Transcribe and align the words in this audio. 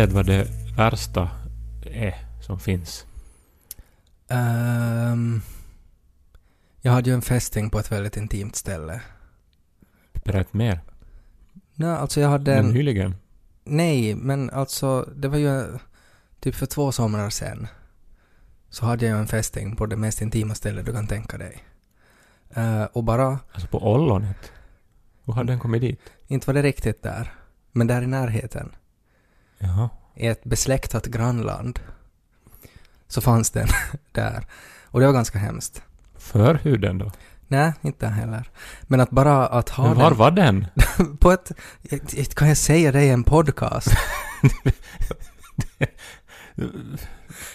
Vet 0.00 0.12
vad 0.12 0.26
det 0.26 0.48
värsta 0.76 1.30
är 1.82 2.14
som 2.42 2.60
finns? 2.60 3.06
Ehm, 4.28 5.40
jag 6.80 6.92
hade 6.92 7.10
ju 7.10 7.14
en 7.14 7.22
fästing 7.22 7.70
på 7.70 7.78
ett 7.78 7.92
väldigt 7.92 8.16
intimt 8.16 8.56
ställe. 8.56 9.00
Berätta 10.24 10.58
mer. 10.58 10.80
Nej, 11.74 11.90
alltså 11.90 12.20
jag 12.20 12.28
hade 12.28 12.54
Men 12.54 12.66
en... 12.66 12.72
nyligen. 12.72 13.14
Nej, 13.64 14.14
men 14.14 14.50
alltså 14.50 15.08
det 15.16 15.28
var 15.28 15.38
ju 15.38 15.78
typ 16.40 16.54
för 16.54 16.66
två 16.66 16.92
somrar 16.92 17.30
sedan. 17.30 17.66
Så 18.68 18.86
hade 18.86 19.06
jag 19.06 19.14
ju 19.14 19.20
en 19.20 19.26
fästing 19.28 19.76
på 19.76 19.86
det 19.86 19.96
mest 19.96 20.22
intima 20.22 20.54
stället 20.54 20.86
du 20.86 20.92
kan 20.92 21.06
tänka 21.06 21.38
dig. 21.38 21.64
Eh, 22.50 22.84
och 22.84 23.04
bara, 23.04 23.38
Alltså 23.52 23.68
på 23.68 23.92
ollonet. 23.92 24.52
Hur 25.24 25.32
hade 25.32 25.52
den 25.52 25.60
kommit 25.60 25.80
dit? 25.80 26.00
inte 26.26 26.46
var 26.46 26.54
det 26.54 26.62
riktigt 26.62 27.02
där, 27.02 27.34
men 27.72 27.86
där 27.86 28.02
i 28.02 28.06
närheten, 28.06 28.72
Jaha. 29.60 29.88
i 30.16 30.26
ett 30.26 30.44
besläktat 30.44 31.06
grannland, 31.06 31.80
så 33.08 33.20
fanns 33.20 33.50
den 33.50 33.68
där. 34.12 34.46
Och 34.84 35.00
det 35.00 35.06
var 35.06 35.12
ganska 35.12 35.38
hemskt. 35.38 35.82
Förhuden 36.18 36.98
då? 36.98 37.10
Nej, 37.48 37.72
inte 37.82 38.06
heller. 38.06 38.50
Men 38.82 39.00
att 39.00 39.10
bara 39.10 39.46
att 39.46 39.68
ha 39.68 39.88
Men 39.88 39.96
var 39.98 40.10
den 40.10 40.18
var 40.18 40.30
den? 40.30 40.66
på 41.18 41.32
ett... 41.32 41.52
Kan 42.34 42.48
jag 42.48 42.56
säga 42.56 42.92
det 42.92 43.02
i 43.02 43.08
en 43.10 43.24
podcast? 43.24 43.88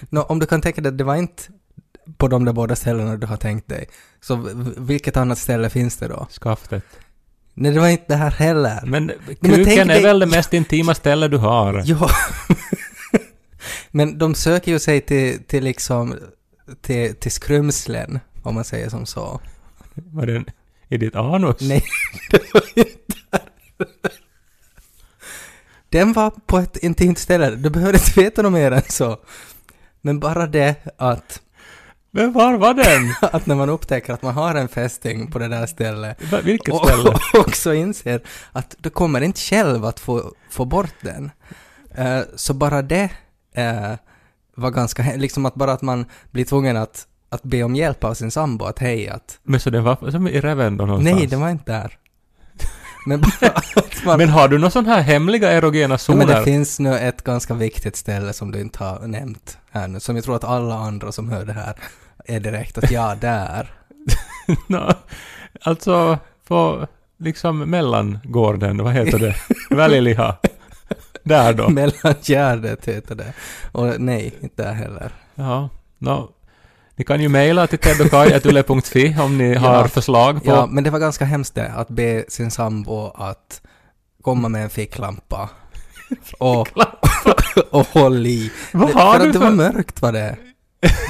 Nå, 0.09 0.21
om 0.21 0.39
du 0.39 0.45
kan 0.45 0.61
tänka 0.61 0.81
dig, 0.81 0.91
det 0.91 1.03
var 1.03 1.15
inte 1.15 1.43
på 2.17 2.27
de 2.27 2.45
där 2.45 2.53
båda 2.53 2.75
ställena 2.75 3.17
du 3.17 3.27
har 3.27 3.37
tänkt 3.37 3.69
dig. 3.69 3.89
Så 4.21 4.35
vilket 4.77 5.17
annat 5.17 5.37
ställe 5.37 5.69
finns 5.69 5.97
det 5.97 6.07
då? 6.07 6.27
Skaftet. 6.31 6.83
Nej, 7.57 7.71
det 7.71 7.79
var 7.79 7.87
inte 7.87 8.05
det 8.07 8.15
här 8.15 8.31
heller. 8.31 8.81
Men 8.85 9.11
kuken 9.41 9.89
är 9.89 10.01
väl 10.01 10.19
det 10.19 10.25
mest 10.25 10.53
intima 10.53 10.95
stället 10.95 11.31
du 11.31 11.37
har? 11.37 11.83
Ja. 11.85 12.09
Men 13.91 14.17
de 14.17 14.35
söker 14.35 14.71
ju 14.71 14.79
sig 14.79 15.01
till, 15.01 15.43
till 15.43 15.63
liksom, 15.63 16.15
till, 16.81 17.15
till 17.15 17.31
skrumslen, 17.31 18.19
om 18.43 18.55
man 18.55 18.63
säger 18.63 18.89
som 18.89 19.05
så. 19.05 19.41
Var 19.93 20.25
den 20.25 20.45
i 20.89 20.97
ditt 20.97 21.15
anus? 21.15 21.61
Nej, 21.61 21.83
det 22.31 22.53
var 22.53 22.63
inte. 22.75 23.15
Den 25.89 26.13
var 26.13 26.31
på 26.45 26.57
ett 26.57 26.77
intimt 26.77 27.19
ställe, 27.19 27.49
du 27.49 27.69
behöver 27.69 27.93
inte 27.93 28.19
veta 28.19 28.41
något 28.41 28.53
mer 28.53 28.71
än 28.71 28.81
så. 28.89 29.17
Men 30.01 30.19
bara 30.19 30.47
det 30.47 30.75
att, 30.97 31.41
Men 32.15 32.31
var 32.33 32.53
var 32.57 32.73
den? 32.73 33.13
att 33.31 33.45
när 33.45 33.55
man 33.55 33.69
upptäcker 33.69 34.13
att 34.13 34.21
man 34.21 34.33
har 34.33 34.55
en 34.55 34.67
fästing 34.67 35.31
på 35.31 35.39
det 35.39 35.47
där 35.47 35.65
stället 35.65 36.31
Va- 36.31 36.39
Vilket 36.43 36.73
och 36.73 36.87
ställe? 36.87 37.09
och 37.33 37.39
också 37.39 37.73
inser 37.73 38.21
att 38.51 38.75
du 38.79 38.89
kommer 38.89 39.21
inte 39.21 39.39
själv 39.39 39.85
att 39.85 39.99
få, 39.99 40.31
få 40.49 40.65
bort 40.65 40.93
den. 41.01 41.31
Eh, 41.95 42.19
så 42.35 42.53
bara 42.53 42.81
det 42.81 43.09
eh, 43.55 43.91
var 44.55 44.71
ganska, 44.71 45.03
liksom 45.15 45.45
att 45.45 45.55
bara 45.55 45.71
att 45.73 45.81
man 45.81 46.05
blir 46.31 46.45
tvungen 46.45 46.77
att, 46.77 47.07
att 47.29 47.43
be 47.43 47.63
om 47.63 47.75
hjälp 47.75 48.03
av 48.03 48.13
sin 48.13 48.31
sambo, 48.31 48.65
att 48.65 48.79
hej, 48.79 49.09
att 49.09 49.39
Men 49.43 49.59
så 49.59 49.69
den 49.69 49.83
var 49.83 50.11
som 50.11 50.27
i 50.27 50.41
reven 50.41 50.77
då 50.77 50.85
någonstans? 50.85 51.17
nej, 51.19 51.27
det 51.27 51.35
var 51.35 51.49
inte 51.49 51.71
där. 51.71 51.97
Men 53.05 53.23
man... 54.05 54.17
Men 54.17 54.29
har 54.29 54.47
du 54.47 54.57
några 54.57 54.71
sådana 54.71 54.95
här 54.95 55.01
hemliga 55.01 55.51
erogena 55.51 55.93
Ja, 55.93 55.97
zoner? 55.97 56.25
men 56.25 56.35
det 56.35 56.43
finns 56.43 56.79
nu 56.79 56.97
ett 56.97 57.23
ganska 57.23 57.53
viktigt 57.53 57.95
ställe 57.95 58.33
som 58.33 58.51
du 58.51 58.61
inte 58.61 58.83
har 58.83 59.07
nämnt 59.07 59.57
här 59.71 59.87
nu, 59.87 59.99
som 59.99 60.15
jag 60.15 60.25
tror 60.25 60.35
att 60.35 60.43
alla 60.43 60.75
andra 60.75 61.11
som 61.11 61.29
hör 61.29 61.45
det 61.45 61.53
här 61.53 61.75
är 62.25 62.39
direkt 62.39 62.77
att 62.77 62.91
ja, 62.91 63.15
där. 63.21 63.73
Nå, 64.67 64.91
alltså, 65.61 66.19
på 66.47 66.87
liksom 67.17 67.59
mellangården, 67.59 68.83
vad 68.83 68.93
heter 68.93 69.19
det? 69.19 69.35
Väljliha. 69.75 70.37
Där 71.23 71.53
då. 71.53 71.69
Mellangärdet 71.69 72.85
heter 72.85 73.15
det. 73.15 73.33
Och 73.71 74.01
nej, 74.01 74.33
inte 74.41 74.63
där 74.63 74.73
heller. 74.73 75.11
Ja, 75.35 75.69
nå. 75.97 76.29
Ni 76.97 77.03
kan 77.05 77.21
ju 77.21 77.29
mejla 77.29 77.67
till 77.67 77.79
teddokaj.yle.fi 77.79 79.15
om 79.21 79.37
ni 79.37 79.53
Ja. 79.53 79.59
har 79.59 79.87
förslag 79.87 80.43
på... 80.43 80.51
Ja, 80.51 80.65
men 80.65 80.83
det 80.83 80.89
var 80.89 80.99
ganska 80.99 81.25
hemskt 81.25 81.55
det, 81.55 81.71
att 81.75 81.87
be 81.89 82.25
sin 82.27 82.51
sambo 82.51 83.07
att 83.15 83.61
komma 84.21 84.49
med 84.49 84.63
en 84.63 84.69
ficklampa. 84.69 85.49
Och, 86.39 86.67
och 87.71 87.87
håll 87.87 88.25
i. 88.27 88.51
Vad 88.73 88.87
Det- 88.89 88.93
har 88.93 89.13
för 89.13 89.19
du 89.19 89.27
att 89.27 89.33
det 89.33 89.39
för- 89.39 89.45
var 89.45 89.51
mörkt 89.55 90.01
var 90.01 90.11
det. 90.11 90.35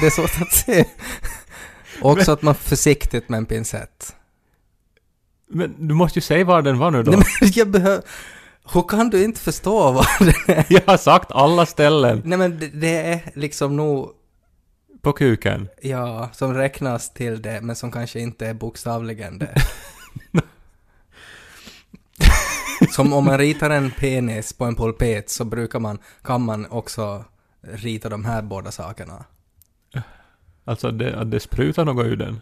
Det 0.00 0.06
är 0.06 0.10
svårt 0.10 0.42
att 0.42 0.52
se. 0.52 0.84
Och 2.02 2.10
också 2.10 2.32
att 2.32 2.42
man 2.42 2.54
försiktigt 2.54 3.28
med 3.28 3.38
en 3.38 3.46
pincett. 3.46 4.14
Men 5.50 5.88
du 5.88 5.94
måste 5.94 6.18
ju 6.18 6.22
säga 6.22 6.44
var 6.44 6.62
den 6.62 6.78
var 6.78 6.90
nu 6.90 7.02
då. 7.02 7.10
Nej, 7.10 7.20
men 7.40 7.50
jag 7.54 7.68
behöver... 7.70 8.02
Hur 8.72 8.82
kan 8.82 9.10
du 9.10 9.24
inte 9.24 9.40
förstå 9.40 9.92
vad 9.92 10.06
det 10.20 10.52
är? 10.52 10.64
Jag 10.68 10.82
har 10.86 10.96
sagt 10.96 11.30
alla 11.32 11.66
ställen 11.66 12.22
Nej 12.24 12.38
men 12.38 12.58
det, 12.58 12.66
det 12.68 12.96
är 12.96 13.20
liksom 13.34 13.76
nog, 13.76 14.10
på 15.06 15.12
kuken. 15.12 15.68
ja, 15.82 16.30
som 16.32 16.54
räknas 16.54 17.12
till 17.12 17.42
det, 17.42 17.60
men 17.60 17.76
som 17.76 17.92
kanske 17.92 18.20
inte 18.20 18.46
är 18.46 18.54
bokstavligen 18.54 19.38
det. 19.38 19.54
som 22.90 23.12
om 23.12 23.24
man 23.24 23.38
ritar 23.38 23.70
en 23.70 23.90
penis 23.90 24.52
på 24.52 24.64
en 24.64 24.74
pulpet 24.74 25.30
så 25.30 25.44
brukar 25.44 25.78
man, 25.78 25.98
kan 26.22 26.42
man 26.42 26.66
också 26.66 27.24
rita 27.60 28.08
de 28.08 28.24
här 28.24 28.42
båda 28.42 28.70
sakerna. 28.70 29.24
Alltså 30.64 30.90
det, 30.90 31.20
att 31.20 31.30
det 31.30 31.40
sprutar 31.40 31.84
något 31.84 32.06
ur 32.06 32.16
den. 32.16 32.40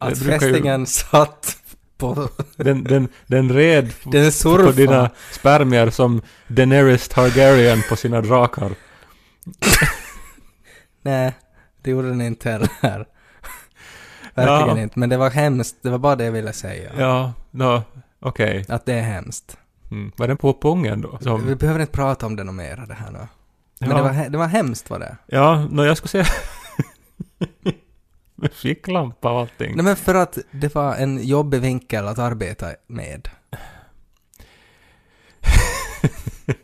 Att 0.00 0.18
brukar 0.18 0.32
ju- 0.32 0.52
fästingen 0.52 0.86
satt 0.86 1.56
på... 1.96 2.28
Den, 2.56 2.84
den, 2.84 3.08
den 3.26 3.52
red 3.52 3.92
Den 4.04 4.32
på 4.42 4.72
dina 4.72 5.10
spermier 5.30 5.90
som 5.90 6.22
Daenerys 6.48 7.08
Targaryen 7.08 7.82
på 7.88 7.96
sina 7.96 8.20
drakar. 8.20 8.72
Nej, 11.02 11.32
det 11.82 11.90
gjorde 11.90 12.08
den 12.08 12.20
inte 12.20 12.50
heller. 12.50 12.68
Verkligen 14.34 14.76
Ja. 14.76 14.82
inte, 14.82 14.98
men 14.98 15.08
det 15.08 15.16
var 15.16 15.30
hemskt, 15.30 15.76
det 15.82 15.90
var 15.90 15.98
bara 15.98 16.16
det 16.16 16.24
jag 16.24 16.32
ville 16.32 16.52
säga. 16.52 16.90
Ja, 16.98 17.32
nå, 17.50 17.82
okej. 18.20 18.64
Att 18.68 18.86
det 18.86 18.94
är 18.94 19.02
hemskt. 19.02 19.56
Mm. 19.90 20.12
Var 20.16 20.28
den 20.28 20.36
på 20.36 20.52
pungen 20.60 21.00
då? 21.00 21.16
Vi 21.18 21.24
Som, 21.24 21.54
behöver 21.58 21.80
inte 21.80 21.92
prata 21.92 22.26
om 22.26 22.36
det 22.36 22.44
något 22.44 22.54
mer 22.54 22.76
det 22.88 22.94
här 22.94 23.10
nu. 23.10 23.18
Men 23.78 23.90
Ja. 23.90 23.96
det, 23.96 24.02
var, 24.02 24.28
det 24.28 24.38
var 24.38 24.46
hemskt 24.46 24.90
var 24.90 24.98
det. 24.98 25.16
ja, 25.26 25.66
nå 25.70 25.84
jag 25.84 25.96
skulle 25.96 26.08
säga... 26.24 26.24
Med 28.34 28.52
ficklampa 28.52 29.32
och 29.32 29.40
allting. 29.40 29.76
Nej 29.76 29.84
men 29.84 29.96
för 29.96 30.14
att 30.14 30.38
det 30.50 30.74
var 30.74 30.94
en 30.94 31.26
jobbig 31.26 31.60
vinkel 31.60 32.08
att 32.08 32.18
arbeta 32.18 32.66
med. 32.86 33.28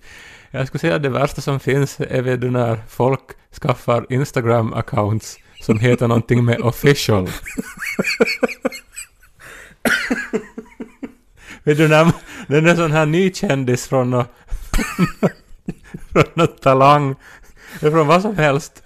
Jag 0.57 0.67
skulle 0.67 0.81
säga 0.81 0.97
att 0.97 1.03
det 1.03 1.09
värsta 1.09 1.41
som 1.41 1.61
finns 1.61 2.01
är 2.01 2.23
väl 2.23 2.51
när 2.51 2.83
folk 2.89 3.23
skaffar 3.63 4.07
Instagram-accounts 4.09 5.39
som 5.61 5.79
heter 5.79 6.09
någonting 6.09 6.45
med 6.45 6.61
official. 6.61 7.29
Vet 11.63 11.79
du 11.79 11.89
när 11.89 12.13
den 12.49 12.67
är 12.67 12.77
sån 12.77 12.93
här 12.93 13.07
ny 13.07 13.33
kändis 13.33 13.87
från 13.89 14.11
något, 14.11 14.31
från 16.13 16.25
något 16.35 16.63
talang, 16.63 17.15
eller 17.81 17.91
från 17.91 18.07
vad 18.07 18.23
som 18.23 18.37
helst. 18.37 18.83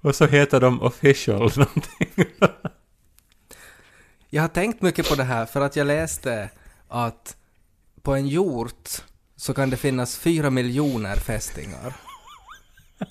Och 0.00 0.14
så 0.14 0.26
heter 0.26 0.60
de 0.60 0.82
official 0.82 1.52
någonting. 1.56 2.26
Jag 4.30 4.42
har 4.42 4.48
tänkt 4.48 4.82
mycket 4.82 5.08
på 5.08 5.14
det 5.14 5.24
här 5.24 5.46
för 5.46 5.60
att 5.60 5.76
jag 5.76 5.86
läste 5.86 6.50
att 6.88 7.36
på 8.02 8.14
en 8.14 8.28
hjort 8.28 9.02
så 9.36 9.54
kan 9.54 9.70
det 9.70 9.76
finnas 9.76 10.16
fyra 10.16 10.50
miljoner 10.50 11.16
fästingar. 11.16 11.94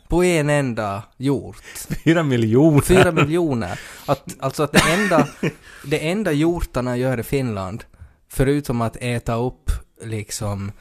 På 0.07 0.23
en 0.23 0.49
enda 0.49 1.03
hjort. 1.17 1.63
Fyra 2.03 2.23
miljoner. 2.23 2.81
Fyra 2.81 3.11
miljoner. 3.11 3.79
Att, 4.05 4.35
alltså 4.39 4.63
att 4.63 4.71
det 4.71 4.81
enda, 4.93 5.27
det 5.85 6.09
enda 6.09 6.31
hjortarna 6.31 6.97
gör 6.97 7.19
i 7.19 7.23
Finland, 7.23 7.83
förutom 8.29 8.81
att 8.81 8.97
äta 8.99 9.35
upp 9.35 9.71
liksom 10.03 10.71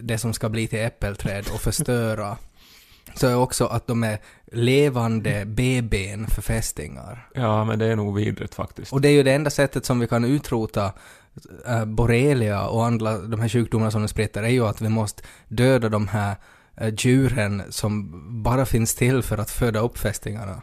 det 0.00 0.18
som 0.18 0.32
ska 0.32 0.48
bli 0.48 0.66
till 0.66 0.78
äppelträd 0.78 1.44
och 1.54 1.60
förstöra, 1.60 2.36
så 3.14 3.26
är 3.26 3.36
också 3.36 3.66
att 3.66 3.86
de 3.86 4.04
är 4.04 4.18
levande 4.52 5.44
BBn 5.44 6.26
för 6.26 6.42
fästingar. 6.42 7.28
Ja, 7.34 7.64
men 7.64 7.78
det 7.78 7.86
är 7.86 7.96
nog 7.96 8.16
vidrigt 8.16 8.54
faktiskt. 8.54 8.92
Och 8.92 9.00
det 9.00 9.08
är 9.08 9.12
ju 9.12 9.22
det 9.22 9.32
enda 9.32 9.50
sättet 9.50 9.84
som 9.84 10.00
vi 10.00 10.06
kan 10.06 10.24
utrota 10.24 10.92
borrelia 11.86 12.66
och 12.66 12.86
andra 12.86 13.18
de 13.18 13.40
här 13.40 13.48
sjukdomarna 13.48 13.90
som 13.90 14.02
de 14.02 14.08
spritter 14.08 14.42
är 14.42 14.48
ju 14.48 14.66
att 14.66 14.80
vi 14.80 14.88
måste 14.88 15.22
döda 15.48 15.88
de 15.88 16.08
här 16.08 16.36
äh, 16.76 16.94
djuren 16.98 17.62
som 17.70 18.12
bara 18.42 18.66
finns 18.66 18.94
till 18.94 19.22
för 19.22 19.38
att 19.38 19.50
föda 19.50 19.80
upp 19.80 19.98
fästingarna. 19.98 20.60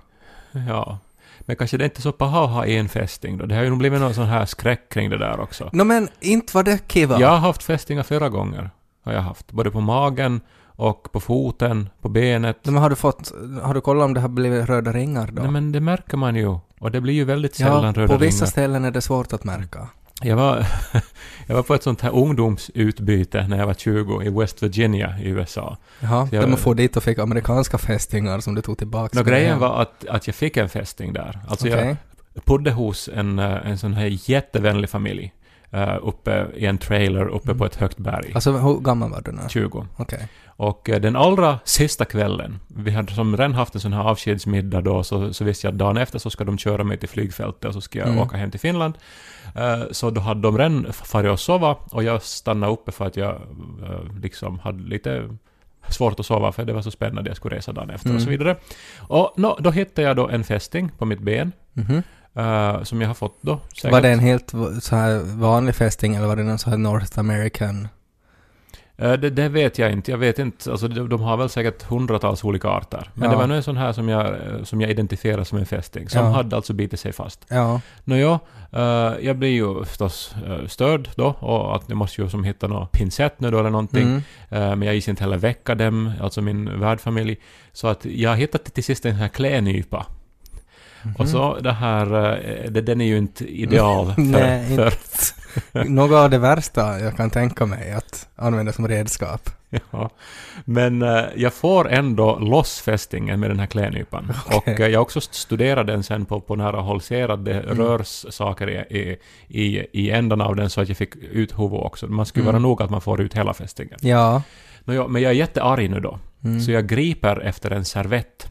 Ja. 0.51 0.99
Men 1.39 1.55
kanske 1.55 1.77
det 1.77 1.83
är 1.83 1.85
inte 1.85 2.01
så 2.01 2.11
paha 2.11 2.43
att 2.43 2.49
ha 2.49 2.65
en 2.65 2.89
fästing 2.89 3.37
då. 3.37 3.45
Det 3.45 3.55
har 3.55 3.63
ju 3.63 3.69
nog 3.69 3.79
blivit 3.79 3.99
någon 3.99 4.13
sån 4.13 4.27
här 4.27 4.45
skräck 4.45 4.89
kring 4.89 5.09
det 5.09 5.17
där 5.17 5.39
också. 5.39 5.69
Nå 5.73 5.83
men 5.83 6.09
inte 6.19 6.57
var 6.57 6.63
det 6.63 6.87
kiva. 6.87 7.19
Jag 7.19 7.27
har 7.27 7.37
haft 7.37 7.63
fästingar 7.63 8.03
flera 8.03 8.29
gånger. 8.29 8.69
Har 9.03 9.13
jag 9.13 9.21
haft. 9.21 9.51
Både 9.51 9.71
på 9.71 9.81
magen 9.81 10.41
och 10.63 11.11
på 11.11 11.19
foten, 11.19 11.89
på 12.01 12.09
benet. 12.09 12.65
Men 12.65 12.77
har 12.77 12.89
du 12.89 12.95
fått, 12.95 13.31
har 13.61 13.73
du 13.73 13.81
kollat 13.81 14.05
om 14.05 14.13
det 14.13 14.19
har 14.19 14.29
blivit 14.29 14.69
röda 14.69 14.91
ringar 14.91 15.29
då? 15.31 15.41
Nej 15.41 15.51
men 15.51 15.71
det 15.71 15.79
märker 15.79 16.17
man 16.17 16.35
ju. 16.35 16.57
Och 16.79 16.91
det 16.91 17.01
blir 17.01 17.13
ju 17.13 17.25
väldigt 17.25 17.55
sällan 17.55 17.83
ja, 17.83 18.01
röda 18.01 18.13
på 18.13 18.19
vissa 18.19 18.45
ringar. 18.45 18.51
ställen 18.51 18.85
är 18.85 18.91
det 18.91 19.01
svårt 19.01 19.33
att 19.33 19.43
märka. 19.43 19.87
Jag 20.23 20.35
var, 20.35 20.65
jag 21.47 21.55
var 21.55 21.63
på 21.63 21.73
ett 21.75 21.83
sånt 21.83 22.01
här 22.01 22.15
ungdomsutbyte 22.15 23.47
när 23.47 23.57
jag 23.57 23.67
var 23.67 23.73
20 23.73 24.21
i 24.21 24.29
West 24.29 24.63
Virginia 24.63 25.19
i 25.19 25.27
USA. 25.29 25.77
Jaha, 25.99 26.27
jag- 26.31 26.41
där 26.43 26.47
man 26.47 26.57
får 26.57 26.75
dit 26.75 26.97
och 26.97 27.03
fick 27.03 27.19
amerikanska 27.19 27.77
fästingar 27.77 28.39
som 28.39 28.55
du 28.55 28.61
tog 28.61 28.77
tillbaka. 28.77 29.19
Nå, 29.19 29.23
grejen 29.23 29.59
var 29.59 29.81
att, 29.81 30.05
att 30.07 30.27
jag 30.27 30.35
fick 30.35 30.57
en 30.57 30.69
fästing 30.69 31.13
där. 31.13 31.39
Alltså 31.47 31.67
Okej. 31.67 31.95
jag 32.33 32.43
bodde 32.43 32.71
hos 32.71 33.09
en, 33.13 33.39
eh, 33.39 33.67
en 33.67 33.77
sån 33.77 33.93
här 33.93 34.29
jättevänlig 34.29 34.89
familj. 34.89 35.33
Eh, 35.71 35.97
uppe 36.01 36.47
i 36.55 36.65
en 36.65 36.77
trailer 36.77 37.27
uppe 37.27 37.55
på 37.55 37.65
ett 37.65 37.75
högt 37.75 37.97
berg. 37.97 38.31
Alltså 38.35 38.51
hur 38.51 38.79
gammal 38.79 39.09
var 39.11 39.21
du 39.21 39.31
nu? 39.31 39.41
20. 39.49 39.85
Okej. 39.97 40.27
Och 40.45 40.89
eh, 40.89 41.01
den 41.01 41.15
allra 41.15 41.59
sista 41.65 42.05
kvällen, 42.05 42.59
vi 42.67 42.91
hade 42.91 43.13
som 43.13 43.37
redan 43.37 43.53
haft 43.53 43.75
en 43.75 43.81
sån 43.81 43.93
här 43.93 44.03
avskedsmiddag 44.03 44.81
då, 44.81 45.03
så, 45.03 45.33
så 45.33 45.43
visste 45.43 45.67
jag 45.67 45.71
att 45.71 45.77
dagen 45.77 45.97
efter 45.97 46.19
så 46.19 46.29
ska 46.29 46.43
de 46.43 46.57
köra 46.57 46.83
mig 46.83 46.97
till 46.97 47.09
flygfältet 47.09 47.65
och 47.65 47.73
så 47.73 47.81
ska 47.81 47.99
jag 47.99 48.07
Mm. 48.07 48.19
åka 48.19 48.37
hem 48.37 48.51
till 48.51 48.59
Finland. 48.59 48.93
Eh, 49.55 49.81
så 49.91 50.09
då 50.09 50.21
hade 50.21 50.41
de 50.41 50.57
redan 50.57 50.87
farit 50.93 51.31
och 51.31 51.39
sova 51.39 51.75
och 51.91 52.03
jag 52.03 52.21
stannade 52.21 52.73
uppe 52.73 52.91
för 52.91 53.05
att 53.05 53.17
jag 53.17 53.41
liksom 54.21 54.59
hade 54.59 54.83
lite 54.83 55.37
svårt 55.89 56.19
att 56.19 56.25
sova 56.25 56.51
för 56.51 56.65
det 56.65 56.73
var 56.73 56.81
så 56.81 56.91
spännande, 56.91 57.29
jag 57.29 57.37
skulle 57.37 57.55
resa 57.55 57.71
dagen 57.71 57.89
efter 57.89 58.15
och 58.15 58.21
så 58.21 58.27
Mm. 58.27 58.39
vidare. 58.39 58.57
Och 58.99 59.33
nå, 59.37 59.57
då 59.61 59.71
hittade 59.71 60.07
jag 60.07 60.15
då 60.15 60.29
en 60.29 60.43
fästing 60.43 60.91
på 60.97 61.05
mitt 61.05 61.19
ben, 61.19 61.51
Mhm. 61.73 62.03
Eh, 62.35 62.83
som 62.83 63.01
jag 63.01 63.09
har 63.09 63.13
fått 63.15 63.37
då. 63.41 63.59
säkert- 63.75 63.91
Var 63.91 64.01
det 64.01 64.09
en 64.09 64.19
helt 64.19 64.49
så 64.81 64.95
här 64.95 65.19
vanlig 65.37 65.75
fästing 65.75 66.15
eller 66.15 66.27
var 66.27 66.35
det 66.35 66.43
någon 66.43 66.59
så 66.59 66.69
här 66.69 66.77
North 66.77 67.19
American? 67.19 67.87
Eh, 68.97 69.13
Det, 69.13 69.29
det 69.29 69.49
vet 69.49 69.77
jag 69.79 69.91
inte. 69.91 70.11
Jag 70.11 70.17
vet 70.17 70.39
inte. 70.39 70.71
Alltså, 70.71 70.87
de, 70.87 71.09
de 71.09 71.21
har 71.21 71.37
väl 71.37 71.49
säkert 71.49 71.83
hundratals 71.83 72.43
olika 72.43 72.67
arter. 72.69 73.09
Men 73.13 73.23
Ja. 73.23 73.31
det 73.31 73.35
var 73.37 73.47
nu 73.47 73.55
en 73.55 73.63
sån 73.63 73.77
här 73.77 73.91
som 73.93 74.09
jag, 74.09 74.25
eh, 74.27 74.63
som 74.63 74.81
jag 74.81 74.91
identifierar 74.91 75.43
som 75.43 75.57
en 75.57 75.65
fästing, 75.65 76.09
som 76.09 76.25
Ja. 76.25 76.31
hade 76.31 76.55
alltså 76.55 76.73
bitit 76.73 76.99
sig 76.99 77.13
fast. 77.13 77.45
Ja. 77.47 77.81
Nåja, 78.03 78.39
uh, 78.75 78.81
jag 79.25 79.37
blir 79.37 79.49
ju 79.49 79.85
förstås 79.85 80.35
uh, 80.47 80.67
störd 80.67 81.09
då, 81.15 81.25
och 81.25 81.75
att 81.75 81.83
jag 81.87 81.97
måste 81.97 82.21
ju 82.21 82.29
som 82.29 82.43
hitta 82.43 82.67
någon 82.67 82.87
pincett 82.87 83.39
nu 83.39 83.51
då 83.51 83.59
eller 83.59 83.69
någonting. 83.69 84.01
Mm. 84.49 84.79
Men 84.79 84.81
jag 84.81 84.95
gick 84.95 85.07
inte 85.07 85.23
heller 85.23 85.37
väcka 85.37 85.75
dem, 85.75 86.11
alltså 86.21 86.41
min 86.41 86.79
värdfamilj. 86.79 87.37
Så 87.73 87.87
att 87.87 88.05
jag 88.05 88.35
hittade 88.35 88.63
till 88.63 88.83
sist 88.83 89.05
en 89.05 89.11
sån 89.11 89.19
här 89.21 89.27
klädnypa. 89.27 90.05
Mhm. 91.03 91.15
Och 91.17 91.27
så 91.29 91.59
det 91.59 91.71
här, 91.73 92.35
eh, 92.35 92.71
det, 92.71 92.81
den 92.81 93.01
är 93.01 93.05
ju 93.05 93.17
inte 93.17 93.45
ideal 93.45 94.13
för, 94.13 94.21
Nej, 94.21 94.75
för 94.75 94.93
Något 95.89 96.11
av 96.15 96.29
det 96.29 96.37
värsta 96.37 96.99
jag 96.99 97.17
kan 97.17 97.29
tänka 97.29 97.65
mig 97.65 97.91
att 97.91 98.27
använda 98.35 98.73
som 98.73 98.87
redskap. 98.87 99.49
Ja, 99.91 100.09
men 100.65 101.01
eh, 101.01 101.23
jag 101.35 101.53
får 101.53 101.89
ändå 101.89 102.39
loss 102.39 102.81
fästingen 102.81 103.39
med 103.39 103.49
den 103.49 103.59
här 103.59 103.65
klädnypan. 103.67 104.31
Okej. 104.51 104.73
Och 104.73 104.79
eh, 104.79 104.87
jag 104.87 104.99
har 104.99 105.01
också 105.03 105.21
studerat 105.21 105.87
den 105.87 106.03
sen 106.03 106.25
på, 106.25 106.41
på 106.41 106.55
nära 106.55 106.81
håll, 106.81 107.01
ser 107.01 107.29
att 107.29 107.45
det 107.45 107.53
Mm. 107.61 107.77
rörs 107.77 108.25
saker 108.29 108.69
i, 108.69 108.97
i, 108.99 109.17
i, 109.47 109.85
i 109.91 110.11
ändarna 110.11 110.45
av 110.45 110.55
den 110.55 110.69
så 110.69 110.81
att 110.81 110.87
jag 110.89 110.97
fick 110.97 111.15
ut 111.15 111.59
huvudet 111.59 111.85
också. 111.85 112.07
Man 112.07 112.25
skulle 112.25 112.43
Mm. 112.43 112.53
vara 112.53 112.61
nog 112.61 112.81
att 112.81 112.89
man 112.89 113.01
får 113.01 113.21
ut 113.21 113.33
hela 113.33 113.53
fästingen. 113.53 113.99
Ja. 114.01 114.41
Nåja, 114.83 115.07
men 115.07 115.21
jag 115.21 115.29
är 115.31 115.35
jättearg 115.35 115.89
nu 115.89 115.99
då, 115.99 116.19
Mm. 116.43 116.61
så 116.61 116.71
jag 116.71 116.87
griper 116.87 117.39
efter 117.39 117.71
en 117.71 117.85
servett 117.85 118.50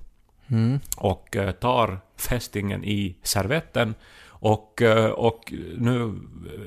Mm. 0.51 0.81
och 0.97 1.37
eh, 1.37 1.51
tar 1.51 2.01
fästingen 2.17 2.85
i 2.85 3.17
servetten. 3.23 3.95
Och, 4.43 4.83
eh, 4.83 5.11
och 5.11 5.53
nu 5.79 6.19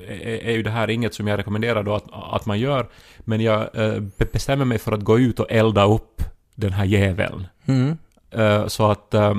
är 0.08 0.44
är 0.44 0.52
ju 0.52 0.62
det 0.62 0.70
här 0.70 0.90
inget 0.90 1.14
som 1.14 1.28
jag 1.28 1.38
rekommenderar 1.38 1.82
då 1.82 1.94
att, 1.94 2.04
att 2.12 2.46
man 2.46 2.58
gör, 2.58 2.88
men 3.20 3.40
jag 3.40 3.60
eh, 3.74 4.00
be- 4.00 4.26
bestämmer 4.32 4.64
mig 4.64 4.78
för 4.78 4.92
att 4.92 5.00
gå 5.04 5.18
ut 5.18 5.40
och 5.40 5.46
elda 5.52 5.84
upp 5.84 6.22
den 6.54 6.72
här 6.72 6.84
jäveln. 6.84 7.46
Mm. 7.66 7.98
Eh, 8.30 8.66
Så 8.66 8.90
att 8.90 9.14
eh, 9.14 9.34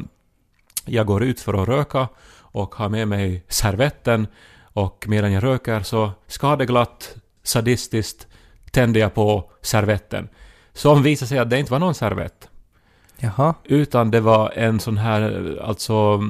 jag 0.85 1.05
går 1.05 1.23
ut 1.23 1.39
för 1.41 1.61
att 1.61 1.67
röka 1.67 2.07
och 2.39 2.75
har 2.75 2.89
med 2.89 3.07
mig 3.07 3.43
servetten 3.47 4.27
och 4.63 5.05
medan 5.07 5.31
jag 5.31 5.43
röker 5.43 5.81
så 5.81 6.11
skadeglatt, 6.27 7.15
sadistiskt 7.43 8.27
tänder 8.71 8.99
jag 9.01 9.13
på 9.13 9.51
servetten. 9.61 10.29
Som 10.73 11.03
visar 11.03 11.25
sig 11.27 11.39
att 11.39 11.49
det 11.49 11.59
inte 11.59 11.71
var 11.71 11.79
någon 11.79 11.95
servett. 11.95 12.49
Jaha. 13.19 13.53
Utan 13.63 14.11
det 14.11 14.21
var 14.21 14.51
en 14.55 14.79
sån 14.79 14.97
här, 14.97 15.57
alltså 15.63 16.23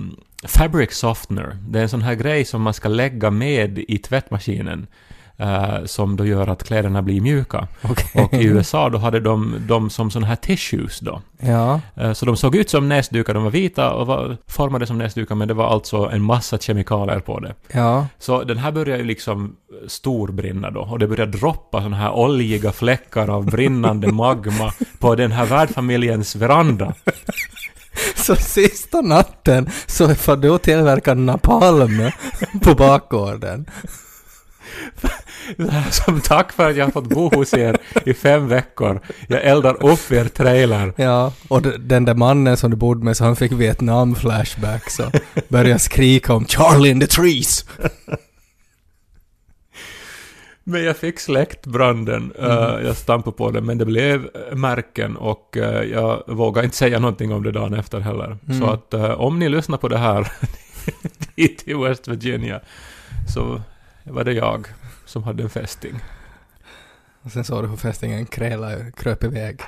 fabric 0.44 0.92
softener. 0.94 1.58
Det 1.70 1.80
är 1.80 1.84
en 1.84 1.90
sån 1.90 2.02
här 2.02 2.16
grej 2.16 2.46
som 2.46 2.62
man 2.62 2.74
ska 2.74 2.90
lägga 2.90 3.32
med 3.32 3.80
i 3.80 3.98
tvättmaskinen 3.98 4.88
eh, 5.38 5.86
som 5.86 6.16
då 6.16 6.26
gör 6.26 6.48
att 6.48 6.64
kläderna 6.64 7.02
blir 7.02 7.22
mjuka. 7.22 7.68
Okej. 7.82 8.24
Och 8.24 8.34
i 8.34 8.44
USA 8.46 8.90
då 8.90 8.98
hade 8.98 9.20
de 9.20 9.56
dem 9.68 9.90
som 9.90 10.12
såna 10.12 10.28
här 10.28 10.36
tissues 10.36 11.00
då. 11.00 11.22
Ja. 11.40 11.82
Eh, 11.96 12.14
så 12.14 12.26
de 12.26 12.38
såg 12.38 12.56
ut 12.56 12.70
som 12.70 12.90
näsdukar, 12.90 13.34
de 13.34 13.44
var 13.44 13.52
vita 13.52 13.92
och 13.92 14.08
var 14.08 14.38
formade 14.48 14.88
som 14.88 14.98
näsdukar 14.98 15.36
men 15.36 15.48
det 15.48 15.54
var 15.54 15.68
alltså 15.68 15.98
en 15.98 16.22
massa 16.22 16.58
kemikalier 16.58 17.20
på 17.20 17.40
det. 17.40 17.56
Ja. 17.72 18.08
Så 18.20 18.44
den 18.44 18.58
här 18.58 18.72
började 18.72 19.02
ju 19.02 19.08
liksom 19.08 19.56
storbrinna 19.88 20.72
då 20.72 20.82
och 20.82 21.00
det 21.00 21.08
började 21.08 21.38
droppa 21.38 21.82
såna 21.82 21.98
här 21.98 22.12
oljiga 22.12 22.72
fläckar 22.72 23.30
av 23.30 23.46
brinnande 23.46 24.12
magma 24.12 24.74
på 25.00 25.16
den 25.16 25.32
här 25.32 25.46
värdfamiljens 25.46 26.36
veranda. 26.36 26.94
Så 28.16 28.36
sista 28.36 29.02
natten 29.02 29.70
så 29.88 30.16
får 30.16 30.36
du 30.36 30.58
tillverka 30.58 31.14
napalm 31.14 32.12
på 32.62 32.76
bakgården. 32.76 33.66
Som 35.92 36.22
tack 36.22 36.52
för 36.52 36.70
att 36.70 36.76
jag 36.76 36.86
har 36.86 36.92
fått 36.92 37.10
bo 37.10 37.36
hos 37.36 37.54
er 37.54 37.78
i 38.06 38.14
fem 38.14 38.48
veckor. 38.48 39.00
Jag 39.28 39.44
eldar 39.44 39.86
upp 39.86 40.12
er 40.12 40.26
trailer. 40.26 40.94
Ja, 40.96 41.34
och 41.48 41.62
den 41.62 42.06
där 42.06 42.16
mannen 42.16 42.58
som 42.58 42.72
du 42.72 42.78
bodde 42.78 43.06
med 43.06 43.18
så 43.18 43.24
han 43.24 43.36
fick 43.36 43.52
Vietnam-flashbacks 43.52 45.00
och 45.00 45.12
började 45.48 45.80
skrika 45.80 46.34
om 46.34 46.46
Charlie 46.46 46.90
in 46.90 47.00
the 47.00 47.08
trees. 47.08 47.66
Men 50.68 50.84
jag 50.84 50.98
fick 50.98 51.20
släckt 51.20 51.66
branden. 51.66 52.34
Eh, 52.40 52.80
jag 52.84 52.98
stampade 52.98 53.38
på 53.38 53.52
den, 53.52 53.66
men 53.66 53.78
det 53.78 53.86
blev 53.86 54.30
eh, 54.50 54.56
märken 54.56 55.18
och 55.18 55.58
eh, 55.58 55.84
jag 55.84 56.24
vågar 56.28 56.64
inte 56.64 56.78
säga 56.78 57.00
någonting 57.00 57.34
om 57.34 57.44
det 57.44 57.52
dagen 57.52 57.74
efter 57.74 58.00
heller. 58.00 58.38
Mm. 58.48 58.60
Så 58.60 58.66
att 58.66 58.94
om 58.94 59.40
ni 59.40 59.50
lyssnar 59.50 59.78
på 59.78 59.88
det 59.88 59.98
här 59.98 60.32
dit 61.36 61.64
i 61.66 61.74
West 61.74 62.08
Virginia 62.08 62.60
så 63.34 63.62
var 64.04 64.24
det 64.24 64.34
jag 64.34 64.68
som 65.16 65.24
hade 65.24 65.44
en 65.44 65.50
fästing 65.50 66.00
Och 67.22 67.32
sen 67.32 67.44
såg 67.44 67.64
du 67.64 67.68
hur 67.68 67.78
fästingen 67.78 68.26
krälade, 68.26 68.92
kröp 68.98 69.24
iväg 69.24 69.62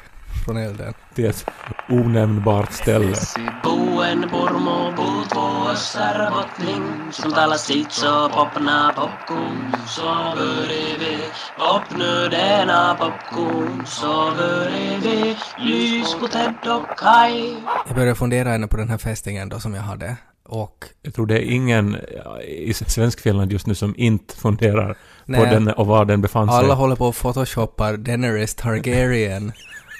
från 0.46 0.58
elden. 0.58 0.94
till 1.16 1.26
ett 1.26 1.46
onämnbart 1.90 2.72
ställe. 2.72 3.16
Jag 17.88 17.96
började 17.96 18.16
fundera 18.16 18.54
ännu 18.54 18.68
på 18.68 18.78
den 18.78 18.90
här 18.90 18.98
fästingen 18.98 19.50
då 19.50 19.60
som 19.60 19.74
jag 19.74 19.82
hade. 19.82 20.18
Och 20.44 20.86
Jag 21.02 21.14
tror 21.14 21.26
det 21.26 21.36
är 21.36 21.52
ingen 21.52 21.98
i 22.48 22.74
svensk 22.74 23.20
Finland 23.20 23.52
just 23.52 23.68
nu 23.68 23.76
som 23.76 23.94
inte 23.98 24.36
funderar 24.36 24.98
på 25.28 25.32
Nej. 25.32 25.50
den 25.50 25.68
och 25.68 25.88
var 25.88 26.06
den 26.06 26.22
befann 26.22 26.48
sig. 26.48 26.58
alla 26.58 26.74
håller 26.74 26.96
på 26.96 27.08
och 27.08 27.16
photoshoppar 27.16 27.98
Daenerys 27.98 28.56
Targaryen 28.56 29.52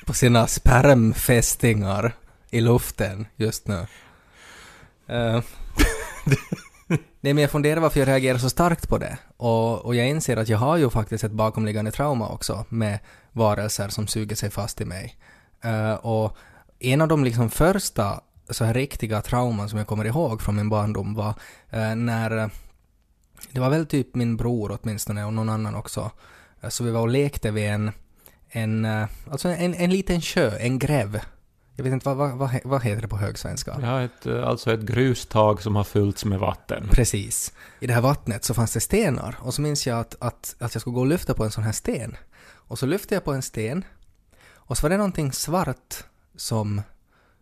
på 0.06 0.14
sina 0.14 0.48
spermfästingar 0.48 2.12
i 2.50 2.62
luften 2.62 3.28
just 3.36 3.68
nu. 3.68 3.88
Eh, 5.08 5.42
Nej 7.22 7.34
men 7.34 7.38
jag 7.38 7.52
funderar 7.52 7.82
varför 7.82 8.00
jag 8.00 8.08
reagerar 8.08 8.38
så 8.38 8.50
starkt 8.50 8.90
på 8.90 8.98
det. 8.98 9.18
Och, 9.38 9.86
och 9.86 9.96
jag 9.96 10.08
inser 10.08 10.38
att 10.38 10.50
jag 10.50 10.58
har 10.58 10.78
ju 10.78 10.90
faktiskt 10.90 11.24
ett 11.24 11.32
bakomliggande 11.32 11.92
trauma 11.92 12.30
också 12.30 12.66
med 12.70 13.00
varelser 13.32 13.90
som 13.90 14.08
suger 14.08 14.36
sig 14.36 14.50
fast 14.50 14.82
i 14.82 14.86
mig. 14.86 15.16
Eh, 15.64 15.94
och 15.94 16.38
en 16.80 17.02
av 17.02 17.08
de 17.08 17.24
liksom 17.24 17.50
första 17.50 18.22
så 18.50 18.66
här 18.66 18.74
riktiga 18.74 19.22
trauman 19.22 19.70
som 19.70 19.78
jag 19.78 19.88
kommer 19.88 20.06
ihåg 20.06 20.42
från 20.42 20.56
min 20.56 20.70
barndom 20.70 21.14
var 21.14 21.34
eh, 21.70 21.96
när 21.96 22.50
det 23.52 23.60
var 23.60 23.70
väl 23.70 23.86
typ 23.86 24.16
min 24.16 24.38
bror 24.38 24.80
åtminstone 24.82 25.26
och 25.26 25.34
någon 25.34 25.50
annan 25.50 25.76
också. 25.76 26.12
Eh, 26.62 26.70
Så 26.70 26.84
vi 26.84 26.92
var 26.92 27.02
och 27.02 27.10
lekte 27.10 27.52
vid 27.52 27.66
en, 27.70 27.92
en 28.50 28.86
eh, 28.86 29.08
alltså 29.32 29.50
en, 29.50 29.74
en 29.74 29.90
liten 29.90 30.22
sjö, 30.22 30.58
en 30.58 30.80
gräv. 30.80 31.20
Jag 31.76 31.84
vet 31.84 31.94
inte 31.94 32.06
vad, 32.10 32.18
vad, 32.18 32.32
vad, 32.38 32.50
he- 32.50 32.62
vad 32.64 32.84
heter 32.84 33.02
det 33.02 33.08
på 33.08 33.18
högsvenska? 33.18 33.78
Ja, 33.82 34.02
ett, 34.02 34.26
eh, 34.26 34.48
alltså 34.48 34.74
ett 34.74 34.82
grustag 34.82 35.62
som 35.62 35.76
har 35.76 35.84
fyllts 35.84 36.26
med 36.26 36.40
vatten. 36.40 36.88
Precis. 36.92 37.54
I 37.80 37.88
det 37.88 37.94
här 37.94 38.02
vattnet 38.02 38.44
så 38.44 38.54
fanns 38.54 38.74
det 38.74 38.80
stenar 38.80 39.36
och 39.40 39.54
så 39.54 39.62
minns 39.62 39.88
jag 39.88 40.00
att, 40.00 40.16
att, 40.20 40.56
att 40.60 40.76
jag 40.76 40.82
skulle 40.82 40.94
gå 40.94 41.00
och 41.00 41.08
lyfta 41.08 41.34
på 41.34 41.44
en 41.44 41.52
sån 41.52 41.64
här 41.64 41.72
sten. 41.72 42.18
Och 42.70 42.80
så 42.80 42.86
lyfte 42.86 43.14
jag 43.14 43.24
på 43.24 43.34
en 43.34 43.42
sten 43.42 43.86
och 44.56 44.78
så 44.78 44.82
var 44.82 44.90
det 44.90 44.98
någonting 44.98 45.32
svart 45.32 46.04
som, 46.36 46.82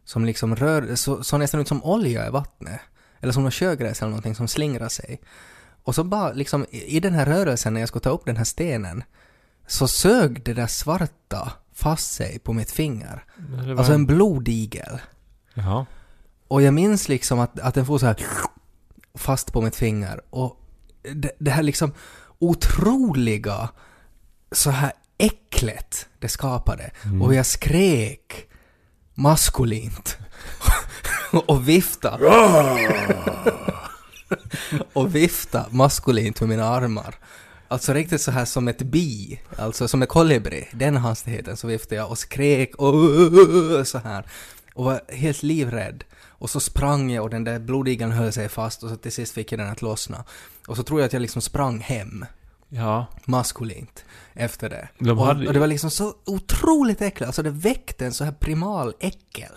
som 0.05 0.25
liksom 0.25 0.55
rör, 0.55 0.95
så, 0.95 1.23
så 1.23 1.37
nästan 1.37 1.59
ut 1.61 1.67
som 1.67 1.83
olja 1.83 2.27
i 2.27 2.29
vattnet. 2.29 2.79
Eller 3.19 3.33
som 3.33 3.43
något 3.43 3.53
sjögräs 3.53 4.01
eller 4.01 4.09
någonting 4.09 4.35
som 4.35 4.47
slingrar 4.47 4.89
sig. 4.89 5.21
Och 5.86 5.96
så 5.96 6.04
bara 6.04 6.32
liksom 6.34 6.65
i 6.72 7.00
den 7.00 7.13
här 7.13 7.25
rörelsen 7.25 7.74
när 7.74 7.80
jag 7.80 7.89
skulle 7.89 8.01
ta 8.04 8.10
upp 8.10 8.25
den 8.25 8.38
här 8.38 8.44
stenen 8.44 9.04
så 9.68 9.88
sög 9.88 10.44
det 10.44 10.54
där 10.54 10.68
svarta 10.68 11.51
fast 11.74 12.12
sig 12.13 12.39
på 12.39 12.54
mitt 12.54 12.72
finger. 12.72 13.24
Var- 13.38 13.75
Alltså 13.77 13.94
en 13.94 14.06
blodigel. 14.06 15.00
Jaha. 15.54 15.86
Och 16.48 16.62
jag 16.62 16.74
minns 16.74 17.10
liksom 17.10 17.39
att, 17.39 17.60
att 17.60 17.74
den 17.74 17.86
får 17.86 17.98
så 18.00 18.06
här 18.06 18.15
fast 19.18 19.54
på 19.54 19.62
mitt 19.62 19.75
finger. 19.75 20.22
Och 20.30 20.62
det, 21.13 21.32
det 21.39 21.51
här 21.51 21.63
liksom 21.63 21.92
otroliga 22.39 23.70
så 24.51 24.70
här 24.70 24.92
äcklet 25.18 26.08
det 26.20 26.30
skapade. 26.30 26.92
Och 27.22 27.34
jag 27.36 27.46
skrek 27.46 28.48
maskulint. 29.13 30.18
och 31.48 31.70
vifta. 31.70 32.18
och 34.94 35.15
vifta 35.15 35.65
maskulint 35.70 36.39
med 36.39 36.50
mina 36.50 36.65
armar. 36.65 37.15
Alltså 37.67 37.94
riktigt 37.94 38.22
så 38.22 38.32
här 38.32 38.46
som 38.46 38.67
ett 38.67 38.82
bi, 38.82 39.41
alltså 39.58 39.88
som 39.88 40.01
en 40.01 40.08
kolibri, 40.08 40.67
den 40.74 40.98
hastigheten 40.98 41.58
så 41.58 41.67
viftade 41.67 41.96
jag 41.96 42.10
och 42.10 42.17
skrek 42.17 42.75
och 42.75 42.94
så 43.88 43.98
här. 43.98 44.25
Och 44.74 44.86
var 44.86 45.01
helt 45.13 45.44
livrädd. 45.44 46.03
Och 46.27 46.50
så 46.50 46.60
sprang 46.60 47.12
jag 47.12 47.24
och 47.24 47.29
den 47.29 47.44
där 47.44 47.60
blodigan 47.60 48.12
höll 48.12 48.32
sig 48.34 48.50
fast 48.50 48.84
och 48.84 48.89
så 48.89 48.96
till 48.96 49.12
sist 49.12 49.34
fick 49.34 49.51
jag 49.51 49.60
den 49.60 49.70
att 49.70 49.82
lossna. 49.82 50.24
Och 50.67 50.77
så 50.77 50.84
tror 50.84 51.00
jag 51.00 51.05
att 51.08 51.13
jag 51.13 51.22
liksom 51.22 51.41
sprang 51.41 51.79
hem 51.79 52.25
Ja. 52.70 53.05
maskulint 53.25 54.05
efter 54.34 54.70
det. 54.70 54.89
De 55.00 55.20
och, 55.20 55.25
hade- 55.25 55.48
och 55.48 55.53
det 55.53 55.60
var 55.60 55.67
liksom 55.67 55.91
så 55.91 56.13
otroligt 56.25 57.01
äckligt, 57.01 57.27
alltså 57.27 57.44
det 57.44 57.50
väckte 57.50 58.05
en 58.05 58.13
så 58.13 58.24
här 58.24 58.32
primal 58.32 58.94
äckel. 59.00 59.51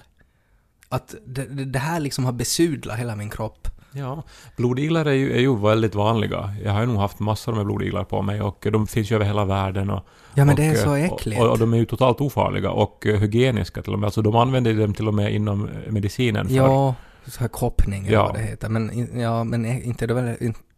Att 0.88 1.14
det, 1.26 1.44
det, 1.44 1.64
det 1.64 1.78
här 1.78 2.00
liksom 2.00 2.24
har 2.24 2.32
besudlat 2.32 2.98
hela 2.98 3.16
min 3.16 3.30
kropp. 3.30 3.68
Ja, 3.92 4.22
blodiglar 4.56 5.04
är 5.04 5.12
ju, 5.12 5.32
är 5.36 5.40
ju 5.40 5.56
väldigt 5.56 5.94
vanliga. 5.94 6.54
Jag 6.64 6.72
har 6.72 6.80
ju 6.80 6.86
nog 6.86 6.96
haft 6.96 7.18
massor 7.18 7.52
med 7.52 7.66
blodiglar 7.66 8.04
på 8.04 8.22
mig 8.22 8.42
och 8.42 8.66
de 8.72 8.86
finns 8.86 9.10
ju 9.10 9.16
över 9.16 9.24
hela 9.24 9.44
världen. 9.44 9.90
Och, 9.90 10.00
Ja 10.34 10.44
men 10.44 10.48
och, 10.48 10.56
det 10.56 10.66
är 10.66 10.74
så 10.74 10.94
eh, 10.94 11.04
äckligt. 11.04 11.40
Och, 11.40 11.48
och 11.50 11.58
de 11.58 11.72
är 11.72 11.76
ju 11.76 11.84
totalt 11.84 12.20
ofarliga 12.20 12.70
och 12.70 13.06
eh, 13.06 13.18
hygieniska 13.20 13.82
till 13.82 13.92
och 13.92 13.98
med. 13.98 14.06
Alltså 14.06 14.22
de 14.22 14.36
använder 14.36 14.74
dem 14.74 14.94
till 14.94 15.08
och 15.08 15.14
med 15.14 15.34
inom 15.34 15.68
eh, 15.68 15.92
medicinen. 15.92 16.48
För, 16.48 16.54
ja, 16.54 16.94
så 17.26 17.40
här 17.40 17.48
koppning 17.48 18.06
eller 18.06 18.12
Ja. 18.16 18.26
vad 18.26 18.34
det 18.34 18.42
heter. 18.42 18.68
Men, 18.68 19.08
ja, 19.20 19.44
men 19.44 19.64
inte 19.64 20.06
väl, 20.06 20.36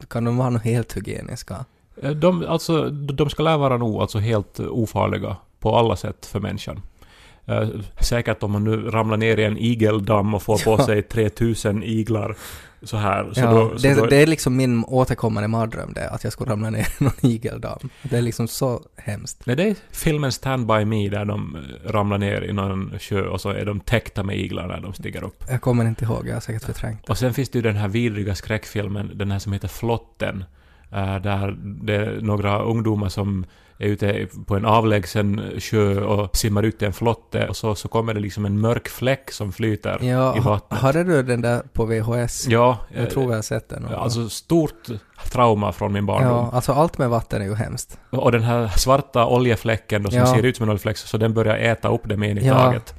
kan 0.09 0.25
de 0.25 0.37
vara 0.37 0.51
något 0.51 0.63
helt 0.63 0.97
hygieniska? 0.97 1.65
De, 2.17 2.45
alltså, 2.49 2.91
de 2.91 3.31
ska 3.31 3.43
lär 3.43 3.59
vara 3.59 3.77
nog 3.77 4.01
alltså 4.01 4.19
helt 4.19 4.61
ofarliga 4.61 5.37
på 5.61 5.77
alla 5.77 5.97
sätt 5.97 6.27
för 6.27 6.41
människan. 6.41 6.83
Eh, 7.51 7.69
säkert 8.01 8.43
om 8.43 8.53
man 8.53 8.65
nu 8.65 8.77
ramlar 8.91 9.17
ner 9.17 9.39
i 9.39 9.45
en 9.45 9.59
igeldamm 9.59 10.35
och 10.35 10.43
får 10.43 10.65
på 10.65 10.77
Ja. 10.79 10.87
sig 10.87 11.03
3000 11.03 11.83
iglar 11.83 12.37
så 12.83 12.97
här. 12.97 13.31
Så 13.33 13.41
ja, 13.41 13.51
då, 13.53 13.79
så 13.79 13.89
det, 13.89 13.95
då, 13.95 14.07
det 14.07 14.17
är 14.17 14.27
liksom 14.27 14.57
min 14.57 14.85
återkommande 14.85 15.49
mardröm 15.49 15.93
det, 15.95 16.09
att 16.11 16.25
jag 16.25 16.33
skulle 16.33 16.51
ramla 16.53 16.71
ner 16.71 16.81
i 17.01 17.05
någon 17.05 17.13
igeldamm. 17.21 17.89
Det 18.03 18.17
är 18.19 18.23
liksom 18.23 18.49
så 18.49 18.83
hemskt. 18.97 19.43
Nej, 19.47 19.57
det 19.57 19.63
är 19.69 19.77
filmen 19.91 20.33
Stand 20.33 20.67
By 20.67 20.85
Me 20.85 21.09
där 21.09 21.25
de 21.25 21.57
eh, 21.57 21.91
ramlar 21.93 22.19
ner 22.19 22.43
i 22.43 22.53
någon 22.53 22.93
sjö 23.01 23.23
och 23.23 23.41
så 23.41 23.49
är 23.51 23.65
de 23.65 23.81
täckta 23.81 24.23
med 24.23 24.39
iglar 24.39 24.67
när 24.69 24.81
de 24.81 24.93
stiger 24.93 25.25
upp. 25.25 25.45
Jag 25.51 25.61
kommer 25.61 25.85
inte 25.85 26.05
ihåg, 26.05 26.29
jag 26.29 26.35
har 26.35 26.41
säkert 26.41 26.65
förträngt. 26.65 27.09
Och 27.11 27.19
sen 27.19 27.35
finns 27.35 27.49
det 27.49 27.59
ju 27.59 27.63
den 27.63 27.77
här 27.77 27.89
vidriga 27.89 28.35
skräckfilmen, 28.35 29.11
den 29.15 29.31
här 29.31 29.39
som 29.39 29.53
heter 29.53 29.69
Flotten, 29.69 30.45
eh, 30.93 31.17
där 31.23 31.57
det 31.63 31.97
är 31.97 32.21
några 32.21 32.63
ungdomar 32.63 33.09
som 33.09 33.45
är 33.81 33.87
ute 33.87 34.27
på 34.47 34.57
en 34.57 34.65
avlägsen 34.65 35.41
sjö 35.59 36.01
och 36.01 36.37
simmar 36.37 36.63
ut 36.63 36.83
i 36.83 36.85
en 36.85 36.93
flotte 36.93 37.47
och 37.49 37.57
så, 37.57 37.75
så 37.75 37.89
kommer 37.89 38.15
det 38.15 38.21
liksom 38.21 38.45
en 38.45 38.61
mörk 38.61 38.89
fläck 38.89 39.31
som 39.31 39.53
flyter 39.53 39.99
Ja, 40.03 40.37
i 40.37 40.41
vattnet. 40.41 40.81
hade 40.81 41.05
du 41.05 41.23
den 41.23 41.41
där 41.41 41.63
på 41.73 41.85
VHS? 41.85 42.47
Ja, 42.49 42.79
Jag 42.95 43.03
eh, 43.03 43.09
tror 43.09 43.25
jag 43.31 43.35
har 43.39 43.43
sett 43.43 43.69
den. 43.69 43.87
alltså 43.95 44.29
stort 44.29 44.89
trauma 45.33 45.73
från 45.73 45.93
min 45.93 46.07
barndom. 46.07 46.31
ja, 46.33 46.51
alltså 46.53 46.73
allt 46.73 46.99
med 46.99 47.11
vatten 47.11 47.43
är 47.43 47.47
ju 47.47 47.55
hemskt. 47.55 47.99
Och 48.11 48.33
den 48.33 48.43
här 48.43 48.69
svarta 48.69 49.27
oljefläcken 49.27 50.03
då, 50.03 50.11
som 50.11 50.19
Ja. 50.19 50.27
ser 50.27 50.43
ut 50.43 50.57
som 50.57 50.65
en 50.65 50.71
oljefläck, 50.71 50.97
så 50.97 51.17
den 51.17 51.35
börjar 51.35 51.57
äta 51.57 51.89
upp 51.89 52.03
det 52.05 52.17
med 52.17 52.31
en 52.31 52.39
i 52.39 52.47
Ja. 52.47 52.55
taget. 52.55 52.95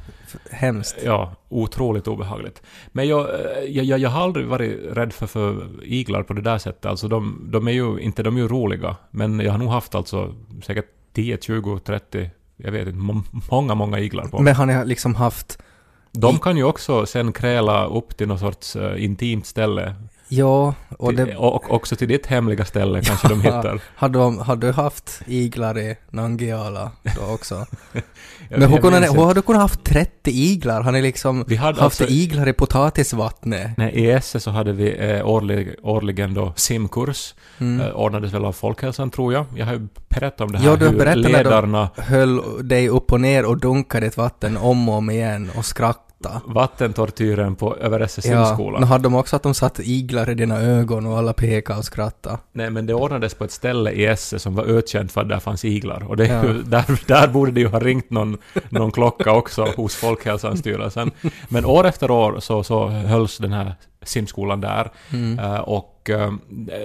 Hemskt. 0.52 0.98
Ja, 1.06 1.36
otroligt 1.50 2.08
obehagligt. 2.08 2.62
Men 2.88 3.08
jag, 3.08 3.30
eh, 3.30 3.64
jag, 3.68 3.86
jag, 3.86 4.00
jag 4.00 4.10
har 4.10 4.22
aldrig 4.22 4.48
varit 4.48 4.80
rädd 4.92 5.14
för, 5.14 5.28
för 5.28 5.70
iglar 5.84 6.24
på 6.24 6.34
det 6.34 6.42
där 6.42 6.58
sättet. 6.58 6.86
Alltså 6.86 7.08
de, 7.08 7.48
de 7.52 7.68
är 7.68 7.72
ju 7.72 8.00
inte, 8.00 8.24
de 8.24 8.38
är 8.38 8.42
ju 8.42 8.48
roliga. 8.48 8.96
Men 9.12 9.40
jag 9.40 9.52
har 9.52 9.60
nog 9.60 9.70
haft 9.70 9.96
alltså 9.96 10.34
säkert 10.64 10.86
10, 11.14 11.38
20, 11.42 11.80
30, 11.80 12.30
jag 12.58 12.72
vet 12.72 12.88
inte, 12.88 13.00
må- 13.00 13.24
många, 13.52 13.76
många 13.76 14.00
iglar 14.00 14.24
på 14.24 14.38
mig. 14.38 14.44
Men 14.44 14.56
har 14.56 14.66
ni 14.66 14.86
liksom 14.86 15.16
haft... 15.16 15.58
De 16.14 16.40
kan 16.40 16.58
ju 16.58 16.64
också 16.64 17.06
sen 17.06 17.34
kräla 17.34 17.86
upp 17.86 18.18
till 18.18 18.28
något 18.28 18.40
sorts 18.40 18.76
uh, 18.76 19.04
intimt 19.04 19.46
ställe. 19.46 19.96
Ja, 20.34 20.74
och 20.98 21.14
det... 21.14 21.36
och, 21.36 21.74
också 21.74 21.96
till 21.96 22.08
ditt 22.08 22.26
hemliga 22.26 22.66
ställe 22.66 23.02
kanske 23.02 23.28
de 23.28 23.42
hittar. 23.42 23.82
Har 23.96 24.10
du, 24.10 24.20
har 24.20 24.56
du 24.56 24.72
haft 24.72 25.22
iglar 25.26 25.78
i 25.80 25.98
Nangiala 26.10 26.92
då 27.18 27.34
också? 27.34 27.66
Men 28.50 28.70
hur, 28.70 28.78
kunde 28.78 29.00
hur 29.00 29.26
har 29.26 29.34
du 29.34 29.42
kunnat 29.42 29.62
haft 29.62 29.84
30 29.84 30.32
iglar? 30.32 30.82
Har 30.82 30.92
ni 30.92 31.02
liksom 31.02 31.44
Vi 31.48 31.56
hade 31.56 31.82
haft 31.82 32.02
alltså- 32.02 32.14
iglar 32.14 32.48
i 32.48 32.54
potatisvattnet? 32.54 33.78
Nej, 33.78 33.94
i 33.94 34.12
ESE 34.12 34.40
så 34.40 34.52
hade 34.52 34.74
vi 34.74 35.12
eh, 35.12 35.28
årlig, 35.28 35.76
årligen 35.84 36.34
då 36.34 36.54
simkurs. 36.56 37.34
Mm. 37.58 37.82
Eh, 37.82 37.94
ordnades 37.94 38.34
väl 38.34 38.46
av 38.46 38.54
Folkhälsan 38.54 39.10
tror 39.10 39.34
jag. 39.34 39.46
Jag 39.56 39.66
har 39.66 39.74
ju 39.74 39.88
berättat 40.10 40.42
om 40.42 40.52
det 40.52 40.58
här 40.58 40.66
Ja, 40.66 40.76
du 40.76 40.90
hur 40.90 40.98
berättat 40.98 41.22
när 41.22 41.30
de- 41.32 41.44
ledarna 41.44 41.90
Höll 41.98 42.68
dig 42.68 42.90
upp 42.90 43.12
och 43.12 43.22
ner 43.22 43.46
och 43.46 43.58
dunkade 43.58 44.06
ett 44.06 44.18
vatten 44.18 44.58
om 44.58 44.90
och 44.90 44.96
om 44.96 45.10
igen 45.10 45.52
och 45.56 45.66
skratta. 46.30 46.42
vattentortyren 46.54 47.56
på 47.56 47.76
över 47.76 48.00
SS 48.00 48.26
Ja, 48.26 48.70
men 48.72 48.84
hade 48.84 49.04
de 49.04 49.16
också 49.16 49.36
att 49.36 49.44
de 49.44 49.54
satt 49.54 49.80
iglar 49.80 50.30
i 50.30 50.34
dina 50.34 50.62
ögon 50.62 51.06
och 51.06 51.18
alla 51.18 51.34
pekade 51.34 51.80
och 51.80 51.86
skrattade? 51.86 52.38
Nej, 52.52 52.70
men 52.70 52.86
det 52.86 52.94
ordnades 52.94 53.34
på 53.34 53.44
ett 53.44 53.52
ställe 53.52 53.92
i 53.92 54.06
Esse 54.06 54.40
som 54.40 54.56
var 54.56 54.64
ökänt 54.64 55.12
för 55.12 55.22
att 55.22 55.30
där 55.30 55.40
fanns 55.40 55.66
iglar. 55.66 56.04
Och 56.10 56.18
det, 56.18 56.26
Ja. 56.28 56.42
där, 56.66 57.02
där 57.08 57.28
borde 57.28 57.52
det 57.52 57.60
ju 57.60 57.68
ha 57.68 57.80
ringt 57.80 58.10
någon, 58.10 58.38
någon 58.70 58.92
klocka 58.92 59.32
också 59.32 59.66
hos 59.78 59.96
Folkhälsanstyrelsen. 59.96 61.12
Men 61.50 61.66
år 61.66 61.88
efter 61.88 62.12
år 62.12 62.40
så, 62.40 62.64
så 62.64 62.88
hölls 62.88 63.38
den 63.38 63.54
här 63.54 63.76
simskolan 64.04 64.62
där. 64.62 64.92
Mm. 65.14 65.40
Eh, 65.40 65.60
och 65.60 66.10
eh, 66.10 66.32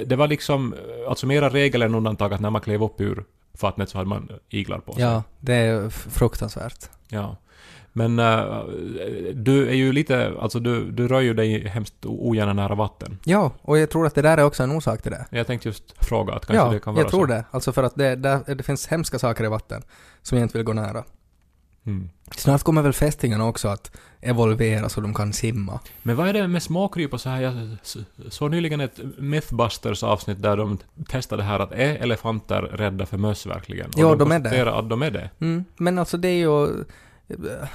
det 0.07 0.17
var 0.17 0.29
liksom, 0.29 0.73
eh, 0.73 1.09
alltså 1.09 1.27
mera 1.27 1.49
regel 1.49 1.83
än 1.83 1.95
undantag 1.95 2.33
att 2.35 2.41
när 2.41 2.51
man 2.51 2.61
klev 2.61 2.83
upp 2.85 3.01
ur 3.01 3.25
vattnet 3.61 3.89
så 3.89 3.99
hade 3.99 4.09
man 4.09 4.29
iglar 4.51 4.79
på 4.79 4.93
sig. 4.93 5.03
Ja, 5.03 5.23
det 5.41 5.55
är 5.55 5.91
fruktansvärt. 5.91 6.89
Ja. 7.09 7.37
Men 7.97 8.19
eh, 8.19 8.65
du 9.35 9.69
är 9.69 9.75
ju 9.75 9.93
lite, 9.93 10.33
alltså 10.41 10.61
du, 10.61 10.91
du 10.91 11.09
rör 11.09 11.21
ju 11.21 11.35
dig 11.35 11.69
hemskt 11.69 11.95
ogärna 12.03 12.53
nära 12.53 12.75
vatten. 12.75 13.19
Ja, 13.25 13.53
och 13.63 13.79
jag 13.79 13.91
tror 13.91 14.07
att 14.07 14.15
det 14.15 14.23
där 14.23 14.39
är 14.39 14.45
också 14.45 14.63
en 14.63 14.71
orsak 14.73 15.03
till 15.03 15.13
det. 15.13 15.27
Jag 15.31 15.47
tänkte 15.47 15.69
just 15.69 16.05
fråga 16.05 16.35
att 16.35 16.47
kanske 16.47 16.67
ja, 16.67 16.73
det 16.73 16.81
kan 16.81 16.95
vara 16.95 17.05
jag 17.05 17.11
tror 17.11 17.27
så. 17.27 17.33
det. 17.33 17.45
Alltså 17.51 17.73
för 17.73 17.83
att 17.83 17.95
det, 17.95 18.17
där, 18.17 18.55
det 18.55 18.63
finns 18.63 18.87
hemska 18.87 19.19
saker 19.19 19.45
i 19.45 19.49
vatten 19.49 19.83
som 20.23 20.39
jag 20.39 20.45
inte 20.45 20.59
vill 20.59 20.65
gå 20.65 20.73
nära. 20.73 21.05
Mm. 21.87 22.11
Snart 22.37 22.63
kommer 22.63 22.83
väl 22.83 22.93
fästingarna 22.93 23.47
också 23.47 23.69
att 23.69 23.97
evolvera 24.21 24.89
så 24.89 25.01
de 25.01 25.15
kan 25.15 25.33
simma. 25.33 25.81
Men 26.03 26.17
vad 26.17 26.29
är 26.29 26.33
det 26.33 26.49
med 26.49 26.63
småkryp 26.63 27.13
och 27.13 27.21
så 27.21 27.29
här? 27.29 27.41
Jag 27.41 27.77
såg 28.29 28.51
nyligen 28.51 28.81
ett 28.81 28.99
Mythbusters 29.19 30.03
avsnitt 30.03 30.43
där 30.43 30.57
de 30.57 30.79
testade 31.09 31.43
här 31.43 31.61
att 31.61 31.73
är 31.73 31.95
elefanter 31.97 32.63
rädda 32.63 33.07
för 33.07 33.19
möss 33.19 33.47
verkligen? 33.47 33.87
Och 33.87 33.99
Ja, 33.99 34.09
de 34.09 34.19
de 34.19 34.33
är 34.33 34.39
det. 34.39 34.73
att 34.79 34.91
de 34.91 35.03
är 35.03 35.11
det. 35.11 35.31
Mm. 35.41 35.65
Men 35.77 35.99
alltså 35.99 36.17
det 36.17 36.29
är 36.29 36.39
ju 36.39 36.85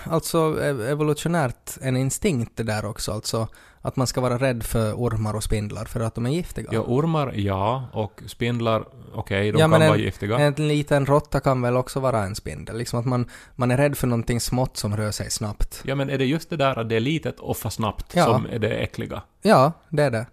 alltså 0.03 0.37
ev- 0.37 0.81
evolutionärt 0.91 1.77
en 1.81 1.97
instinkt 1.97 2.51
det 2.57 2.63
där 2.63 2.85
också. 2.85 3.11
Alltså 3.11 3.47
att 3.81 3.95
man 3.95 4.07
ska 4.07 4.21
vara 4.21 4.37
rädd 4.37 4.63
för 4.63 4.93
ormar 4.93 5.33
och 5.33 5.43
spindlar 5.43 5.85
för 5.85 5.99
att 5.99 6.15
de 6.15 6.25
är 6.25 6.29
giftiga. 6.29 6.69
Ja, 6.71 6.79
ormar, 6.87 7.33
ja. 7.35 7.89
Och 7.93 8.21
spindlar, 8.27 8.85
okej, 9.13 9.51
de 9.51 9.57
Ja, 9.59 9.63
kan 9.63 9.69
men 9.69 9.79
vara 9.81 9.93
en- 9.97 9.99
giftiga. 10.03 10.39
En 10.39 10.53
liten 10.67 11.05
råtta 11.05 11.39
kan 11.39 11.61
väl 11.61 11.77
också 11.77 11.99
vara 11.99 12.23
en 12.23 12.35
spindel. 12.35 12.77
Liksom 12.77 12.99
att 12.99 13.05
man, 13.05 13.25
man 13.55 13.71
är 13.71 13.77
rädd 13.77 13.97
för 13.97 14.07
någonting 14.07 14.39
smått 14.39 14.77
som 14.77 14.97
rör 14.97 15.11
sig 15.11 15.31
snabbt. 15.31 15.81
Ja, 15.85 15.95
men 15.95 16.09
är 16.09 16.17
det 16.17 16.25
just 16.25 16.49
det 16.49 16.57
där 16.57 16.79
att 16.79 16.89
det 16.89 16.95
är 16.95 16.99
litet 16.99 17.39
och 17.39 17.57
för 17.57 17.69
snabbt 17.69 18.05
Ja. 18.15 18.25
som 18.25 18.45
är 18.51 18.59
det 18.59 18.69
äckliga? 18.69 19.21
Ja, 19.41 19.71
det 19.89 20.03
är 20.03 20.11
det. 20.11 20.25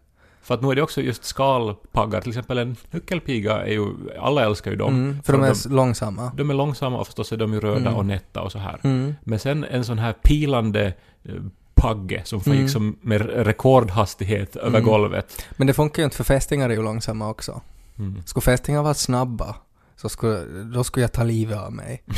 För 0.48 0.54
att 0.54 0.62
nu 0.62 0.70
är 0.70 0.74
det 0.74 0.82
också 0.82 1.00
just 1.00 1.24
skalpaggar, 1.24 2.20
till 2.20 2.30
exempel 2.30 2.58
en 2.58 2.76
nyckelpiga 2.90 3.52
är 3.66 3.72
ju, 3.72 3.86
alla 4.20 4.44
älskar 4.44 4.70
ju 4.70 4.76
dem. 4.76 4.94
Mm, 4.94 5.22
för 5.22 5.32
de 5.32 5.42
är 5.42 5.68
de, 5.68 5.74
långsamma. 5.74 6.32
de 6.36 6.50
är 6.50 6.54
långsamma 6.54 6.98
och 6.98 7.06
förstås 7.06 7.32
är 7.32 7.36
de 7.36 7.52
ju 7.52 7.60
röda 7.60 7.80
Mm. 7.80 7.94
och 7.94 8.06
nätta 8.06 8.42
och 8.42 8.52
så 8.52 8.58
här. 8.58 8.80
Mm. 8.82 9.14
Men 9.24 9.38
sen 9.38 9.64
en 9.64 9.84
sån 9.84 9.98
här 9.98 10.12
pilande 10.12 10.94
eh, 11.24 11.34
pagge 11.74 12.22
som 12.24 12.40
Mm. 12.46 12.58
liksom 12.62 12.98
med 13.00 13.20
rekordhastighet 13.30 14.56
över 14.56 14.78
Mm. 14.78 14.84
golvet. 14.90 15.46
Men 15.56 15.66
det 15.66 15.74
funkar 15.74 16.02
ju 16.02 16.04
inte 16.04 16.16
för 16.16 16.24
fästingar 16.24 16.70
är 16.70 16.74
ju 16.74 16.82
långsamma 16.82 17.28
också. 17.28 17.60
Mm. 17.98 18.22
Skulle 18.26 18.42
fästingar 18.42 18.82
vara 18.82 18.94
snabba 18.94 19.56
så 19.96 20.08
skulle, 20.08 20.44
då 20.74 20.84
skulle 20.84 21.04
jag 21.04 21.12
ta 21.12 21.22
livet 21.24 21.58
av 21.58 21.72
mig. 21.72 22.02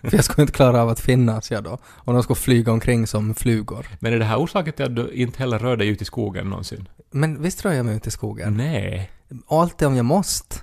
för 0.10 0.16
jag 0.16 0.24
skulle 0.24 0.42
inte 0.42 0.52
klara 0.52 0.82
av 0.82 0.88
att 0.88 1.00
finnas 1.00 1.50
jag 1.50 1.64
då. 1.64 1.78
Och 1.84 2.12
de 2.12 2.22
skulle 2.22 2.36
flyga 2.36 2.72
omkring 2.72 3.06
som 3.06 3.34
flugor. 3.34 3.86
Men 4.00 4.12
är 4.12 4.18
det 4.18 4.24
här 4.24 4.38
orsaken 4.38 4.72
till 4.72 4.84
att 4.84 4.96
du 4.96 5.10
inte 5.12 5.38
heller 5.38 5.58
rör 5.58 5.76
dig 5.76 5.88
ut 5.88 6.02
i 6.02 6.04
skogen 6.04 6.50
någonsin? 6.50 6.88
Men 7.10 7.42
visst 7.42 7.64
rör 7.64 7.72
jag 7.72 7.86
mig 7.86 7.96
ut 7.96 8.06
i 8.06 8.10
skogen? 8.10 8.56
Nej. 8.56 9.10
Alltid 9.48 9.88
om 9.88 9.96
jag 9.96 10.04
måste. 10.04 10.56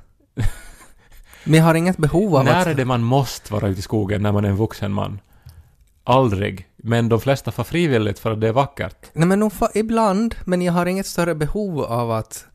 Men 1.43 1.53
jag 1.53 1.63
har 1.63 1.75
inget 1.75 1.97
behov 1.97 2.35
av 2.35 2.45
När 2.45 2.61
att... 2.61 2.67
är 2.67 2.75
det 2.75 2.85
man 2.85 3.03
måste 3.03 3.53
vara 3.53 3.67
ute 3.67 3.79
i 3.79 3.81
skogen 3.81 4.21
när 4.21 4.31
man 4.31 4.45
är 4.45 4.49
en 4.49 4.55
vuxen 4.55 4.91
man? 4.91 5.19
Aldrig. 6.03 6.67
Men 6.77 7.09
de 7.09 7.19
flesta 7.21 7.51
får 7.51 7.63
frivilligt 7.63 8.19
för 8.19 8.31
att 8.31 8.41
det 8.41 8.47
är 8.47 8.53
vackert. 8.53 9.05
Nej 9.13 9.27
men 9.27 9.39
nog 9.39 9.51
ibland, 9.73 10.35
men 10.45 10.61
jag 10.61 10.73
har 10.73 10.85
inget 10.85 11.05
större 11.05 11.35
behov 11.35 11.81
av 11.81 12.11
att, 12.11 12.45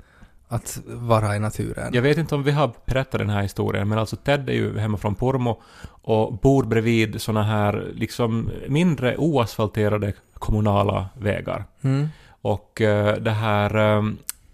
att 0.52 0.80
vara 0.86 1.36
i 1.36 1.38
naturen. 1.38 1.90
Jag 1.94 2.02
vet 2.02 2.18
inte 2.18 2.34
om 2.34 2.42
vi 2.42 2.50
har 2.50 2.70
berättat 2.86 3.18
den 3.18 3.30
här 3.30 3.42
historien, 3.42 3.88
men 3.88 3.98
alltså 3.98 4.16
Ted 4.16 4.48
är 4.48 4.54
ju 4.54 4.78
hemma 4.78 4.98
från 4.98 5.14
Pormo 5.14 5.60
och 5.84 6.32
bor 6.32 6.64
bredvid 6.64 7.20
såna 7.20 7.42
här 7.42 7.90
liksom 7.94 8.50
mindre 8.68 9.16
oasfalterade 9.16 10.12
kommunala 10.34 11.08
vägar. 11.18 11.64
Mm. 11.82 12.08
Och 12.42 12.80
eh, 12.80 13.16
det 13.16 13.30
här... 13.30 13.96
eh, 13.98 14.02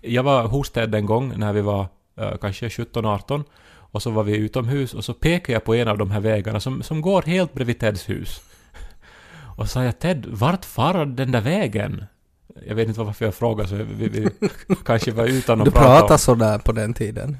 jag 0.00 0.22
var 0.22 0.44
hos 0.44 0.70
Ted 0.70 0.94
en 0.94 1.06
gång 1.06 1.38
när 1.38 1.52
vi 1.52 1.60
var 1.60 1.86
eh, 2.16 2.36
kanske 2.40 2.68
17-18. 2.68 3.44
Och 3.90 4.02
så 4.02 4.10
var 4.10 4.22
vi 4.22 4.36
utomhus 4.36 4.94
och 4.94 5.04
så 5.04 5.14
pekade 5.14 5.52
jag 5.52 5.64
på 5.64 5.74
en 5.74 5.88
av 5.88 5.98
de 5.98 6.10
här 6.10 6.20
vägarna 6.20 6.60
som, 6.60 6.82
som 6.82 7.00
går 7.00 7.22
helt 7.22 7.54
bredvid 7.54 7.78
Teds 7.78 8.08
hus. 8.08 8.40
Och 9.56 9.66
så 9.66 9.72
sa 9.72 9.84
jag 9.84 9.98
Ted, 9.98 10.26
vart 10.28 10.64
far 10.64 11.04
den 11.06 11.32
där 11.32 11.40
vägen? 11.40 12.04
Jag 12.66 12.74
vet 12.74 12.88
inte 12.88 13.00
varför 13.00 13.24
jag 13.24 13.34
frågade 13.34 13.68
så 13.68 13.74
vi, 13.76 14.08
vi 14.08 14.28
kanske 14.84 15.12
var 15.12 15.24
utan 15.26 15.60
att 15.60 15.64
Du 15.64 15.70
prata 15.70 15.86
om- 15.88 15.98
pratade 16.00 16.18
sådär 16.18 16.58
på 16.58 16.72
den 16.72 16.94
tiden. 16.94 17.36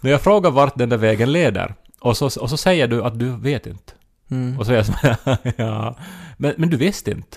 När 0.00 0.10
jag 0.10 0.20
frågar 0.20 0.50
vart 0.50 0.78
den 0.78 0.88
där 0.88 0.96
vägen 0.96 1.32
leder 1.32 1.74
och 2.00 2.16
så, 2.16 2.24
och 2.26 2.50
så 2.50 2.56
säger 2.56 2.88
du 2.88 3.02
att 3.04 3.18
du 3.18 3.36
vet 3.36 3.66
inte. 3.66 3.92
Mm. 4.30 4.58
Och 4.58 4.66
så 4.66 4.72
är 4.72 4.76
jag 4.76 4.86
så 4.86 4.92
här, 4.92 5.16
ja. 5.56 5.96
Men, 6.36 6.54
men 6.56 6.70
du 6.70 6.76
visste 6.76 7.10
inte. 7.10 7.36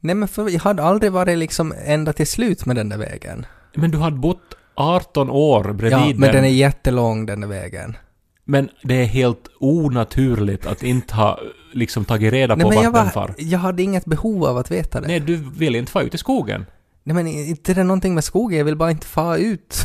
Nej 0.00 0.14
men 0.14 0.28
för 0.28 0.48
jag 0.50 0.60
hade 0.60 0.82
aldrig 0.82 1.12
varit 1.12 1.38
liksom 1.38 1.74
ända 1.84 2.12
till 2.12 2.26
slut 2.26 2.66
med 2.66 2.76
den 2.76 2.88
där 2.88 2.98
vägen. 2.98 3.46
Men 3.74 3.90
du 3.90 3.98
hade 3.98 4.16
bott 4.16 4.54
18 4.74 5.30
år 5.30 5.64
bredvid 5.72 5.92
Ja, 5.92 6.06
den. 6.08 6.16
men 6.20 6.32
den 6.32 6.44
är 6.44 6.48
jättelång 6.48 7.26
den 7.26 7.40
där 7.40 7.48
vägen. 7.48 7.96
Men 8.44 8.68
det 8.82 8.94
är 8.94 9.04
helt 9.06 9.48
onaturligt 9.60 10.66
att 10.66 10.82
inte 10.82 11.14
ha 11.14 11.38
liksom 11.74 12.04
tagit 12.04 12.32
reda 12.32 12.54
Nej 12.56 12.62
på 12.64 12.70
vart 12.70 12.84
jag, 12.84 12.94
den 12.94 13.10
far. 13.10 13.34
jag 13.38 13.58
hade 13.58 13.82
inget 13.82 14.04
behov 14.04 14.44
av 14.44 14.56
att 14.56 14.70
veta 14.70 15.00
det. 15.00 15.06
Nej, 15.06 15.20
du 15.20 15.36
vill 15.56 15.74
inte 15.76 15.92
få 15.92 16.02
ut 16.02 16.14
i 16.14 16.18
skogen. 16.18 16.66
Nej 17.02 17.14
men 17.14 17.26
inte 17.26 17.72
är 17.72 17.74
det 17.74 17.84
någonting 17.84 18.14
med 18.14 18.24
skogen, 18.24 18.58
jag 18.58 18.64
vill 18.64 18.76
bara 18.76 18.90
inte 18.90 19.06
få 19.06 19.36
ut. 19.38 19.76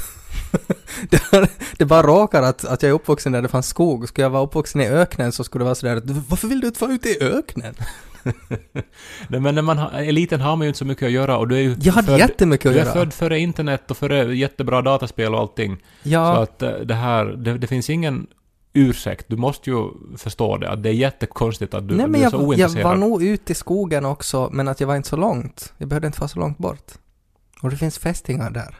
det, 1.10 1.22
det 1.78 1.86
bara 1.86 2.04
råkar 2.04 2.42
att, 2.44 2.66
att 2.66 2.84
jag 2.84 2.90
är 2.90 2.94
uppvuxen 2.94 3.32
där 3.32 3.42
det 3.42 3.48
fanns 3.48 3.68
skog. 3.68 4.08
Skulle 4.08 4.26
jag 4.26 4.30
vara 4.30 4.44
uppvuxen 4.44 4.82
i 4.82 4.88
öknen 4.88 5.32
så 5.32 5.44
skulle 5.44 5.62
det 5.62 5.66
vara 5.66 5.76
sådär 5.76 5.96
att 5.96 6.10
varför 6.10 6.48
vill 6.48 6.60
du 6.62 6.68
inte 6.68 6.80
få 6.80 6.86
ut 6.92 7.06
i 7.06 7.18
öknen? 7.22 7.74
Nej, 9.28 9.40
men 9.40 9.56
när 9.56 9.62
man 9.62 9.78
är 9.80 10.12
liten 10.12 10.42
har 10.42 10.56
man 10.56 10.66
ju 10.66 10.68
inte 10.68 10.78
så 10.80 10.86
mycket 10.86 11.06
att 11.06 11.12
göra 11.12 11.38
och 11.38 11.48
du 11.48 11.56
är 11.56 11.60
ju 11.62 11.76
Jag 11.82 11.94
hade 11.94 12.08
född, 12.08 12.20
jättemycket 12.20 12.66
att 12.66 12.74
du 12.74 12.80
är 12.80 12.84
göra. 12.84 12.94
född 12.94 13.14
före 13.14 13.40
internet 13.40 13.92
och 13.92 13.98
före 13.98 14.36
jättebra 14.38 14.82
dataspel 14.82 15.34
och 15.34 15.40
allting. 15.40 15.76
Så 16.04 16.10
Ja, 16.10 16.44
att 16.44 16.62
eh, 16.62 16.72
det 16.72 16.94
här, 16.94 17.26
det, 17.26 17.58
det 17.58 17.68
finns 17.68 17.90
ingen 17.90 18.28
ursäkt. 18.74 19.26
Du 19.28 19.38
måste 19.38 19.70
ju 19.70 19.90
förstå 20.18 20.58
det, 20.58 20.70
att 20.70 20.84
det 20.84 20.90
är 20.90 20.94
jättekonstigt 20.94 21.74
att 21.74 21.88
du, 21.88 21.96
nej 21.96 22.08
men 22.08 22.12
du 22.12 22.20
är 22.20 22.24
jag, 22.24 22.32
så 22.32 22.38
jag 22.38 22.48
ointresserad. 22.48 22.84
var 22.84 22.96
nog 22.96 23.24
ute 23.24 23.52
i 23.52 23.56
skogen 23.56 24.06
också, 24.06 24.50
men 24.52 24.68
att 24.68 24.80
jag 24.80 24.88
var 24.88 24.96
inte 24.96 25.10
så 25.10 25.16
långt. 25.16 25.74
Jag 25.78 25.90
behövde 25.90 26.08
inte 26.08 26.20
vara 26.20 26.28
så 26.28 26.40
långt 26.40 26.58
bort. 26.58 26.92
Och 27.62 27.70
det 27.70 27.78
finns 27.78 27.98
fästingar 27.98 28.50
där. 28.50 28.76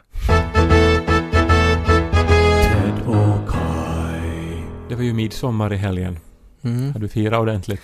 Ted 2.62 3.06
och 3.06 3.48
Kai. 3.50 4.62
Det 4.88 4.94
var 4.94 5.02
ju 5.02 5.12
midsommar 5.12 5.72
i 5.72 5.76
helgen. 5.76 6.18
Mm. 6.62 6.92
Har 6.92 7.00
du 7.00 7.08
firat 7.08 7.40
ordentligt? 7.40 7.82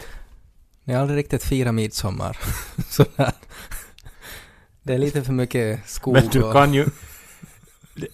Jag 0.84 0.94
har 0.94 1.00
aldrig 1.00 1.18
riktigt 1.18 1.44
firat 1.44 1.74
midsommar. 1.74 2.38
Sådär. 2.88 3.32
Det 4.82 4.94
är 4.94 4.98
lite 4.98 5.22
för 5.22 5.32
mycket 5.32 5.88
skog 5.88 6.14
Men 6.14 6.28
du 6.28 6.42
och... 6.42 6.52
kan 6.52 6.74
ju... 6.74 6.86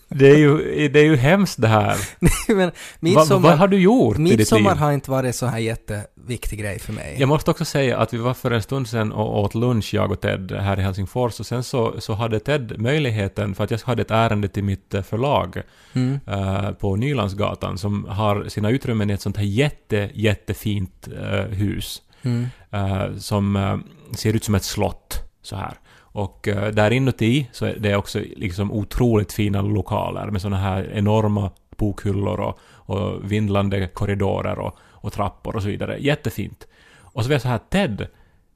Det, 0.08 0.30
är 0.30 0.36
ju, 0.36 0.88
det 0.88 1.00
är 1.00 1.04
ju 1.04 1.16
hemskt 1.16 1.60
det 1.60 1.68
här. 1.68 1.96
Nej, 2.18 2.32
men 2.48 2.66
Va, 2.68 2.72
midsommar, 3.00 3.48
vad 3.50 3.58
har 3.58 3.68
du 3.68 3.78
gjort 3.80 4.18
i 4.18 4.36
ditt 4.36 4.52
liv? 4.52 4.66
har 4.66 4.92
inte 4.92 5.10
varit 5.10 5.36
så 5.36 5.46
här 5.46 5.58
jätteviktig 5.58 6.58
grej 6.58 6.78
för 6.78 6.92
mig. 6.92 7.16
Jag 7.18 7.28
måste 7.28 7.50
också 7.50 7.64
säga 7.64 7.98
att 7.98 8.14
vi 8.14 8.18
var 8.18 8.34
för 8.34 8.50
en 8.50 8.62
stund 8.62 8.88
sedan 8.88 9.12
och 9.12 9.40
åt 9.42 9.54
lunch, 9.54 9.94
jag 9.94 10.12
och 10.12 10.20
Ted, 10.20 10.52
här 10.52 10.78
i 10.78 10.82
Helsingfors 10.82 11.40
och 11.40 11.46
sen 11.46 11.62
så, 11.62 11.94
så 12.00 12.12
hade 12.14 12.40
Ted 12.40 12.80
möjligheten, 12.80 13.54
för 13.54 13.64
att 13.64 13.70
jag 13.70 13.78
hade 13.84 14.02
ett 14.02 14.10
ärende 14.10 14.48
till 14.48 14.64
mitt 14.64 14.94
eh, 14.94 15.02
förlag 15.02 15.62
Mm. 15.94 16.20
eh, 16.26 16.70
på 16.70 16.96
Nylandsgatan 16.96 17.78
som 17.78 18.04
har 18.08 18.44
sina 18.48 18.70
utrymmen 18.70 19.10
i 19.10 19.12
ett 19.12 19.20
sånt 19.20 19.36
här 19.36 19.44
jätte, 19.44 20.10
jättefint 20.14 21.08
eh, 21.22 21.40
hus 21.44 22.02
Mm. 22.24 22.46
eh, 22.70 23.16
som 23.18 23.82
ser 24.16 24.36
ut 24.36 24.44
som 24.44 24.54
ett 24.54 24.64
slott 24.64 25.18
så 25.42 25.56
här. 25.56 25.74
Och 26.12 26.48
eh, 26.48 26.72
där 26.72 26.90
inuti 26.90 27.46
så 27.52 27.66
är 27.66 27.76
det 27.78 27.96
också 27.96 28.20
liksom 28.36 28.72
otroligt 28.72 29.32
fina 29.32 29.62
lokaler 29.62 30.30
med 30.30 30.42
såna 30.42 30.56
här 30.56 30.90
enorma 30.94 31.50
bokhyllor 31.76 32.40
och, 32.40 32.58
och 32.62 33.32
vindlande 33.32 33.88
korridorer 33.88 34.58
och, 34.58 34.78
och 34.80 35.12
trappor 35.12 35.56
och 35.56 35.62
så 35.62 35.68
vidare. 35.68 35.96
Jättefint. 35.98 36.66
Och 36.98 37.22
så 37.22 37.28
var 37.28 37.34
jag 37.34 37.42
så 37.42 37.48
här, 37.48 37.60
Ted, 37.68 38.06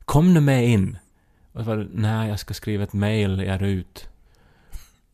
kom 0.04 0.34
nu 0.34 0.40
med 0.40 0.68
in. 0.68 0.98
Och 1.52 1.60
så 1.60 1.66
var 1.66 1.76
det, 1.76 1.86
nej, 1.92 2.28
jag 2.28 2.38
ska 2.38 2.54
skriva 2.54 2.84
ett 2.84 2.92
mail, 2.92 3.38
jag 3.38 3.54
är 3.54 3.62
ut. 3.62 4.08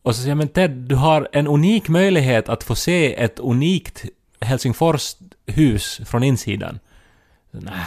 Och 0.01 0.15
så 0.15 0.21
säger 0.21 0.31
jag, 0.31 0.37
men 0.37 0.47
Ted, 0.47 0.71
du 0.71 0.95
har 0.95 1.29
en 1.31 1.47
unik 1.47 1.89
möjlighet 1.89 2.49
att 2.49 2.63
få 2.63 2.75
se 2.75 3.23
ett 3.23 3.39
unikt 3.39 4.05
Helsingfors 4.39 5.15
hus 5.45 6.01
från 6.05 6.23
insidan. 6.23 6.79
Nej. 7.51 7.85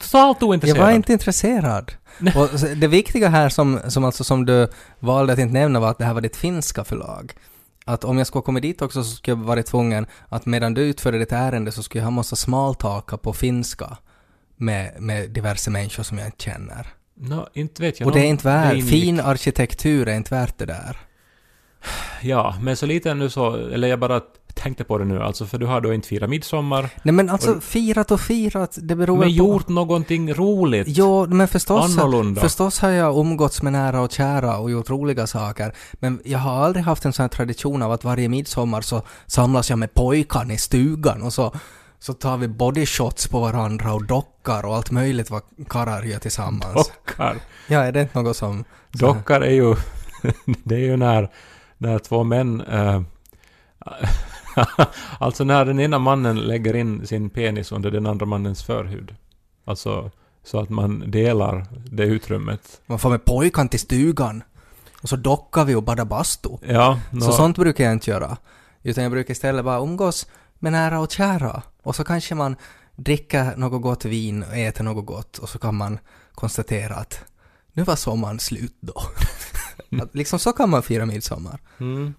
Totalt 0.00 0.36
Jag 0.40 0.48
ointresserad. 0.48 0.80
var 0.80 0.90
inte 0.90 1.12
intresserad. 1.12 1.92
Och 2.36 2.48
det 2.76 2.88
viktiga 2.88 3.28
här 3.28 3.48
som, 3.48 3.80
som, 3.88 4.04
alltså, 4.04 4.24
som 4.24 4.46
du 4.46 4.68
valde 4.98 5.32
att 5.32 5.38
inte 5.38 5.52
nämna 5.54 5.80
var 5.80 5.90
att 5.90 5.98
det 5.98 6.04
här 6.04 6.14
var 6.14 6.20
ditt 6.20 6.36
finska 6.36 6.84
förlag. 6.84 7.32
Att 7.84 8.04
om 8.04 8.18
jag 8.18 8.26
skulle 8.26 8.42
komma 8.42 8.60
dit 8.60 8.82
också 8.82 9.04
så 9.04 9.16
skulle 9.16 9.36
jag 9.36 9.44
vara 9.44 9.62
tvungen 9.62 10.06
att 10.28 10.46
medan 10.46 10.74
du 10.74 10.82
utförde 10.82 11.18
ditt 11.18 11.32
ärende 11.32 11.72
så 11.72 11.82
skulle 11.82 12.00
jag 12.00 12.06
ha 12.06 12.10
massa 12.10 12.36
smaltaka 12.36 13.16
på 13.16 13.32
finska 13.32 13.96
med, 14.56 14.96
med 15.00 15.30
diverse 15.30 15.70
människor 15.70 16.02
som 16.02 16.18
jag 16.18 16.26
inte 16.26 16.44
känner. 16.44 16.86
Nå, 17.14 17.48
inte 17.52 17.82
vet 17.82 18.00
jag. 18.00 18.06
Och 18.06 18.12
det 18.14 18.20
är 18.20 18.26
inte 18.26 18.48
värt, 18.48 18.88
fin 18.88 19.20
arkitektur 19.20 20.08
är 20.08 20.16
inte 20.16 20.34
värt 20.34 20.58
det 20.58 20.66
där. 20.66 20.96
Ja, 22.22 22.56
men 22.60 22.76
så 22.76 22.86
lite 22.86 23.14
nu 23.14 23.30
så, 23.30 23.56
eller 23.56 23.88
jag 23.88 23.98
bara 23.98 24.20
tänkte 24.56 24.84
på 24.84 24.98
det 24.98 25.04
nu, 25.04 25.22
alltså 25.22 25.46
för 25.46 25.58
du 25.58 25.66
har 25.66 25.80
då 25.80 25.94
inte 25.94 26.08
firat 26.08 26.30
midsommar, 26.30 26.90
Nej 27.02 27.12
men 27.12 27.30
alltså 27.30 27.60
firat 27.60 28.10
och 28.10 28.20
firat, 28.20 28.78
det 28.82 28.96
beror 28.96 29.18
men 29.18 29.28
på... 29.28 29.30
gjort 29.30 29.68
någonting 29.68 30.34
roligt. 30.34 30.86
Jo, 30.90 31.26
men 31.26 31.48
förstås, 31.48 31.98
Annorlunda. 31.98 32.40
förstås 32.40 32.78
har 32.78 32.90
jag 32.90 33.18
umgåtts 33.18 33.62
med 33.62 33.72
nära 33.72 34.00
och 34.00 34.12
kära 34.12 34.58
och 34.58 34.70
gjort 34.70 34.90
roliga 34.90 35.26
saker. 35.26 35.74
Men 35.92 36.20
jag 36.24 36.38
har 36.38 36.64
aldrig 36.64 36.84
haft 36.84 37.04
en 37.04 37.12
sån 37.12 37.22
här 37.22 37.28
tradition 37.28 37.82
av 37.82 37.92
att 37.92 38.04
varje 38.04 38.28
midsommar 38.28 38.80
så 38.80 39.02
samlas 39.26 39.70
jag 39.70 39.78
med 39.78 39.94
pojkarna 39.94 40.54
i 40.54 40.58
stugan 40.58 41.22
och 41.22 41.32
så, 41.32 41.54
så 41.98 42.12
tar 42.12 42.36
vi 42.36 42.48
bodyshots 42.48 43.28
på 43.28 43.40
varandra 43.40 43.94
och 43.94 44.06
dockar 44.06 44.66
och 44.66 44.76
allt 44.76 44.90
möjligt 44.90 45.30
vad 45.30 45.42
karlar 45.68 46.02
gör 46.02 46.18
tillsammans. 46.18 46.74
Dockar. 46.74 47.36
Ja, 47.68 47.80
är 47.80 47.92
det 47.92 48.00
inte 48.00 48.22
något 48.22 48.36
som... 48.36 48.64
Dockar 48.92 49.40
är 49.40 49.52
ju, 49.52 49.74
det 50.64 50.74
är 50.74 50.84
ju 50.84 50.96
när, 50.96 51.30
när 51.78 51.98
två 51.98 52.24
män, 52.24 52.60
eh, 52.60 53.02
alltså 55.20 55.44
när 55.44 55.64
den 55.64 55.80
ena 55.80 55.98
mannen 55.98 56.40
lägger 56.40 56.76
in 56.76 57.06
sin 57.06 57.30
penis 57.30 57.72
under 57.72 57.90
den 57.90 58.06
andra 58.06 58.26
mannens 58.26 58.64
förhud. 58.64 59.14
Alltså, 59.64 60.10
så 60.44 60.60
att 60.60 60.68
man 60.70 61.10
delar 61.10 61.66
det 61.90 62.04
utrymmet. 62.04 62.80
Man 62.86 62.98
får 62.98 63.10
med 63.10 63.24
pojkarna 63.24 63.68
till 63.68 63.80
stugan 63.80 64.42
och 65.02 65.08
så 65.08 65.16
dockar 65.16 65.64
vi 65.64 65.74
och 65.74 65.82
badar 65.82 66.04
bastu. 66.04 66.48
Ja, 66.62 67.00
Så 67.10 67.16
nå- 67.16 67.32
sånt 67.32 67.58
brukar 67.58 67.84
jag 67.84 67.92
inte 67.92 68.10
göra. 68.10 68.36
Utan 68.82 69.02
jag 69.04 69.12
brukar 69.12 69.32
istället 69.32 69.64
bara 69.64 69.78
umgås 69.78 70.26
med 70.58 70.72
nära 70.72 71.00
och 71.00 71.10
kära. 71.12 71.62
Och 71.82 71.96
så 71.96 72.04
kanske 72.04 72.34
man 72.34 72.56
dricker 72.96 73.56
något 73.56 73.82
gott 73.82 74.04
vin 74.04 74.42
och 74.42 74.56
äter 74.56 74.84
något 74.84 75.06
gott 75.06 75.38
och 75.38 75.48
så 75.48 75.58
kan 75.58 75.74
man 75.74 75.98
konstatera 76.34 76.94
att 76.94 77.20
nu 77.72 77.82
var 77.82 77.96
sommaren 77.96 78.38
slut 78.38 78.76
då. 78.80 79.02
att 80.02 80.14
liksom 80.14 80.38
så 80.38 80.52
kan 80.52 80.70
man 80.70 80.82
fira 80.82 81.06
midsommar. 81.06 81.60
Mm. 81.78 82.14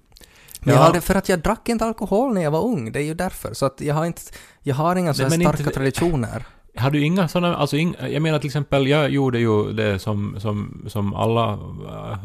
Men 0.61 0.73
jag 0.73 0.81
Ja. 0.81 0.85
hade, 0.87 1.01
för 1.01 1.15
att 1.15 1.29
jag 1.29 1.39
drack 1.39 1.69
inte 1.69 1.85
alkohol 1.85 2.33
när 2.33 2.41
jag 2.41 2.51
var 2.51 2.63
ung, 2.65 2.91
det 2.91 2.99
är 2.99 3.03
ju 3.03 3.13
därför. 3.13 3.53
Så 3.53 3.65
att 3.65 3.81
jag 3.81 3.95
har 3.95 4.05
inte, 4.05 4.21
jag 4.63 4.75
har 4.75 4.95
inga 4.95 5.13
sådana 5.13 5.35
starka 5.35 5.59
inte- 5.59 5.73
traditioner. 5.73 6.45
Har 6.77 6.91
du 6.91 7.03
inga 7.05 7.27
sådana, 7.27 7.55
alltså 7.55 7.77
ing, 7.77 7.95
jag 8.09 8.21
menar 8.21 8.39
till 8.39 8.47
exempel, 8.47 8.87
jag 8.87 9.09
gjorde 9.09 9.39
ju 9.39 9.71
det 9.73 9.99
som, 9.99 10.35
som, 10.39 10.85
som 10.87 11.13
alla 11.13 11.53
äh, 11.53 12.17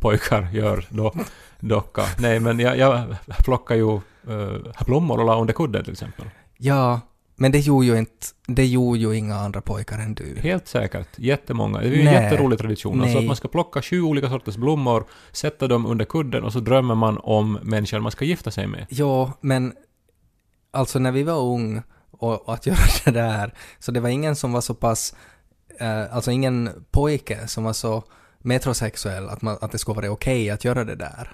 pojkar 0.00 0.48
gör 0.52 0.86
då, 0.88 1.12
docka. 1.60 2.02
Nej, 2.18 2.40
men 2.40 2.58
jag, 2.60 2.78
jag 2.78 3.04
plockar 3.44 3.74
ju 3.74 3.94
äh, 3.94 4.84
blommor 4.86 5.18
och 5.18 5.24
la 5.26 5.40
under 5.40 5.54
kudden 5.54 5.84
till 5.84 5.92
exempel. 5.92 6.24
Ja, 6.58 7.00
men 7.40 7.52
det 7.52 7.58
gjorde 7.58 7.86
ju 7.86 7.98
inte, 7.98 8.26
det 8.46 8.66
gjorde 8.66 8.98
ju 8.98 9.16
inga 9.16 9.36
andra 9.36 9.60
pojkar 9.60 9.98
än 9.98 10.14
du. 10.14 10.36
Helt 10.42 10.68
säkert. 10.68 11.08
Jättemånga. 11.16 11.78
Det 11.78 11.86
är 11.86 11.90
ju 11.90 11.98
en 11.98 12.04
Nej. 12.04 12.14
jätterolig 12.14 12.58
tradition. 12.58 13.00
Alltså 13.00 13.14
Nej. 13.14 13.24
att 13.24 13.26
man 13.26 13.36
ska 13.36 13.48
plocka 13.48 13.82
sju 13.82 14.02
olika 14.02 14.28
sorters 14.28 14.56
blommor, 14.56 15.04
sätta 15.32 15.68
dem 15.68 15.86
under 15.86 16.04
kudden 16.04 16.44
och 16.44 16.52
så 16.52 16.60
drömmer 16.60 16.94
man 16.94 17.18
om 17.18 17.58
människan 17.62 18.02
man 18.02 18.12
ska 18.12 18.24
gifta 18.24 18.50
sig 18.50 18.66
med. 18.66 18.86
Ja, 18.88 19.32
men 19.40 19.72
alltså 20.70 20.98
när 20.98 21.12
vi 21.12 21.22
var 21.22 21.40
ung 21.40 21.82
och, 22.10 22.48
och 22.48 22.54
att 22.54 22.66
göra 22.66 22.78
det 23.04 23.10
där, 23.10 23.54
så 23.78 23.92
det 23.92 24.00
var 24.00 24.08
ingen 24.08 24.36
som 24.36 24.52
var 24.52 24.60
så 24.60 24.74
pass, 24.74 25.14
eh, 25.78 26.14
alltså 26.14 26.30
ingen 26.30 26.70
pojke 26.90 27.46
som 27.48 27.64
var 27.64 27.72
så 27.72 28.02
metrosexuell 28.38 29.28
att, 29.28 29.42
man, 29.42 29.58
att 29.60 29.72
det 29.72 29.78
skulle 29.78 29.96
vara 29.96 30.10
okej 30.10 30.50
att 30.50 30.64
göra 30.64 30.84
det 30.84 30.96
där. 30.96 31.32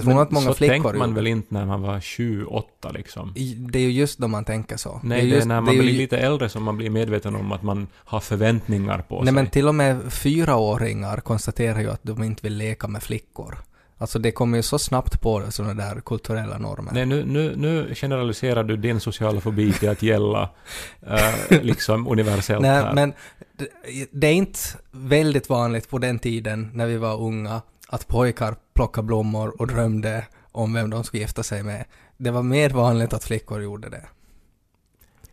Jag 0.00 0.04
tror 0.04 0.14
Men 0.14 0.22
att 0.22 0.30
många 0.30 0.46
så 0.46 0.54
flickor 0.54 0.72
tänkte 0.74 0.92
man 0.98 1.14
väl 1.14 1.26
inte 1.26 1.54
när 1.54 1.66
man 1.66 1.82
var 1.82 2.00
sju, 2.00 2.44
åtta 2.44 2.90
liksom. 2.90 3.32
I- 3.36 3.54
Det 3.54 3.78
är 3.78 3.82
ju 3.82 3.90
just 3.90 4.18
då 4.18 4.28
man 4.28 4.44
tänker 4.44 4.76
så. 4.76 5.00
Nej, 5.02 5.20
det 5.22 5.26
är, 5.30 5.34
just, 5.34 5.46
när 5.46 5.60
man 5.60 5.74
ju- 5.74 5.80
blir 5.80 5.92
lite 5.92 6.18
äldre 6.18 6.48
som 6.48 6.62
man 6.62 6.76
blir 6.76 6.90
medveten 6.90 7.34
om 7.36 7.52
att 7.52 7.62
man 7.62 7.86
har 7.94 8.20
förväntningar 8.20 8.98
på 9.08 9.16
Nej 9.16 9.24
sig. 9.26 9.34
men 9.34 9.46
till 9.46 9.68
och 9.68 9.74
med 9.74 10.12
fyraåringar 10.12 11.16
konstaterar 11.20 11.80
ju 11.80 11.90
att 11.90 12.00
de 12.02 12.22
inte 12.22 12.42
vill 12.42 12.56
leka 12.56 12.88
med 12.88 13.02
flickor. 13.02 13.58
Alltså 13.98 14.18
det 14.18 14.32
kommer 14.32 14.56
ju 14.58 14.62
så 14.62 14.78
snabbt 14.78 15.20
på 15.20 15.42
sådana 15.50 15.74
där 15.74 16.00
kulturella 16.00 16.58
normer. 16.58 16.92
Nej, 16.92 17.06
nu, 17.06 17.24
nu, 17.24 17.54
nu 17.56 17.94
generaliserar 17.94 18.64
du 18.64 18.76
din 18.76 19.00
sociala 19.00 19.40
fobi 19.40 19.72
till 19.72 19.88
att 19.88 20.02
gälla 20.02 20.50
eh, 21.06 21.62
liksom 21.62 22.06
universellt 22.08 22.62
Nej, 22.62 22.70
här. 22.82 22.94
men 22.94 23.12
det, 23.58 23.68
det 24.12 24.26
är 24.26 24.32
inte 24.32 24.58
väldigt 24.90 25.48
vanligt 25.48 25.90
på 25.90 25.98
den 25.98 26.18
tiden 26.18 26.70
när 26.74 26.86
vi 26.86 26.96
var 26.96 27.20
unga 27.20 27.60
att 27.92 28.08
pojkar 28.08 28.56
plockade 28.74 29.06
blommor 29.06 29.60
och 29.60 29.66
drömde 29.66 30.26
om 30.52 30.72
vem 30.72 30.90
de 30.90 31.04
skulle 31.04 31.22
gifta 31.22 31.42
sig 31.42 31.62
med. 31.62 31.84
det 32.16 32.30
var 32.30 32.42
mer 32.42 32.70
vanligt 32.70 33.12
att 33.12 33.24
flickor 33.24 33.62
gjorde 33.62 33.88
det. 33.88 34.06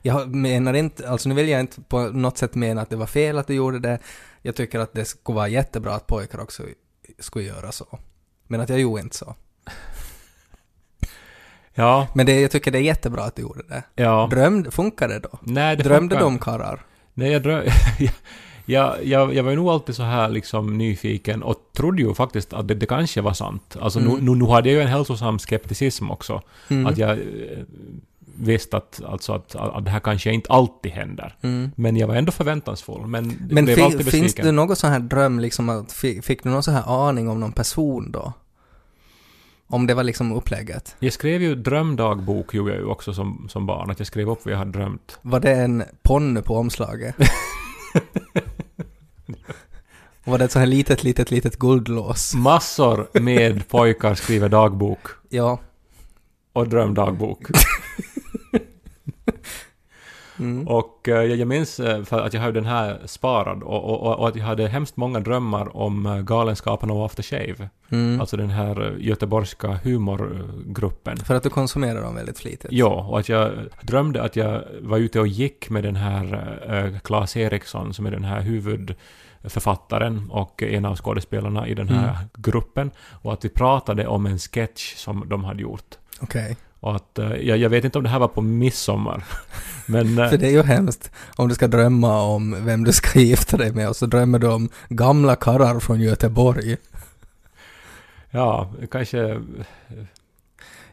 Jag 0.02 0.36
menar 0.36 0.74
inte, 0.74 1.10
alltså 1.10 1.30
nu 1.30 1.36
vill 1.36 1.50
jag 1.50 1.60
inte 1.60 1.82
på 1.82 2.00
något 2.00 2.38
sätt 2.38 2.56
mena 2.56 2.82
att 2.82 2.90
det 2.90 2.96
var 2.96 3.06
fel 3.06 3.38
att 3.38 3.48
du 3.48 3.54
gjorde 3.54 3.80
det. 3.80 4.00
Jag 4.42 4.56
tycker 4.56 4.80
att 4.80 4.94
det 4.94 5.06
skulle 5.06 5.36
vara 5.36 5.48
jättebra 5.48 5.94
att 5.96 6.08
pojkar 6.08 6.40
också 6.40 6.64
skulle 7.20 7.46
göra 7.46 7.72
så. 7.72 8.00
Men 8.48 8.62
att 8.62 8.70
jag 8.70 8.80
gjorde 8.80 9.02
inte 9.02 9.18
så. 9.18 9.36
Ja, 11.74 12.08
Men 12.14 12.26
det, 12.26 12.42
jag 12.42 12.52
tycker 12.52 12.72
det 12.72 12.78
är 12.78 12.82
jättebra 12.82 13.24
att 13.24 13.36
du 13.36 13.42
gjorde 13.42 13.64
det. 13.68 13.84
ja. 13.96 14.28
Drömde, 14.32 14.72
funkar 14.72 15.08
det 15.08 15.20
då? 15.20 15.40
Nej, 15.42 15.76
det 15.76 15.84
Drömde 15.84 16.16
funkar- 16.16 16.26
om 16.28 16.40
karlar? 16.40 16.86
Nej, 17.14 17.32
jag, 17.32 17.42
drö- 17.42 17.72
jag, 18.70 19.06
jag, 19.06 19.34
jag 19.34 19.44
var 19.44 19.50
ju 19.50 19.56
nog 19.56 19.70
alltid 19.70 19.96
så 19.96 20.04
här 20.04 20.30
liksom 20.30 20.78
nyfiken 20.78 21.44
och 21.44 21.56
trodde 21.74 22.02
ju 22.02 22.14
faktiskt 22.14 22.54
att 22.54 22.68
det, 22.68 22.76
det 22.76 22.86
kanske 22.86 23.22
var 23.22 23.34
sant. 23.34 23.78
Alltså 23.82 24.00
Mm. 24.00 24.26
nu, 24.26 24.36
nu, 24.36 24.46
hade 24.46 24.70
jag 24.70 24.76
ju 24.76 24.82
en 24.82 24.88
hälsosam 24.88 25.40
skepticism 25.40 26.12
också. 26.12 26.42
Mm. 26.70 26.86
Att 26.86 26.98
jag 26.98 27.12
eh, 27.12 27.18
visste 28.36 28.78
att, 28.78 29.02
alltså 29.06 29.34
att, 29.34 29.56
att 29.56 29.86
det 29.86 29.92
här 29.92 30.00
kanske 30.00 30.32
inte 30.32 30.50
alltid 30.50 30.92
händer. 30.92 31.36
Mm. 31.42 31.72
Men 31.76 31.96
jag 31.98 32.08
var 32.08 32.16
ändå 32.16 32.32
förväntansfull. 32.32 33.08
Men, 33.08 33.48
Men 33.50 33.66
blev 33.66 33.84
alltid 33.84 34.00
finns 34.00 34.12
besviken. 34.12 34.46
det 34.46 34.52
någon 34.52 34.76
sån 34.76 34.90
här 34.90 35.00
dröm, 35.00 35.40
liksom 35.40 35.70
att, 35.70 35.92
fi, 35.92 36.22
fick 36.22 36.44
du 36.44 36.50
någon 36.50 36.64
sån 36.64 36.74
här 36.74 37.08
aning 37.08 37.30
om 37.30 37.40
någon 37.40 37.52
person 37.52 38.12
då? 38.12 38.34
Om 39.70 39.88
det 39.88 39.94
var 39.94 40.04
liksom 40.04 40.32
upplägget? 40.32 40.96
Jag 41.00 41.14
skrev 41.14 41.42
ju 41.42 41.56
drömdagbok 41.56 42.54
gjorde 42.54 42.72
jag 42.72 42.80
ju 42.80 42.86
också 42.86 43.14
som, 43.14 43.48
som 43.50 43.66
barn. 43.66 43.92
Att 43.92 44.00
jag 44.00 44.08
skrev 44.08 44.30
upp 44.30 44.40
vad 44.46 44.54
jag 44.54 44.58
hade 44.60 44.72
drömt. 44.72 45.20
Var 45.22 45.40
det 45.40 45.54
en 45.54 45.84
ponny 46.04 46.42
på 46.42 46.56
omslaget? 46.58 47.16
var 50.28 50.38
det 50.38 50.46
ett 50.46 50.52
sånt 50.52 50.62
här 50.62 50.68
litet, 50.68 51.04
litet, 51.04 51.32
litet 51.32 51.60
guldlås? 51.60 52.34
Massor 52.36 53.08
med 53.20 53.68
pojkar 53.68 54.16
skriver 54.16 54.50
dagbok 54.50 55.08
Ja. 55.30 55.60
och 56.54 56.68
drömdagbok. 56.68 57.42
Mm. 60.40 60.68
Och 60.68 61.08
eh, 61.10 61.24
jag 61.24 61.48
minns 61.48 61.80
eh, 61.80 62.04
för 62.04 62.20
att 62.20 62.34
jag 62.34 62.42
hade 62.42 62.54
den 62.54 62.66
här 62.66 63.02
sparad 63.06 63.64
och, 63.64 63.84
och, 63.84 64.20
och- 64.20 64.28
att 64.28 64.36
jag 64.36 64.44
hade 64.46 64.68
hemskt 64.68 64.98
många 64.98 65.20
drömmar 65.20 65.78
om 65.78 66.06
eh, 66.06 66.22
Galenskaparna 66.22 66.94
och 66.94 67.06
After 67.06 67.24
Shave. 67.24 67.70
Mm. 67.90 68.20
Alltså 68.22 68.38
den 68.38 68.50
här 68.50 68.96
göteborgska 69.00 69.80
humorgruppen. 69.84 71.18
För 71.18 71.36
att 71.36 71.44
du 71.44 71.50
konsumerar 71.50 72.02
dem 72.02 72.16
väldigt 72.16 72.40
flitigt? 72.40 72.72
Ja, 72.72 73.06
och 73.10 73.20
att 73.20 73.30
jag 73.30 73.52
drömde 73.82 74.22
att 74.24 74.36
jag 74.36 74.64
var 74.82 74.98
ute 74.98 75.20
och 75.20 75.28
gick 75.28 75.70
med 75.70 75.84
den 75.84 75.96
här 75.96 77.00
Claes 77.04 77.38
Eriksson 77.38 77.94
som 77.94 78.06
är 78.06 78.12
den 78.12 78.24
här 78.24 78.42
huvudförfattaren 79.42 80.30
och 80.32 80.64
en 80.64 80.86
av 80.86 80.96
skådespelarna 80.98 81.68
i 81.68 81.74
den 81.74 81.90
här 81.90 82.04
Mm. 82.10 82.16
gruppen. 82.38 82.92
Och 83.22 83.34
att 83.34 83.46
vi 83.46 83.50
pratade 83.50 84.08
om 84.08 84.26
en 84.26 84.40
sketch 84.40 84.96
som 84.96 85.30
de 85.30 85.44
hade 85.44 85.62
gjort. 85.62 85.96
Okej. 86.22 86.58
Och 86.80 86.96
att, 86.96 87.20
eh, 87.20 87.32
jag, 87.34 87.58
jag 87.58 87.70
vet 87.70 87.86
inte 87.86 87.98
om 87.98 88.04
det 88.04 88.10
här 88.10 88.20
var 88.20 88.28
på 88.28 88.42
midsommar. 88.42 89.24
Men... 89.86 90.20
eh, 90.20 90.30
För 90.30 90.38
det 90.38 90.48
är 90.48 90.52
ju 90.52 90.64
hemskt 90.64 91.12
om 91.36 91.48
du 91.50 91.56
ska 91.56 91.68
drömma 91.68 92.22
om 92.22 92.66
vem 92.66 92.84
du 92.84 92.92
ska 92.94 93.20
gifta 93.20 93.58
dig 93.58 93.72
med 93.72 93.90
och 93.90 93.96
så 93.96 94.06
drömmer 94.06 94.40
du 94.40 94.48
om 94.48 94.70
gamla 94.90 95.36
karlar 95.36 95.80
från 95.80 96.00
Göteborg. 96.02 96.78
Ja, 98.30 98.72
kanske... 98.92 99.42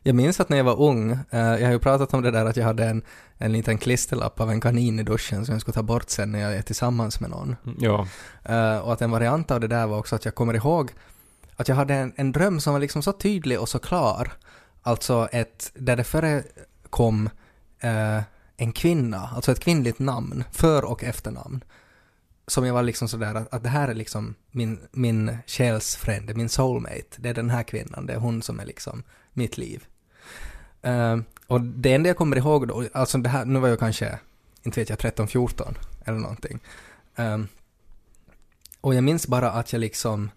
Jag 0.07 0.15
minns 0.17 0.41
att 0.41 0.49
när 0.49 0.57
jag 0.57 0.65
var 0.65 0.81
ung, 0.81 1.11
eh, 1.11 1.41
jag 1.41 1.67
har 1.67 1.73
ju 1.73 1.79
pratat 1.79 2.15
om 2.15 2.23
det 2.23 2.31
där 2.31 2.45
att 2.45 2.57
jag 2.57 2.65
hade 2.65 2.85
en, 2.85 3.03
en 3.39 3.53
liten 3.53 3.79
klisterlapp 3.79 4.41
av 4.41 4.51
en 4.51 4.61
kanin 4.61 5.01
i 5.01 5.03
duschen 5.03 5.47
som 5.47 5.53
jag 5.53 5.61
skulle 5.61 5.75
ta 5.75 5.83
bort 5.83 6.11
sen 6.11 6.33
när 6.33 6.39
jag 6.39 6.55
är 6.55 6.63
tillsammans 6.63 7.21
med 7.21 7.31
någon. 7.31 7.57
Ja. 7.79 8.07
Eh, 8.43 8.79
och 8.79 8.93
att 8.93 9.03
en 9.03 9.11
variant 9.11 9.51
av 9.51 9.61
det 9.61 9.69
där 9.69 9.87
var 9.87 9.99
också 9.99 10.17
att 10.17 10.25
jag 10.25 10.35
kommer 10.35 10.55
ihåg 10.55 10.91
att 11.57 11.69
jag 11.69 11.77
hade 11.77 11.95
en, 11.95 12.13
en 12.17 12.33
dröm 12.33 12.61
som 12.61 12.73
var 12.73 12.81
liksom 12.81 13.03
så 13.03 13.13
tydlig 13.13 13.61
och 13.61 13.69
så 13.69 13.79
klar. 13.79 14.33
Alltså 14.83 15.29
ett, 15.33 15.73
där 15.75 15.97
det 15.97 16.05
förekom 16.05 17.31
eh, 17.81 18.23
en 18.57 18.73
kvinna, 18.73 19.29
alltså 19.35 19.53
ett 19.53 19.61
kvinnligt 19.61 19.99
namn, 19.99 20.45
för 20.53 20.85
och 20.85 21.05
efternamn. 21.05 21.65
Som 22.47 22.67
jag 22.67 22.75
var 22.75 22.83
liksom 22.83 23.09
sådär 23.09 23.35
att, 23.35 23.55
att 23.55 23.63
det 23.63 23.69
här 23.69 23.89
är 23.89 23.95
liksom 23.95 24.35
min, 24.51 24.81
min 24.93 25.39
själsfrände, 25.47 26.35
min 26.35 26.49
soulmate. 26.49 27.17
Det 27.17 27.29
är 27.29 27.35
den 27.35 27.51
här 27.51 27.63
kvinnan, 27.63 28.07
det 28.07 28.13
är 28.13 28.19
hon 28.19 28.43
som 28.43 28.61
är 28.61 28.67
liksom 28.67 29.03
mitt 29.33 29.59
liv. 29.59 29.87
Eh, 30.85 31.19
och 31.47 31.61
det 31.61 31.93
enda 31.93 32.09
jag 32.09 32.17
kommer 32.17 32.37
ihåg 32.37 32.69
då, 32.69 32.85
alltså 32.93 33.19
det 33.19 33.29
här, 33.29 33.45
nu 33.45 33.59
var 33.59 33.69
jag 33.69 33.79
kanske, 33.79 34.19
inte 34.63 34.81
vet 34.81 34.89
jag, 34.89 34.99
13-14 34.99 35.75
eller 36.05 36.19
någonting. 36.19 36.61
Ehm, 37.17 37.49
och 38.81 38.95
jag 38.95 39.05
minns 39.05 39.27
bara 39.27 39.51
att 39.51 39.73
jag 39.73 39.81
liksom, 39.81 40.31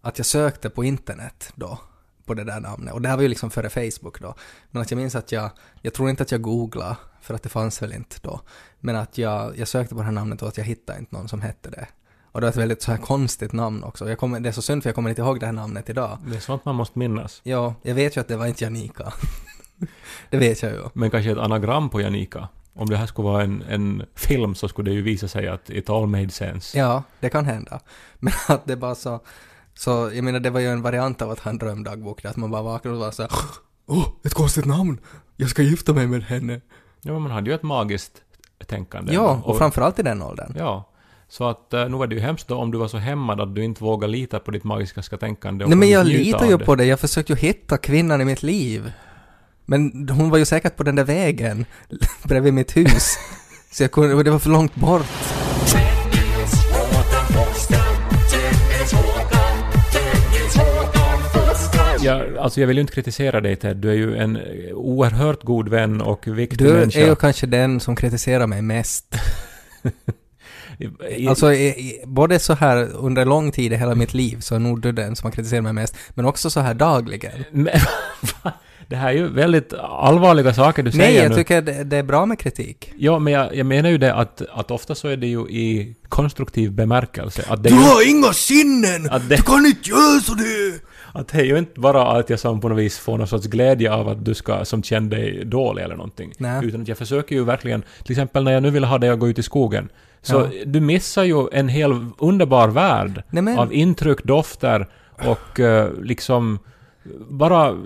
att 0.00 0.18
jag 0.18 0.26
sökte 0.26 0.70
på 0.70 0.84
internet 0.84 1.52
då, 1.54 1.78
på 2.24 2.34
det 2.34 2.44
där 2.44 2.60
namnet. 2.60 2.94
Och 2.94 3.02
det 3.02 3.08
här 3.08 3.16
var 3.16 3.22
ju 3.22 3.28
liksom 3.28 3.50
före 3.50 3.70
Facebook 3.70 4.20
då. 4.20 4.34
Men 4.70 4.82
att 4.82 4.90
jag 4.90 4.98
minns 4.98 5.14
att 5.14 5.32
jag, 5.32 5.50
jag 5.80 5.94
tror 5.94 6.10
inte 6.10 6.22
att 6.22 6.32
jag 6.32 6.42
googlade, 6.42 6.96
för 7.20 7.34
att 7.34 7.42
det 7.42 7.48
fanns 7.48 7.82
väl 7.82 7.92
inte 7.92 8.16
då. 8.22 8.40
Men 8.80 8.96
att 8.96 9.18
jag, 9.18 9.58
jag 9.58 9.68
sökte 9.68 9.94
på 9.94 10.00
det 10.00 10.04
här 10.04 10.12
namnet 10.12 10.42
och 10.42 10.48
att 10.48 10.56
jag 10.56 10.64
hittade 10.64 10.98
inte 10.98 11.14
någon 11.14 11.28
som 11.28 11.40
hette 11.40 11.70
det. 11.70 11.88
Och 12.32 12.40
det 12.40 12.44
var 12.44 12.50
ett 12.50 12.56
väldigt 12.56 12.82
så 12.82 12.90
här 12.90 12.98
konstigt 12.98 13.52
namn 13.52 13.84
också. 13.84 14.08
Jag 14.08 14.18
kommer, 14.18 14.40
det 14.40 14.48
är 14.48 14.52
så 14.52 14.62
synd 14.62 14.82
för 14.82 14.90
jag 14.90 14.94
kommer 14.94 15.10
inte 15.10 15.22
ihåg 15.22 15.40
det 15.40 15.46
här 15.46 15.52
namnet 15.52 15.90
idag. 15.90 16.18
Det 16.26 16.36
är 16.36 16.40
sånt 16.40 16.64
man 16.64 16.74
måste 16.74 16.98
minnas. 16.98 17.40
Ja, 17.44 17.74
jag 17.82 17.94
vet 17.94 18.16
ju 18.16 18.20
att 18.20 18.28
det 18.28 18.36
var 18.36 18.46
inte 18.46 18.64
Janika. 18.64 19.12
det 20.30 20.36
vet 20.36 20.62
jag 20.62 20.72
ju. 20.72 20.82
Men 20.92 21.10
kanske 21.10 21.30
ett 21.30 21.38
anagram 21.38 21.90
på 21.90 22.00
Janika. 22.00 22.48
Om 22.74 22.88
det 22.88 22.96
här 22.96 23.06
skulle 23.06 23.28
vara 23.28 23.42
en, 23.42 23.62
en 23.62 24.02
film 24.14 24.54
så 24.54 24.68
skulle 24.68 24.90
det 24.90 24.94
ju 24.94 25.02
visa 25.02 25.28
sig 25.28 25.48
att 25.48 25.70
it 25.70 25.90
all 25.90 26.06
made 26.06 26.30
sense. 26.30 26.78
Ja, 26.78 27.02
det 27.20 27.28
kan 27.28 27.44
hända. 27.44 27.80
Men 28.18 28.32
att 28.48 28.66
det 28.66 28.76
bara 28.76 28.94
så... 28.94 29.20
Så 29.74 30.10
jag 30.14 30.24
menar, 30.24 30.40
det 30.40 30.50
var 30.50 30.60
ju 30.60 30.66
en 30.66 30.82
variant 30.82 31.22
av 31.22 31.30
att 31.30 31.38
ha 31.38 31.50
en 31.50 31.58
drömdagbok 31.58 32.24
att 32.24 32.36
man 32.36 32.50
bara 32.50 32.62
vaknade 32.62 32.96
och 32.96 33.02
var 33.02 33.10
så 33.10 33.28
Åh, 33.86 34.08
ett 34.24 34.34
konstigt 34.34 34.64
namn! 34.64 35.00
Jag 35.36 35.50
ska 35.50 35.62
gifta 35.62 35.92
mig 35.92 36.06
med 36.06 36.22
henne. 36.22 36.60
Ja, 37.00 37.12
men 37.12 37.22
man 37.22 37.30
hade 37.30 37.50
ju 37.50 37.54
ett 37.54 37.62
magiskt 37.62 38.22
tänkande. 38.66 39.14
Ja, 39.14 39.42
och 39.44 39.58
framförallt 39.58 39.98
i 39.98 40.02
den 40.02 40.22
åldern. 40.22 40.54
Ja. 40.58 40.88
Så 41.28 41.48
att 41.48 41.72
eh, 41.72 41.88
nu 41.88 41.96
var 41.96 42.06
det 42.06 42.14
ju 42.14 42.20
hemskt 42.20 42.48
då 42.48 42.56
om 42.56 42.70
du 42.70 42.78
var 42.78 42.88
så 42.88 42.98
hämmad 42.98 43.40
att 43.40 43.54
du 43.54 43.64
inte 43.64 43.84
vågade 43.84 44.12
lita 44.12 44.38
på 44.38 44.50
ditt 44.50 44.64
magiska 44.64 45.02
tänkande. 45.02 45.64
och 45.64 45.68
Nej 45.68 45.78
men 45.78 45.90
jag 45.90 46.06
litar 46.06 46.46
ju 46.46 46.56
det. 46.56 46.64
på 46.64 46.74
det, 46.74 46.84
jag 46.84 47.00
försökte 47.00 47.32
ju 47.32 47.38
hitta 47.38 47.78
kvinnan 47.78 48.20
i 48.20 48.24
mitt 48.24 48.42
liv. 48.42 48.92
Men 49.66 50.08
hon 50.08 50.30
var 50.30 50.38
ju 50.38 50.44
säkert 50.44 50.76
på 50.76 50.82
den 50.82 50.96
där 50.96 51.04
vägen 51.04 51.64
bredvid 52.24 52.54
mitt 52.54 52.76
hus. 52.76 53.18
Så 53.72 53.82
jag 53.82 53.92
kunde, 53.92 54.22
det 54.22 54.30
var 54.30 54.38
för 54.38 54.50
långt 54.50 54.74
bort. 54.74 55.06
Ja, 62.04 62.22
alltså 62.40 62.60
jag 62.60 62.66
vill 62.66 62.76
ju 62.76 62.80
inte 62.80 62.92
kritisera 62.92 63.40
dig 63.40 63.56
Ted, 63.56 63.76
du 63.76 63.90
är 63.90 63.94
ju 63.94 64.16
en 64.16 64.38
oerhört 64.72 65.42
god 65.42 65.68
vän 65.68 66.00
och 66.00 66.26
viktig 66.26 66.58
Du 66.58 66.72
människa. 66.72 67.00
är 67.00 67.06
ju 67.06 67.16
kanske 67.16 67.46
den 67.46 67.80
som 67.80 67.96
kritiserar 67.96 68.46
mig 68.46 68.62
mest. 68.62 69.14
Alltså, 71.28 71.46
både 72.06 72.38
så 72.38 72.54
här 72.54 72.88
under 72.94 73.24
lång 73.24 73.52
tid 73.52 73.72
i 73.72 73.76
hela 73.76 73.94
mitt 73.94 74.14
liv 74.14 74.40
så 74.40 74.54
är 74.54 74.58
nog 74.58 74.80
du 74.80 74.92
den 74.92 75.16
som 75.16 75.26
har 75.26 75.32
kritiserat 75.32 75.62
mig 75.62 75.72
mest, 75.72 75.96
men 76.10 76.24
också 76.24 76.50
så 76.50 76.60
här 76.60 76.74
dagligen. 76.74 77.44
Men, 77.52 77.80
det 78.92 78.98
här 78.98 79.08
är 79.08 79.12
ju 79.12 79.28
väldigt 79.28 79.72
allvarliga 79.82 80.54
saker 80.54 80.82
du 80.82 80.90
Nej, 80.90 81.06
säger 81.06 81.22
jag 81.22 81.30
nu. 81.30 81.36
tycker 81.36 81.62
det, 81.62 81.84
det 81.84 81.96
är 81.96 82.02
bra 82.02 82.26
med 82.26 82.38
kritik. 82.38 82.92
Ja, 82.98 83.18
men 83.18 83.32
jag, 83.32 83.56
jag 83.56 83.66
menar 83.66 83.90
ju 83.90 83.98
det 83.98 84.14
att, 84.14 84.42
att 84.52 84.70
ofta 84.70 84.94
så 84.94 85.08
är 85.08 85.16
det 85.16 85.26
ju 85.26 85.40
i 85.40 85.94
konstruktiv 86.08 86.72
bemärkelse. 86.72 87.44
Att 87.48 87.62
det, 87.62 87.68
Du 87.68 87.74
ju, 87.74 87.80
har 87.82 88.10
inga 88.10 88.32
sinnen! 88.32 89.08
att 89.10 89.28
det, 89.28 89.46
kan 89.46 89.66
inte 89.66 89.90
göra 89.90 90.20
så 90.20 90.34
det! 90.34 90.80
att 91.12 91.28
det 91.28 91.38
är 91.38 91.44
ju 91.44 91.58
inte 91.58 91.80
bara 91.80 92.06
att 92.18 92.30
jag 92.30 92.40
som 92.40 92.60
på 92.60 92.68
något 92.68 92.78
vis 92.78 92.98
får 92.98 93.18
någon 93.18 93.26
sorts 93.28 93.46
glädje 93.46 93.92
av 93.94 94.08
att 94.08 94.24
du 94.24 94.34
ska 94.34 94.64
som 94.64 94.82
känner 94.82 95.10
dig 95.16 95.44
dålig 95.44 95.82
eller 95.82 95.96
någonting. 95.96 96.32
Nej. 96.38 96.66
Utan 96.66 96.82
att 96.82 96.88
jag 96.88 96.98
försöker 96.98 97.34
ju 97.36 97.44
verkligen, 97.44 97.82
till 98.04 98.12
exempel 98.12 98.44
när 98.44 98.52
jag 98.52 98.62
nu 98.62 98.70
vill 98.70 98.84
ha 98.84 98.98
dig 98.98 99.10
att 99.10 99.18
gå 99.18 99.28
ut 99.28 99.38
i 99.38 99.42
skogen. 99.42 99.88
Så 100.22 100.34
Ja. 100.34 100.62
du 100.66 100.80
missar 100.80 101.24
ju 101.24 101.48
en 101.52 101.68
hel 101.68 102.06
underbar 102.18 102.68
värld 102.68 103.22
Nej, 103.30 103.42
men- 103.42 103.58
av 103.58 103.72
intryck, 103.72 104.24
dofter 104.24 104.88
och 105.24 105.60
eh, 105.60 105.88
liksom 106.02 106.58
bara 107.30 107.76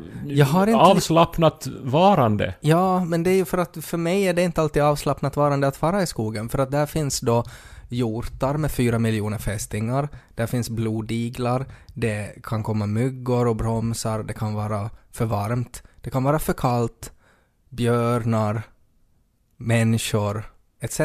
avslappnat 0.76 1.66
varande. 1.83 2.55
Ja, 2.61 3.05
men 3.05 3.22
det 3.22 3.31
är 3.31 3.35
ju 3.35 3.44
för 3.44 3.59
att 3.59 3.76
för 3.85 3.98
mig 3.98 4.29
är 4.29 4.35
det 4.35 4.42
inte 4.42 4.61
alltid 4.61 4.83
avslappnat 4.83 5.37
varande 5.37 5.66
att 5.68 5.76
fara 5.76 6.02
i 6.02 6.07
skogen, 6.07 6.48
för 6.48 6.59
att 6.59 6.70
där 6.70 6.87
finns 6.87 7.20
då 7.20 7.44
hjortar 7.88 8.57
med 8.57 8.70
fyra 8.70 8.98
miljoner 8.98 9.38
fästingar, 9.38 10.09
där 10.35 10.46
finns 10.46 10.70
blodiglar, 10.70 11.66
det 11.94 12.42
kan 12.42 12.62
komma 12.62 12.87
myggor 12.87 13.46
och 13.46 13.57
bromsar, 13.57 14.22
det 14.22 14.35
kan 14.35 14.55
vara 14.55 14.90
för 15.12 15.24
varmt, 15.24 15.83
det 16.00 16.11
kan 16.11 16.24
vara 16.24 16.38
för 16.38 16.52
kallt, 16.52 17.12
björnar, 17.68 18.62
människor, 19.57 20.44
etc. 20.81 21.00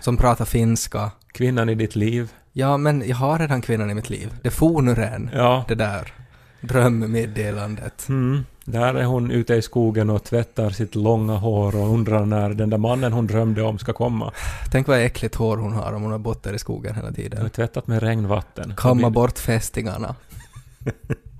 Som 0.00 0.16
pratar 0.16 0.44
finska. 0.44 1.10
Kvinnan 1.32 1.68
i 1.68 1.74
ditt 1.74 1.96
liv. 1.96 2.32
Ja, 2.52 2.76
men 2.76 3.08
jag 3.08 3.16
har 3.16 3.38
redan 3.38 3.62
kvinnan 3.62 3.90
i 3.90 3.94
mitt 3.94 4.10
liv. 4.10 4.34
Det 4.42 4.50
for 4.50 4.82
nu 4.82 4.94
redan, 4.94 5.30
Ja. 5.32 5.64
det 5.68 5.74
där 5.74 6.12
drömmeddelandet. 6.62 8.08
Mm. 8.08 8.44
Där 8.64 8.94
är 8.94 9.04
hon 9.04 9.30
ute 9.30 9.54
i 9.54 9.62
skogen 9.62 10.10
och 10.10 10.24
tvättar 10.24 10.70
sitt 10.70 10.94
långa 10.94 11.36
hår 11.36 11.76
och 11.76 11.94
undrar 11.94 12.26
när 12.26 12.50
den 12.50 12.70
där 12.70 12.78
mannen 12.78 13.12
hon 13.12 13.26
drömde 13.26 13.62
om 13.62 13.78
ska 13.78 13.92
komma. 13.92 14.32
Tänk 14.70 14.86
vad 14.86 15.04
äckligt 15.04 15.34
hår 15.34 15.56
hon 15.56 15.72
har 15.72 15.92
om 15.92 16.02
hon 16.02 16.12
har 16.12 16.18
bott 16.18 16.42
där 16.42 16.52
i 16.52 16.58
skogen 16.58 16.94
hela 16.94 17.12
tiden. 17.12 17.42
har 17.42 17.48
tvättat 17.48 17.86
med 17.86 18.02
regnvatten. 18.02 18.74
Kamma 18.76 19.10
bort 19.10 19.38
fästingarna. 19.38 20.14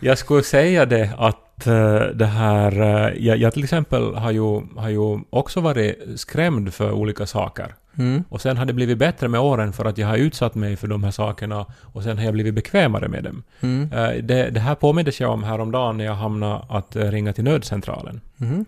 Jag 0.00 0.18
skulle 0.18 0.42
säga 0.42 0.86
det 0.86 1.14
att 1.18 1.66
eh, 1.66 2.00
det 2.14 2.26
här... 2.26 2.80
eh, 2.80 3.24
jag, 3.24 3.38
jag 3.38 3.52
till 3.52 3.64
exempel 3.64 4.14
har 4.14 4.30
ju, 4.30 4.62
har 4.76 4.88
ju 4.88 5.20
också 5.30 5.60
varit 5.60 5.98
skrämd 6.16 6.74
för 6.74 6.92
olika 6.92 7.26
saker. 7.26 7.74
Mm. 7.98 8.24
Och 8.28 8.40
sen 8.40 8.56
har 8.56 8.64
det 8.64 8.72
blivit 8.72 8.98
bättre 8.98 9.28
med 9.28 9.40
åren 9.40 9.72
för 9.72 9.84
att 9.84 9.98
jag 9.98 10.06
har 10.08 10.16
utsatt 10.16 10.54
mig 10.54 10.76
för 10.76 10.88
de 10.88 11.04
här 11.04 11.10
sakerna 11.10 11.66
och 11.80 12.02
sen 12.02 12.18
har 12.18 12.24
jag 12.24 12.34
blivit 12.34 12.54
bekvämare 12.54 13.08
med 13.08 13.24
dem. 13.24 13.42
Mm. 13.60 13.92
Eh, 13.92 14.22
Det, 14.24 14.50
det 14.50 14.60
här 14.60 14.74
påmindes 14.74 15.20
jag 15.20 15.30
om 15.30 15.44
häromdagen 15.44 15.96
när 15.96 16.04
jag 16.04 16.14
hamnade 16.14 16.64
att 16.68 16.96
eh, 16.96 17.10
ringa 17.10 17.32
till 17.32 17.44
nödcentralen. 17.44 18.20
Mhm. 18.36 18.64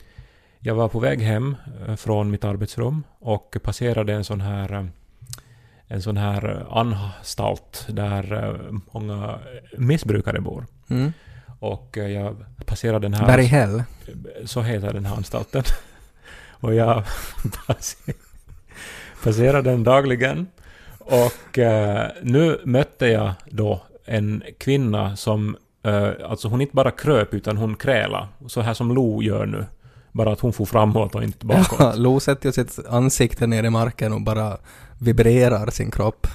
Jag 0.58 0.74
var 0.74 0.88
på 0.88 0.98
väg 1.00 1.20
hem 1.22 1.56
eh, 1.88 1.96
från 1.96 2.30
mitt 2.30 2.44
arbetsrum 2.44 3.02
och 3.18 3.56
passerade 3.62 4.12
en 4.12 4.24
sån 4.24 4.40
här 4.40 4.88
en 5.88 6.02
sån 6.02 6.16
här 6.16 6.66
anstalt 6.70 7.86
där 7.88 8.54
många 8.92 9.38
missbrukare 9.78 10.40
bor. 10.40 10.66
Mm. 10.90 11.12
Och 11.58 11.96
jag 11.96 12.36
passerade 12.64 12.98
den 13.08 13.14
här... 13.14 13.26
Berghäll. 13.26 13.82
Så 14.44 14.62
heter 14.62 14.92
den 14.92 15.06
här 15.06 15.16
anstalten. 15.16 15.62
Och 16.60 16.74
jag 16.74 17.02
passe- 17.66 18.12
passerar 19.26 19.62
den 19.62 19.84
dagligen. 19.84 20.46
Och 20.98 21.58
eh, 21.58 22.08
nu 22.22 22.60
mötte 22.64 23.06
jag 23.06 23.32
då 23.50 23.82
en 24.04 24.42
kvinna 24.58 25.16
som, 25.16 25.56
eh, 25.82 26.08
alltså 26.30 26.48
hon 26.48 26.60
inte 26.60 26.74
bara 26.74 26.90
kröp 26.90 27.34
utan 27.34 27.56
hon 27.56 27.76
kräla. 27.76 28.28
Så 28.46 28.60
här 28.60 28.74
som 28.74 28.94
Lo 28.94 29.22
gör 29.22 29.46
nu. 29.46 29.64
Bara 30.12 30.32
att 30.32 30.40
hon 30.40 30.52
får 30.52 30.66
framåt 30.66 31.14
och 31.14 31.22
inte 31.22 31.46
bakåt. 31.46 31.76
Ja, 31.78 31.92
Lo 31.96 32.20
sätter 32.20 32.48
ju 32.48 32.52
sitt 32.52 32.78
ansikte 32.88 33.46
ner 33.46 33.64
i 33.64 33.70
marken 33.70 34.12
och 34.12 34.22
bara 34.22 34.56
vibrerar 34.98 35.70
sin 35.70 35.90
kropp. 35.90 36.26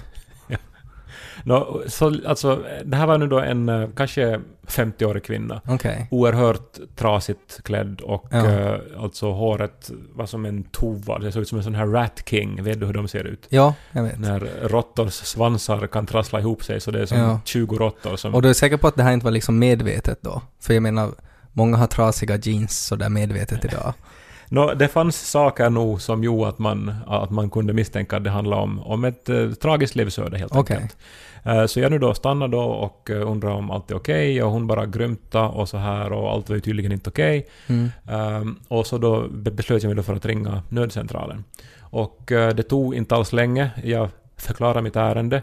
Nå, 1.44 1.82
så, 1.88 2.16
alltså, 2.28 2.64
det 2.86 2.98
här 2.98 3.08
var 3.08 3.18
nu 3.18 3.28
då 3.28 3.40
en 3.40 3.70
eh, 3.70 3.90
kanske 3.96 4.40
50-årig 4.68 5.24
kvinna. 5.24 5.62
Okej. 5.68 6.08
Oerhört 6.12 6.80
trasigt 6.96 7.64
klädd 7.64 8.02
och 8.02 8.28
Ja. 8.32 8.48
eh, 8.50 8.76
alltså 9.00 9.32
håret 9.32 9.92
var 10.14 10.26
som 10.26 10.46
en 10.46 10.64
tova. 10.64 11.20
Det 11.20 11.32
såg 11.32 11.42
ut 11.42 11.48
som 11.48 11.58
en 11.58 11.64
sån 11.64 11.76
här 11.76 11.88
Rat 11.88 12.24
King. 12.30 12.64
Vet 12.64 12.80
du 12.80 12.86
hur 12.86 12.94
de 12.94 13.08
ser 13.08 13.24
ut? 13.24 13.46
Ja, 13.50 13.74
jag 13.92 14.04
vet. 14.04 14.20
När 14.20 14.40
råttors 14.64 15.14
svansar 15.14 15.88
kan 15.88 16.06
trassla 16.06 16.40
ihop 16.40 16.64
sig 16.64 16.82
så 16.82 16.92
det 16.92 17.02
är 17.02 17.06
som 17.06 17.18
Ja. 17.18 17.40
20 17.46 17.78
råttor 17.78 18.16
som... 18.16 18.36
Och 18.36 18.42
du 18.42 18.50
är 18.50 18.54
säker 18.54 18.78
på 18.78 18.88
att 18.88 18.96
det 18.96 19.04
här 19.04 19.14
inte 19.14 19.24
var 19.24 19.32
liksom 19.32 19.60
medvetet 19.60 20.18
då? 20.22 20.42
För 20.62 20.74
jag 20.74 20.84
menar, 20.84 21.12
många 21.52 21.78
har 21.78 21.88
trasiga 21.88 22.38
jeans 22.38 22.86
sådär 22.86 23.10
medvetet 23.10 23.66
idag. 23.66 23.94
Nå, 24.50 24.74
det 24.74 24.88
fanns 24.88 25.30
saker 25.30 25.70
nog 25.70 26.02
som 26.02 26.24
gjorde 26.24 26.50
att 26.50 26.60
man, 26.60 26.96
att 27.08 27.30
man 27.30 27.50
kunde 27.50 27.74
misstänka 27.74 28.18
att 28.18 28.24
det 28.24 28.30
handlade 28.30 28.62
om, 28.62 28.80
om 28.80 29.04
ett 29.06 29.30
eh, 29.30 29.50
tragiskt 29.52 29.96
livsöde 29.96 30.38
helt 30.38 30.56
Okej. 30.56 30.76
enkelt. 30.76 30.98
Eh, 31.44 31.66
så 31.66 31.80
jag 31.80 31.92
nu 31.92 32.00
då 32.00 32.14
stannade 32.14 32.58
då 32.58 32.64
och 32.64 33.10
uh, 33.10 33.32
undrade 33.32 33.56
om 33.56 33.72
allt 33.72 33.92
är 33.92 33.96
okej 33.96 34.44
och 34.44 34.52
hon 34.52 34.68
bara 34.68 34.86
grymta 34.86 35.48
och 35.48 35.70
så 35.70 35.78
här 35.78 36.14
och 36.14 36.32
allt 36.32 36.50
var 36.50 36.56
ju 36.56 36.62
tydligen 36.62 36.92
inte 36.92 37.10
okej. 37.10 37.48
Mm. 37.68 37.90
Ehm, 38.08 38.60
och 38.68 38.88
så 38.88 38.98
då 38.98 39.28
be- 39.28 39.52
beslöt 39.52 39.84
jag 39.84 39.90
mig 39.90 39.96
då 39.96 40.04
för 40.04 40.16
att 40.16 40.26
ringa 40.26 40.64
nödcentralen. 40.70 41.44
Och 41.80 42.32
eh, 42.32 42.56
det 42.56 42.64
tog 42.64 42.96
inte 42.96 43.16
alls 43.16 43.34
länge. 43.34 43.72
Jag 43.84 44.10
förklarade 44.38 44.82
mitt 44.82 44.96
ärende. 44.96 45.42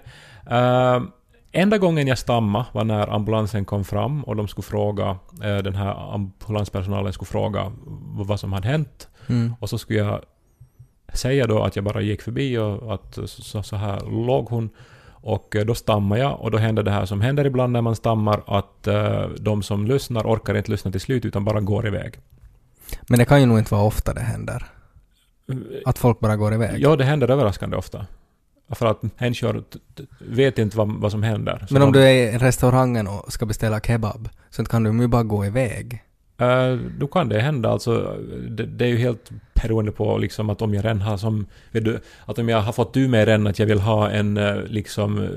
Ehm, 0.50 1.10
enda 1.52 1.78
gången 1.78 2.06
jag 2.06 2.18
stammade 2.18 2.64
var 2.72 2.84
när 2.84 3.14
ambulansen 3.14 3.64
kom 3.64 3.84
fram 3.84 4.24
och 4.24 4.36
de 4.36 4.48
skulle 4.48 4.62
fråga, 4.64 5.18
eh, 5.42 5.56
den 5.56 5.74
här 5.74 6.14
ambulanspersonalen 6.14 7.12
skulle 7.12 7.28
fråga 7.28 7.72
vad 8.16 8.40
som 8.40 8.52
hade 8.52 8.68
hänt. 8.68 9.08
Mm. 9.28 9.54
Och 9.60 9.68
så 9.70 9.78
skulle 9.78 9.98
jag 9.98 10.20
säga 11.12 11.46
då 11.46 11.62
att 11.62 11.76
jag 11.76 11.84
bara 11.84 12.00
gick 12.00 12.22
förbi 12.22 12.58
och 12.58 12.94
att 12.94 13.18
så, 13.26 13.62
så 13.62 13.76
här 13.76 14.26
låg 14.26 14.48
hon. 14.48 14.70
Och 15.28 15.56
eh, 15.56 15.64
då 15.64 15.74
stammar 15.74 16.16
jag 16.16 16.40
och 16.40 16.50
då 16.50 16.58
händer 16.58 16.82
det 16.82 16.90
här 16.90 17.06
som 17.06 17.20
händer 17.20 17.44
ibland 17.44 17.72
när 17.72 17.82
man 17.82 17.96
stammar 17.96 18.42
att 18.46 18.86
eh, 18.86 19.28
de 19.40 19.62
som 19.62 19.86
lyssnar 19.86 20.24
orkar 20.24 20.56
inte 20.56 20.70
lyssna 20.70 20.90
till 20.90 21.00
slut 21.00 21.24
utan 21.24 21.44
bara 21.44 21.60
går 21.60 21.86
iväg. 21.86 22.14
Men 23.08 23.18
det 23.18 23.24
kan 23.24 23.40
ju 23.40 23.46
nog 23.46 23.58
inte 23.58 23.74
vara 23.74 23.84
ofta 23.84 24.14
det 24.14 24.20
händer. 24.20 24.66
Att 25.84 25.98
folk 25.98 26.20
bara 26.20 26.36
går 26.36 26.54
iväg. 26.54 26.80
Ja, 26.80 26.96
det 26.96 27.04
händer 27.04 27.30
överraskande 27.30 27.76
ofta. 27.76 28.06
För 28.68 28.86
att 28.86 29.02
människor 29.20 29.64
vet 30.20 30.58
inte 30.58 30.76
vad, 30.76 31.00
vad 31.00 31.10
som 31.10 31.22
händer. 31.22 31.64
Så 31.68 31.74
Men 31.74 31.82
om 31.82 31.92
de, 31.92 31.98
du 31.98 32.04
är 32.04 32.12
i 32.12 32.38
restaurangen 32.38 33.08
och 33.08 33.32
ska 33.32 33.46
beställa 33.46 33.80
kebab, 33.80 34.28
så 34.50 34.64
kan 34.64 34.82
du 34.82 35.02
ju 35.02 35.08
bara 35.08 35.22
gå 35.22 35.46
iväg. 35.46 36.02
Eh, 36.38 36.78
då 36.98 37.06
kan 37.06 37.28
det 37.28 37.40
hända 37.40 37.68
alltså. 37.70 38.16
Det, 38.48 38.66
det 38.66 38.84
är 38.84 38.88
ju 38.88 38.96
helt 38.96 39.30
beroende 39.62 39.92
på 39.92 40.18
liksom 40.18 40.50
att 40.50 40.62
om 40.62 40.74
jag 40.74 40.84
redan 40.84 41.00
har 41.00 41.16
som... 41.16 41.46
Du, 41.72 42.00
att 42.26 42.38
om 42.38 42.48
jag 42.48 42.60
har 42.60 42.72
fått 42.72 42.94
du 42.94 43.08
med 43.08 43.26
redan 43.28 43.46
att 43.46 43.58
jag 43.58 43.66
vill 43.66 43.80
ha 43.80 44.10
en 44.10 44.36
eh, 44.36 44.56
liksom 44.66 45.28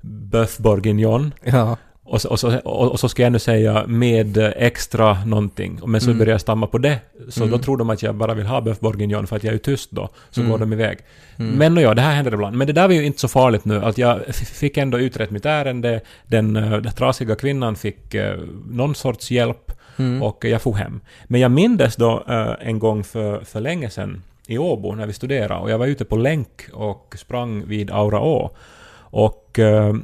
bœuf 0.00 0.62
bourguignon 0.62 1.34
Ja. 1.44 1.76
och 2.04 2.20
så, 2.20 2.28
och, 2.28 2.40
så, 2.40 2.58
och, 2.58 3.00
så 3.00 3.08
ska 3.08 3.22
jag 3.22 3.32
nu 3.32 3.38
säga 3.38 3.84
med 3.86 4.52
extra 4.56 5.24
någonting. 5.24 5.80
Men 5.86 6.00
så 6.00 6.06
Mm. 6.10 6.18
börjar 6.18 6.32
jag 6.32 6.40
stamma 6.40 6.66
på 6.66 6.78
det. 6.78 6.98
Så 7.28 7.40
Mm. 7.42 7.50
då 7.52 7.58
tror 7.58 7.76
de 7.76 7.90
att 7.90 8.02
jag 8.02 8.14
bara 8.14 8.34
vill 8.34 8.46
ha 8.46 8.60
bœuf 8.60 8.80
bourguignon 8.80 9.26
för 9.26 9.36
att 9.36 9.44
jag 9.44 9.54
är 9.54 9.58
tyst 9.58 9.90
då. 9.90 10.08
Så 10.30 10.40
Mm. 10.40 10.52
går 10.52 10.58
de 10.58 10.72
iväg. 10.72 10.98
Mm. 11.38 11.52
Men 11.54 11.76
ja, 11.76 11.94
det 11.94 12.02
här 12.02 12.14
händer 12.14 12.34
ibland. 12.34 12.56
Men 12.56 12.66
det 12.66 12.72
där 12.72 12.86
var 12.88 12.94
ju 12.94 13.04
inte 13.04 13.20
så 13.20 13.28
farligt 13.28 13.64
nu. 13.64 13.84
Att 13.84 13.98
jag 13.98 14.20
fick 14.34 14.76
ändå 14.76 14.98
utrett 14.98 15.30
mitt 15.30 15.46
ärende. 15.46 16.00
Den, 16.26 16.56
eh, 16.56 16.70
den 16.70 16.92
trasiga 16.92 17.34
kvinnan 17.34 17.76
fick 17.76 18.14
eh, 18.14 18.38
någon 18.70 18.94
sorts 18.94 19.30
hjälp 19.30 19.72
Mm. 19.96 20.22
och 20.22 20.44
jag 20.44 20.62
for 20.62 20.74
hem. 20.74 21.00
Men 21.24 21.40
jag 21.40 21.50
mindes 21.50 21.96
då 21.96 22.24
eh, 22.28 22.54
en 22.60 22.78
gång 22.78 23.04
för, 23.04 23.40
för 23.44 23.60
länge 23.60 23.90
sedan 23.90 24.22
i 24.46 24.58
Åbo 24.58 24.94
när 24.94 25.06
vi 25.06 25.12
studerade 25.12 25.60
och 25.60 25.70
jag 25.70 25.78
var 25.78 25.86
ute 25.86 26.04
på 26.04 26.16
länk 26.16 26.68
och 26.72 27.14
sprang 27.18 27.66
vid 27.66 27.90
Aura 27.90 28.20
Å. 28.20 28.50
Och 28.94 29.58
eh, 29.58 29.94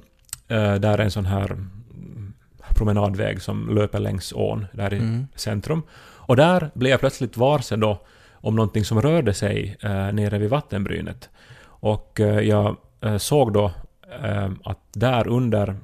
där 0.48 0.84
är 0.84 0.98
en 0.98 1.10
sån 1.10 1.26
här 1.26 1.56
promenadväg 2.76 3.42
som 3.42 3.74
löper 3.74 3.98
längs 3.98 4.32
ån 4.36 4.66
där 4.72 4.94
i 4.94 4.98
Mm. 4.98 5.26
centrum. 5.34 5.82
Och 6.00 6.36
där 6.36 6.70
blev 6.74 6.90
jag 6.90 7.00
plötsligt 7.00 7.36
varse 7.36 7.76
då 7.76 8.00
om 8.32 8.56
någonting 8.56 8.84
som 8.84 9.02
rörde 9.02 9.34
sig 9.34 9.76
eh, 9.80 10.12
nere 10.12 10.38
vid 10.38 10.50
vattenbrynet. 10.50 11.28
Och 11.64 12.20
jag 12.42 12.76
såg 13.18 13.52
då 13.52 13.72
att 14.64 14.78
där 14.92 15.28
under 15.28 15.76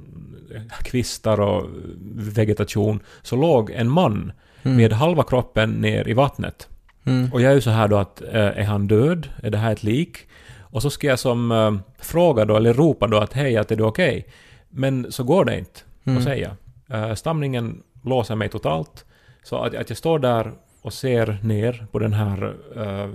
kvistar 0.83 1.41
och 1.41 1.69
vegetation 2.15 3.01
så 3.23 3.37
låg 3.37 3.71
en 3.71 3.91
man 3.91 4.33
Mm. 4.67 4.77
med 4.77 4.93
halva 4.93 5.23
kroppen 5.23 5.71
ner 5.71 6.09
i 6.09 6.13
vattnet. 6.13 6.69
Mm. 7.05 7.33
Och 7.33 7.41
jag 7.41 7.51
är 7.51 7.55
ju 7.55 7.61
så 7.61 7.71
här 7.71 7.89
då 7.89 7.97
att 7.97 8.23
eh, 8.23 8.29
är 8.35 8.65
han 8.65 8.87
död? 8.87 9.29
Är 9.43 9.51
det 9.51 9.59
här 9.59 9.73
ett 9.73 9.83
lik? 9.83 10.17
Och 10.61 10.83
så 10.83 10.91
ska 10.91 11.07
jag 11.07 11.19
som 11.19 11.53
eh, 11.53 11.75
fråga 11.99 12.45
då, 12.45 12.57
eller 12.57 12.75
ropa 12.75 13.07
då 13.07 13.19
att 13.19 13.33
hej, 13.33 13.57
att 13.57 13.71
är 13.73 13.77
du 13.77 13.85
okej? 13.85 14.27
Men 14.69 15.13
så 15.13 15.25
går 15.25 15.45
det 15.45 15.59
inte 15.59 15.81
Mm. 16.07 16.19
att 16.19 16.25
säga. 16.25 16.57
Eh, 16.91 17.15
stamningen 17.15 17.83
låser 18.03 18.35
mig 18.35 18.49
totalt. 18.49 19.05
Så 19.43 19.57
att, 19.57 19.75
att 19.75 19.89
jag 19.91 19.97
står 19.99 20.19
där 20.19 20.53
och 20.83 20.93
ser 20.93 21.39
ner 21.43 21.87
på 21.93 21.99
den 21.99 22.13
här 22.13 22.55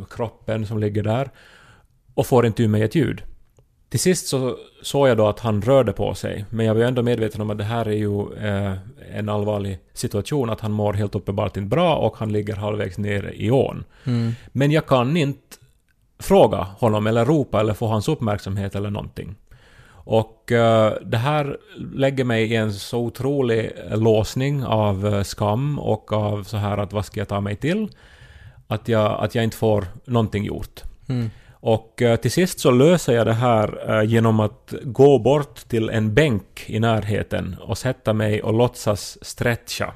kroppen 0.10 0.66
som 0.66 0.80
ligger 0.80 1.04
där 1.04 1.30
och 2.14 2.26
får 2.28 2.46
inte 2.46 2.64
ur 2.64 2.68
mig 2.68 2.82
ett 2.82 2.96
ljud. 2.96 3.22
Till 3.90 4.00
sist 4.00 4.28
så 4.28 4.58
såg 4.82 5.10
jag 5.10 5.18
då 5.18 5.28
att 5.28 5.40
han 5.40 5.62
rörde 5.62 5.92
på 5.94 6.14
sig, 6.14 6.46
men 6.50 6.66
jag 6.66 6.74
var 6.74 6.82
ju 6.82 6.88
ändå 6.88 7.02
medveten 7.02 7.42
om 7.42 7.50
att 7.50 7.58
det 7.58 7.64
här 7.64 7.88
är 7.88 7.98
ju 7.98 8.34
eh, 8.38 8.74
en 9.14 9.30
allvarlig 9.30 9.80
situation, 9.94 10.50
att 10.50 10.62
han 10.62 10.72
mår 10.72 10.94
helt 10.94 11.16
uppenbart 11.16 11.58
inte 11.58 11.70
bra 11.70 11.96
och 11.96 12.18
han 12.18 12.32
ligger 12.32 12.56
halvvägs 12.56 12.98
ner 12.98 13.34
i 13.36 13.52
ån. 13.52 13.84
Mm. 14.04 14.32
Men 14.52 14.72
jag 14.72 14.86
kan 14.86 15.18
inte 15.18 15.58
fråga 16.20 16.58
honom 16.58 17.08
eller 17.08 17.26
ropa 17.26 17.60
eller 17.60 17.74
få 17.74 17.88
hans 17.88 18.08
uppmärksamhet 18.08 18.76
eller 18.76 18.90
någonting. 18.90 19.36
Och 19.92 20.52
eh, 20.52 20.94
det 21.06 21.18
här 21.18 21.58
lägger 21.94 22.24
mig 22.24 22.44
i 22.44 22.56
en 22.56 22.74
så 22.74 23.00
otrolig 23.00 23.72
låsning 23.92 24.66
av 24.66 25.08
eh, 25.08 25.24
skam 25.24 25.80
och 25.80 26.14
av 26.14 26.44
så 26.44 26.58
här 26.58 26.78
att 26.78 26.94
vad 26.94 27.06
ska 27.06 27.20
jag 27.20 27.28
ta 27.28 27.42
mig 27.42 27.56
till? 27.56 27.88
Att 28.68 28.88
jag, 28.88 29.24
att 29.24 29.36
jag 29.36 29.44
inte 29.44 29.58
får 29.58 29.86
någonting 30.06 30.44
gjort. 30.44 30.84
Mm. 31.08 31.30
Och 31.62 32.02
eh, 32.02 32.16
till 32.16 32.32
sist 32.32 32.60
så 32.60 32.72
löser 32.72 33.14
jag 33.14 33.28
det 33.28 33.34
här 33.34 33.92
eh, 33.92 34.10
genom 34.10 34.40
att 34.40 34.74
gå 34.84 35.20
bort 35.20 35.56
till 35.56 35.90
en 35.90 36.14
bänk 36.14 36.66
i 36.68 36.80
närheten 36.80 37.56
och 37.62 37.78
sätta 37.78 38.14
mig 38.14 38.44
och 38.44 38.54
låtsas 38.54 39.18
stretcha. 39.22 39.94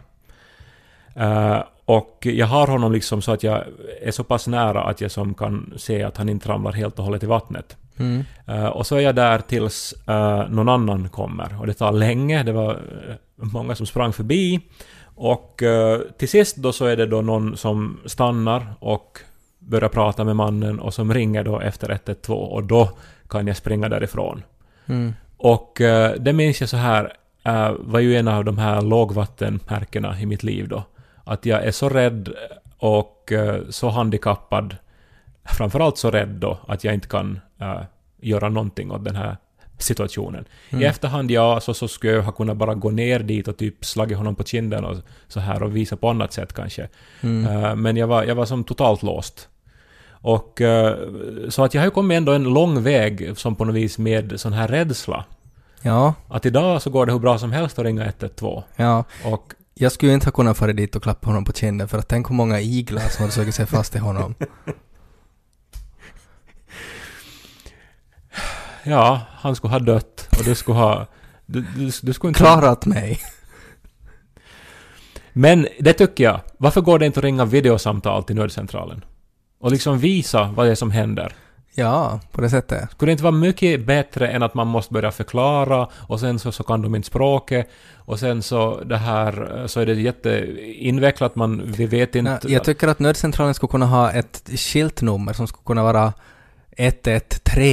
Eh, 1.15 1.63
och 1.86 2.17
jag 2.21 2.47
har 2.47 2.67
honom 2.67 2.91
liksom 2.91 3.21
så 3.21 3.32
att 3.32 3.43
jag 3.43 3.63
är 4.02 4.12
så 4.12 4.23
pass 4.23 4.47
nära 4.47 4.84
att 4.84 5.02
jag 5.02 5.12
som 5.12 5.34
kan 5.34 5.73
se 5.78 6.04
att 6.04 6.17
han 6.17 6.30
inte 6.30 6.49
ramlar 6.49 6.71
helt 6.71 6.99
och 6.99 7.06
hållet 7.06 7.23
i 7.23 7.26
vattnet. 7.26 7.78
Mm. 7.97 8.23
Och 8.71 8.88
så 8.88 8.95
är 8.95 8.99
jag 8.99 9.15
där 9.15 9.39
tills 9.39 9.95
någon 10.49 10.69
annan 10.69 11.10
kommer. 11.10 11.60
Och 11.60 11.67
det 11.67 11.73
tar 11.73 11.91
länge, 11.91 12.43
det 12.43 12.52
var 12.52 12.82
många 13.36 13.76
som 13.76 13.86
sprang 13.86 14.13
förbi. 14.13 14.60
Och 15.15 15.62
till 16.17 16.30
sist 16.30 16.56
då 16.56 16.71
så 16.71 16.86
är 16.86 16.97
det 16.97 17.06
då 17.06 17.21
någon 17.21 17.58
som 17.58 17.99
stannar 18.06 18.76
och 18.80 19.19
börjar 19.67 19.89
prata 19.89 20.23
med 20.23 20.36
mannen 20.36 20.80
och 20.80 20.93
som 20.93 21.13
ringer 21.13 21.43
då 21.43 21.60
efter 21.60 21.89
112 21.89 22.38
och 22.39 22.63
då 22.63 22.89
kan 23.30 23.47
jag 23.47 23.58
springa 23.58 23.89
därifrån. 23.89 24.43
Mm. 24.86 25.13
Och 25.38 25.82
eh, 25.82 26.13
det 26.19 26.34
minns 26.34 26.60
jag 26.62 26.69
så 26.69 26.78
här, 26.78 27.13
eh, 27.45 27.71
var 27.80 27.99
ju 27.99 28.15
en 28.17 28.28
av 28.28 28.45
de 28.45 28.58
här 28.58 28.82
lågvattenmärkena 28.82 30.19
i 30.19 30.26
mitt 30.26 30.43
liv 30.43 30.67
då. 30.67 30.84
Att 31.23 31.45
jag 31.45 31.63
är 31.63 31.71
så 31.71 31.89
rädd 31.89 32.30
och 32.78 33.32
eh, 33.32 33.62
så 33.69 33.89
handikappad, 33.89 34.76
framförallt 35.45 35.97
så 35.97 36.12
rädd 36.12 36.30
då 36.30 36.58
att 36.67 36.84
jag 36.84 36.93
inte 36.93 37.08
kan 37.08 37.39
göra 38.21 38.49
någonting 38.49 38.91
åt 38.91 39.06
den 39.06 39.15
här 39.15 39.38
situationen. 39.78 40.45
I 40.69 40.76
Mm. 40.76 40.86
efterhand, 40.89 41.32
ja, 41.32 41.60
så, 41.60 41.73
så 41.73 41.88
skulle 41.88 42.13
jag 42.13 42.21
ha 42.23 42.32
kunnat 42.32 42.58
bara 42.58 42.76
gå 42.76 42.89
ner 42.91 43.19
dit 43.19 43.47
och 43.47 43.58
typ 43.58 43.86
slagit 43.86 44.17
honom 44.17 44.36
på 44.36 44.43
kinden 44.43 44.86
och 44.86 44.97
så 45.28 45.39
här 45.39 45.63
och 45.63 45.76
visa 45.76 45.95
på 45.97 46.10
annat 46.10 46.34
sätt 46.34 46.54
kanske. 46.54 46.88
Mm. 47.21 47.63
Eh, 47.63 47.76
men 47.76 47.97
jag 47.97 48.08
var, 48.08 48.23
jag 48.23 48.36
var 48.36 48.45
som 48.45 48.63
totalt 48.63 49.04
låst. 49.04 49.49
Och 50.23 50.62
eh, 50.62 50.97
så 51.49 51.63
att 51.63 51.73
jag 51.73 51.81
har 51.81 51.86
ju 51.86 51.91
kommit 51.91 52.15
ändå 52.17 52.31
en 52.31 52.43
lång 52.43 52.83
väg 52.83 53.38
som 53.38 53.55
på 53.55 53.65
något 53.65 53.75
vis 53.75 53.97
med 53.97 54.39
sån 54.39 54.53
här 54.53 54.67
rädsla. 54.67 55.25
Ja, 55.81 56.13
Att 56.27 56.45
idag 56.45 56.81
så 56.81 56.89
går 56.89 57.05
det 57.05 57.12
hur 57.12 57.19
bra 57.19 57.38
som 57.38 57.51
helst 57.51 57.79
att 57.79 57.86
ringa 57.86 58.05
112. 58.05 58.62
ja. 58.75 59.03
Och 59.25 59.53
Jag 59.73 59.91
skulle 59.91 60.12
ju 60.12 60.13
inte 60.13 60.27
ha 60.27 60.31
kunnat 60.31 60.57
fara 60.57 60.73
dit 60.73 60.95
och 60.95 61.03
klappa 61.03 61.27
honom 61.27 61.45
på 61.45 61.53
kinden 61.53 61.88
för 61.88 61.97
att 61.97 62.07
tänk 62.07 62.29
hur 62.29 62.36
många 62.36 62.59
iglar 62.59 63.09
som 63.09 63.21
hade 63.21 63.31
sökt 63.33 63.55
sig 63.55 63.65
fast 63.65 63.95
i 63.95 63.99
honom. 63.99 64.36
ja, 68.83 69.21
han 69.29 69.55
skulle 69.55 69.71
ha 69.73 69.79
dött 69.79 70.27
och 70.39 70.43
du 70.45 70.55
skulle 70.55 70.77
ha... 70.77 71.07
Du, 71.45 71.62
du, 71.62 71.91
du 72.01 72.13
skulle 72.13 72.29
inte... 72.29 72.39
Klarat 72.39 72.86
mig. 72.86 73.19
Men 75.33 75.67
det 75.79 75.93
tycker 75.93 76.23
jag. 76.23 76.39
Varför 76.57 76.81
går 76.81 76.99
det 76.99 77.05
inte 77.05 77.19
att 77.19 77.23
ringa 77.23 77.45
videosamtal 77.45 78.23
till 78.23 78.36
nödcentralen? 78.36 79.03
Och 79.63 79.71
liksom 79.71 79.99
visa 79.99 80.54
vad 80.56 80.65
det 80.65 80.71
är 80.71 80.76
som 80.76 80.91
händer. 80.91 81.36
Ja, 81.76 82.19
på 82.32 82.41
det 82.41 82.49
sättet. 82.49 82.91
Skulle 82.91 83.10
det 83.10 83.12
inte 83.12 83.23
vara 83.23 83.32
mycket 83.32 83.86
bättre 83.86 84.28
än 84.28 84.43
att 84.43 84.54
man 84.54 84.67
måste 84.67 84.93
börja 84.93 85.12
förklara 85.12 85.88
och 85.95 86.19
sen 86.19 86.39
så, 86.39 86.52
så 86.52 86.63
kan 86.63 86.82
de 86.82 86.95
inte 86.95 87.08
språket 87.08 87.69
och 87.95 88.19
sen 88.19 88.43
så 88.43 88.80
det 88.84 88.97
här 88.97 89.63
så 89.67 89.80
är 89.80 89.86
det 89.86 89.93
jätteinvecklat, 89.93 91.36
man, 91.36 91.62
vi 91.65 91.86
vet 91.86 92.15
inte... 92.15 92.39
Nej, 92.43 92.54
jag 92.54 92.63
tycker 92.63 92.88
att 92.88 92.99
nödcentralen 92.99 93.54
skulle 93.54 93.69
kunna 93.69 93.86
ha 93.86 94.12
ett 94.12 94.49
skiltnummer 94.56 95.34
som 95.34 95.47
skulle 95.47 95.65
kunna 95.65 95.84
vara 95.84 96.13
113 96.78 97.63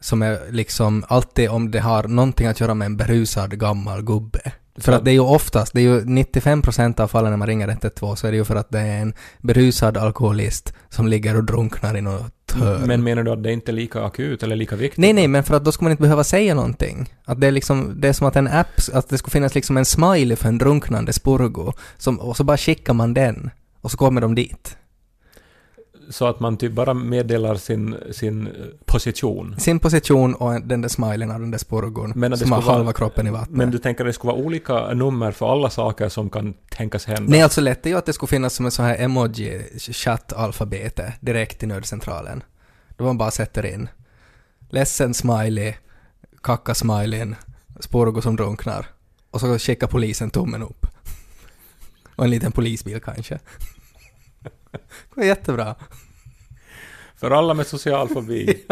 som 0.00 0.22
är 0.22 0.38
liksom 0.50 1.04
alltid 1.08 1.50
om 1.50 1.70
det 1.70 1.80
har 1.80 2.02
någonting 2.02 2.46
att 2.46 2.60
göra 2.60 2.74
med 2.74 2.86
en 2.86 2.96
berusad 2.96 3.58
gammal 3.58 4.02
gubbe. 4.02 4.52
För 4.78 4.92
att 4.92 5.04
det 5.04 5.10
är 5.10 5.12
ju 5.12 5.20
oftast, 5.20 5.72
det 5.72 5.80
är 5.80 5.82
ju 5.82 6.00
95% 6.00 7.00
av 7.00 7.08
fallen 7.08 7.30
när 7.30 7.36
man 7.36 7.48
ringer 7.48 7.68
112 7.68 8.16
så 8.16 8.26
är 8.26 8.30
det 8.30 8.36
ju 8.36 8.44
för 8.44 8.56
att 8.56 8.70
det 8.70 8.78
är 8.78 9.00
en 9.00 9.14
berusad 9.38 9.96
alkoholist 9.96 10.74
som 10.88 11.08
ligger 11.08 11.36
och 11.36 11.44
drunknar 11.44 11.96
i 11.96 12.00
något 12.00 12.52
hörn. 12.52 12.82
Men 12.86 13.02
menar 13.02 13.22
du 13.22 13.30
att 13.30 13.42
det 13.42 13.52
inte 13.52 13.70
är 13.70 13.72
lika 13.72 14.02
akut 14.02 14.42
eller 14.42 14.56
lika 14.56 14.76
viktigt? 14.76 14.98
Nej, 14.98 15.12
nej, 15.12 15.28
men 15.28 15.44
för 15.44 15.56
att 15.56 15.64
då 15.64 15.72
ska 15.72 15.84
man 15.84 15.90
inte 15.90 16.02
behöva 16.02 16.24
säga 16.24 16.54
någonting. 16.54 17.14
Att 17.24 17.40
det 17.40 17.46
är 17.46 17.52
liksom, 17.52 18.00
det 18.00 18.08
är 18.08 18.12
som 18.12 18.26
att 18.26 18.36
en 18.36 18.48
app, 18.48 18.80
att 18.92 19.08
det 19.08 19.18
skulle 19.18 19.32
finnas 19.32 19.54
liksom 19.54 19.76
en 19.76 19.84
smiley 19.84 20.36
för 20.36 20.48
en 20.48 20.58
drunknande 20.58 21.12
spurgo, 21.12 21.72
som, 21.96 22.20
och 22.20 22.36
så 22.36 22.44
bara 22.44 22.56
skickar 22.56 22.92
man 22.92 23.14
den, 23.14 23.50
och 23.80 23.90
så 23.90 23.96
kommer 23.96 24.20
de 24.20 24.34
dit. 24.34 24.76
Så 26.10 26.26
att 26.26 26.40
man 26.40 26.56
typ 26.56 26.72
bara 26.72 26.94
meddelar 26.94 27.54
sin, 27.54 27.96
sin 28.10 28.46
eh, 28.46 28.52
position. 28.84 29.54
Sin 29.58 29.78
position 29.78 30.34
och 30.34 30.54
en- 30.54 30.68
den 30.68 30.80
där 30.80 30.88
smileyn 30.88 31.30
av 31.30 31.40
den 31.40 31.50
där 31.50 31.58
spurgon, 31.58 32.12
Men 32.16 32.38
som 32.38 32.52
har 32.52 32.58
skulle 32.60 32.66
vara- 32.66 32.76
halva 32.76 32.92
kroppen 32.92 33.26
i 33.26 33.30
vattnet. 33.30 33.56
Men 33.58 33.70
du 33.70 33.78
tänker 33.78 34.04
att 34.04 34.08
det 34.08 34.12
skulle 34.12 34.32
vara 34.32 34.42
olika 34.42 34.94
nummer 34.94 35.32
för 35.32 35.52
alla 35.52 35.70
saker 35.70 36.08
som 36.08 36.30
kan 36.30 36.54
tänkas 36.70 37.06
hända? 37.06 37.30
Nej, 37.30 37.42
alltså 37.42 37.60
lätt 37.60 37.86
är 37.86 37.90
ju 37.90 37.96
att 37.96 38.06
det 38.06 38.12
skulle 38.12 38.28
finnas 38.28 38.54
som 38.54 38.64
en 38.66 38.70
sån 38.72 38.84
här 38.84 38.96
emoji-chatt-alfabete 38.98 41.12
direkt 41.20 41.62
i 41.62 41.66
nödcentralen. 41.66 42.42
Då 42.96 43.04
man 43.04 43.18
bara 43.18 43.30
sätter 43.30 43.66
in 43.66 43.88
ledsen 44.70 45.14
smiley, 45.14 45.74
kacka 46.42 46.74
smileyn, 46.74 47.34
spurgo 47.80 48.22
som 48.22 48.36
drunknar. 48.36 48.86
Och 49.30 49.40
så 49.40 49.58
skickar 49.58 49.86
polisen 49.86 50.30
tummen 50.30 50.62
upp. 50.62 50.86
Och 52.16 52.24
en 52.24 52.30
liten 52.30 52.52
polisbil 52.52 53.00
kanske. 53.00 53.38
Det 54.72 55.14
var 55.14 55.24
jättebra. 55.24 55.74
För 57.16 57.30
alla 57.30 57.54
med 57.54 57.66
social 57.66 58.08
fobi. 58.08 58.66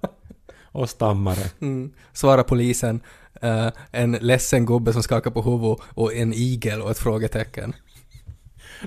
och 0.72 0.90
stammare. 0.90 1.50
Mm. 1.60 1.92
Svarar 2.12 2.42
polisen, 2.42 3.00
eh, 3.42 3.68
en 3.90 4.12
ledsen 4.12 4.66
gubbe 4.66 4.92
som 4.92 5.02
skakar 5.02 5.30
på 5.30 5.42
huvudet 5.42 5.86
och 5.94 6.14
en 6.14 6.32
igel 6.34 6.82
och 6.82 6.90
ett 6.90 6.98
frågetecken. 6.98 7.74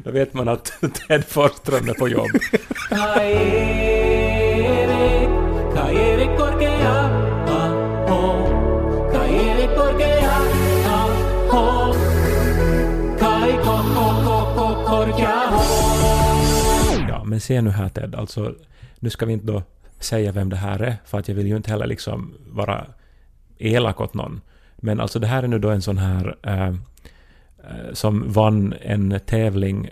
Då 0.04 0.12
vet 0.12 0.34
man 0.34 0.48
att 0.48 0.66
Ted 1.08 1.26
Forsström 1.26 1.90
är 1.90 1.94
på 1.94 2.08
jobb. 2.08 2.32
men 17.34 17.40
se 17.40 17.62
nu 17.62 17.70
här 17.70 17.90
Ted, 17.90 18.16
alltså 18.16 18.56
nu 19.00 19.10
ska 19.10 19.26
vi 19.26 19.34
inte 19.34 19.46
då 19.46 19.64
säga 20.00 20.32
vem 20.32 20.50
det 20.50 20.56
här 20.56 20.80
är, 20.80 20.98
för 21.06 21.20
att 21.20 21.28
jag 21.28 21.36
vill 21.36 21.48
ju 21.48 21.56
inte 21.56 21.72
heller 21.72 21.88
liksom 21.88 22.34
vara 22.52 22.86
elak 23.58 24.02
åt 24.02 24.14
någon. 24.14 24.42
Men 24.76 25.00
alltså 25.00 25.20
det 25.20 25.28
här 25.28 25.44
är 25.44 25.48
nu 25.48 25.60
då 25.60 25.70
en 25.70 25.82
sån 25.82 25.98
här 25.98 26.36
eh, 26.44 26.68
eh, 26.68 27.94
som 27.94 28.32
vann 28.32 28.74
en 28.82 29.20
tävling 29.26 29.90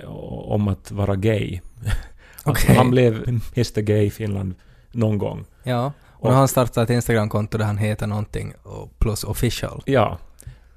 om 0.48 0.68
att 0.68 0.92
vara 0.92 1.16
gay. 1.16 1.60
Alltså. 2.44 2.74
Han 2.74 2.92
blev 2.92 3.28
Mr 3.56 3.82
Gay 3.82 4.06
i 4.06 4.12
Finland 4.12 4.56
någon 4.92 5.18
gång. 5.18 5.46
Ja, 5.64 5.94
och 6.10 6.30
har 6.30 6.38
han 6.38 6.48
startat 6.48 6.78
ett 6.78 6.90
Instagramkonto 6.90 7.58
där 7.58 7.66
han 7.66 7.78
heter 7.78 8.08
någonting 8.08 8.54
och 8.64 9.00
plus 9.00 9.24
official. 9.24 9.84
Ja. 9.86 10.18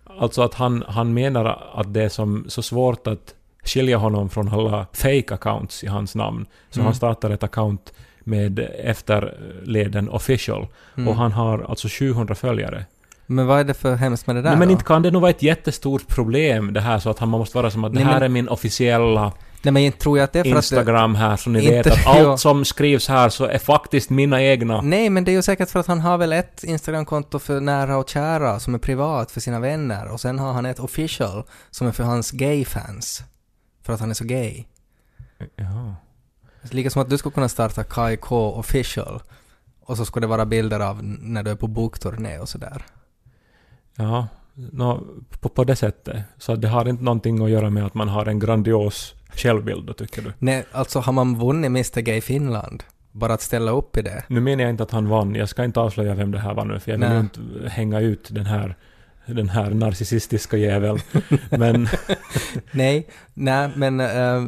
Alltså 0.05 0.42
att 0.42 0.55
han, 0.55 0.85
han 0.88 1.14
menar 1.14 1.70
att 1.74 1.94
det 1.94 2.03
är 2.03 2.09
som 2.09 2.44
så 2.48 2.62
svårt 2.62 3.07
att 3.07 3.35
skilja 3.64 3.96
honom 3.96 4.31
från 4.31 4.48
alla 4.48 4.87
fake 4.92 5.35
accounts 5.35 5.85
i 5.85 5.87
hans 5.87 6.14
namn. 6.14 6.46
Så 6.70 6.79
Mm. 6.81 6.87
han 6.87 6.94
startar 6.94 7.31
ett 7.31 7.42
account 7.42 7.92
med 8.20 8.59
efterleden 8.85 10.09
official. 10.09 10.66
Mm. 10.96 11.09
Och 11.09 11.16
han 11.16 11.33
har 11.33 11.66
alltså 11.68 11.88
700 11.88 12.35
följare. 12.35 12.85
Men 13.27 13.46
vad 13.46 13.61
är 13.61 13.64
det 13.64 13.74
för 13.74 13.94
hemskt 13.94 14.27
med 14.27 14.37
det 14.37 14.42
där 14.42 14.50
Nej, 14.50 14.59
men 14.59 14.68
då? 14.68 14.72
inte 14.72 14.85
kan 14.85 15.03
det 15.03 15.11
nog 15.11 15.22
vara 15.22 15.31
ett 15.31 15.42
jättestort 15.42 16.07
problem 16.09 16.72
det 16.72 16.81
här 16.81 16.98
så 16.98 17.11
att 17.11 17.18
han 17.18 17.29
måste 17.29 17.57
vara 17.57 17.70
som 17.70 17.85
att 17.85 17.92
Nej, 17.92 18.05
det 18.05 18.11
här 18.11 18.14
men- 18.14 18.22
är 18.22 18.29
min 18.29 18.48
officiella 18.48 19.33
Nej 19.62 19.72
men 19.72 19.83
inte 19.83 19.98
tror 19.98 20.18
jag 20.18 20.24
att 20.24 20.33
det 20.33 20.38
är 20.38 20.44
för 20.44 20.50
att 20.50 20.57
Instagram 20.57 21.14
här 21.14 21.37
så 21.37 21.50
ni 21.50 21.59
Inte- 21.59 21.70
vet 21.74 21.87
att 21.87 21.98
ja. 22.05 22.31
allt 22.31 22.40
som 22.40 22.64
skrivs 22.64 23.09
här 23.09 23.29
så 23.29 23.44
är 23.44 23.59
faktiskt 23.59 24.11
mina 24.11 24.42
egna. 24.42 24.81
det... 24.81 24.87
Nej 24.88 25.11
men 25.11 25.24
det 25.24 25.31
är 25.31 25.33
ju 25.33 25.42
säkert 25.42 25.70
för 25.70 25.81
att 25.81 25.87
han 25.87 26.00
har 26.00 26.18
väl 26.18 26.33
ett 26.33 26.64
Instagramkonto 26.64 27.38
för 27.38 27.61
nära 27.61 27.96
och 27.96 28.09
kära 28.09 28.61
som 28.61 28.74
är 28.74 28.79
privat 28.79 29.31
för 29.31 29.40
sina 29.40 29.61
vänner 29.61 30.12
och 30.12 30.20
sen 30.20 30.38
har 30.38 30.53
han 30.53 30.66
ett 30.66 30.79
official 30.81 31.42
som 31.70 31.87
är 31.87 31.92
för 31.92 32.05
hans 32.05 32.31
gay-fans. 32.31 33.22
För 33.85 33.92
att 33.92 34.01
han 34.01 34.11
är 34.11 34.14
så 34.14 34.25
gay. 34.25 34.64
Ja. 35.57 35.94
Lika 36.70 36.90
som 36.90 37.03
att 37.03 37.11
du 37.11 37.18
skulle 37.18 37.33
kunna 37.33 37.49
starta 37.49 37.85
Kai 37.85 38.16
K 38.16 38.53
official 38.53 39.23
och 39.81 39.97
så 39.97 40.05
skulle 40.05 40.25
det 40.25 40.31
vara 40.31 40.47
bilder 40.47 40.81
av 40.81 41.05
när 41.05 41.42
du 41.42 41.51
är 41.51 41.57
på 41.57 41.66
bokturné 41.66 42.38
och 42.38 42.49
sådär. 42.49 42.83
Ja, 43.97 44.29
nå, 44.55 45.03
på, 45.40 45.49
på 45.49 45.64
det 45.64 45.77
sättet. 45.77 46.25
Så 46.38 46.57
det 46.57 46.68
har 46.68 46.88
inte 46.88 47.05
någonting 47.05 47.44
att 47.44 47.51
göra 47.51 47.70
med 47.70 47.87
att 47.87 47.94
man 47.94 48.09
har 48.09 48.27
en 48.27 48.38
grandios 48.38 49.14
självbild 49.29 49.87
då, 49.87 49.92
tycker 49.92 50.23
du? 50.23 50.33
Nej, 50.38 50.64
alltså 50.73 51.01
har 51.01 51.12
man 51.12 51.38
vunnit 51.38 51.68
Mr 51.68 52.01
Gay 52.01 52.20
Finland? 52.20 52.83
Bara 53.12 53.35
att 53.35 53.42
ställa 53.42 53.70
upp 53.70 53.97
i 53.97 54.03
det? 54.03 54.25
Nu 54.29 54.40
menar 54.40 54.62
jag 54.62 54.70
inte 54.70 54.83
att 54.83 54.90
han 54.90 55.09
vann. 55.09 55.35
Jag 55.35 55.49
ska 55.49 55.64
inte 55.64 55.81
avslöja 55.81 56.14
vem 56.14 56.31
det 56.31 56.38
här 56.38 56.55
var 56.55 56.64
nu, 56.64 56.81
för 56.81 56.90
jag 56.90 56.99
vill 56.99 57.09
Nej. 57.09 57.20
inte 57.20 57.68
hänga 57.68 58.01
ut 58.01 58.29
den 58.31 58.47
här 58.47 58.77
den 59.27 59.49
här 59.49 59.71
narcissistiska 59.71 60.57
jäveln. 60.57 61.01
Men 61.51 61.89
Nej, 62.70 63.09
nej, 63.35 63.70
men 63.77 64.01
eh, 64.01 64.43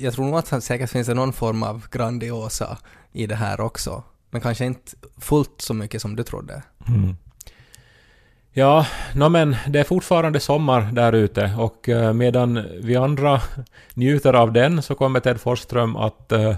jag 0.00 0.14
tror 0.14 0.24
nog 0.24 0.34
att 0.34 0.50
det 0.50 0.60
säkert 0.60 0.90
finns 0.90 1.06
det 1.06 1.14
någon 1.14 1.32
form 1.32 1.62
av 1.62 1.86
grandiosa 1.90 2.78
i 3.12 3.26
det 3.26 3.34
här 3.34 3.60
också. 3.60 4.02
Men 4.30 4.40
kanske 4.40 4.64
inte 4.64 4.92
fullt 5.18 5.54
så 5.60 5.74
mycket 5.74 6.02
som 6.02 6.16
du 6.16 6.22
trodde. 6.22 6.62
Mm. 6.88 7.16
Ja, 8.52 8.86
no, 9.14 9.28
men 9.28 9.56
det 9.68 9.80
är 9.80 9.84
fortfarande 9.84 10.40
sommar 10.40 10.80
där 10.92 11.12
ute 11.12 11.54
och 11.58 11.88
eh, 11.88 12.12
medan 12.12 12.66
vi 12.80 12.96
andra 12.96 13.40
njuter 13.94 14.32
av 14.32 14.52
den 14.52 14.82
så 14.82 14.94
kommer 14.94 15.20
Ted 15.20 15.40
Forsström 15.40 15.96
att 15.96 16.32
eh, 16.32 16.54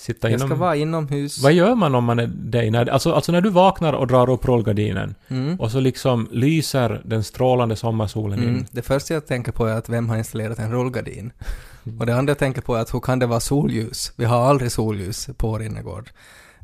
sitta 0.00 0.30
Jag 0.30 0.40
ska 0.40 0.46
inom... 0.46 0.58
vara 0.58 0.76
inomhus. 0.76 1.42
Vad 1.42 1.52
gör 1.52 1.74
man 1.74 1.94
om 1.94 2.04
man 2.04 2.18
är 2.18 2.26
dig? 2.26 2.70
När, 2.70 2.86
alltså, 2.86 3.12
alltså 3.12 3.32
när 3.32 3.40
du 3.40 3.50
vaknar 3.50 3.92
och 3.92 4.06
drar 4.06 4.30
upp 4.30 4.44
rullgardinen 4.44 5.14
Mm. 5.28 5.60
och 5.60 5.70
så 5.70 5.80
liksom 5.80 6.28
lyser 6.30 7.02
den 7.04 7.24
strålande 7.24 7.76
sommarsolen 7.76 8.38
Mm. 8.38 8.50
in. 8.56 8.66
Det 8.70 8.82
första 8.82 9.14
jag 9.14 9.26
tänker 9.26 9.52
på 9.52 9.66
är 9.66 9.74
att 9.74 9.88
vem 9.88 10.08
har 10.08 10.16
installerat 10.16 10.58
en 10.58 10.72
rullgardin? 10.72 11.32
Och 12.00 12.06
det 12.06 12.14
andra 12.16 12.30
jag 12.30 12.38
tänker 12.38 12.60
på 12.62 12.74
är 12.76 12.80
att 12.80 12.94
hur 12.94 13.00
kan 13.00 13.18
det 13.18 13.26
vara 13.26 13.40
solljus? 13.40 14.12
Vi 14.16 14.24
har 14.24 14.40
aldrig 14.48 14.72
solljus 14.72 15.28
på 15.36 15.48
vår 15.50 15.62
innergård. 15.62 16.10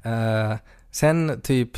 Eh, 0.04 0.54
sen 0.90 1.40
typ 1.42 1.70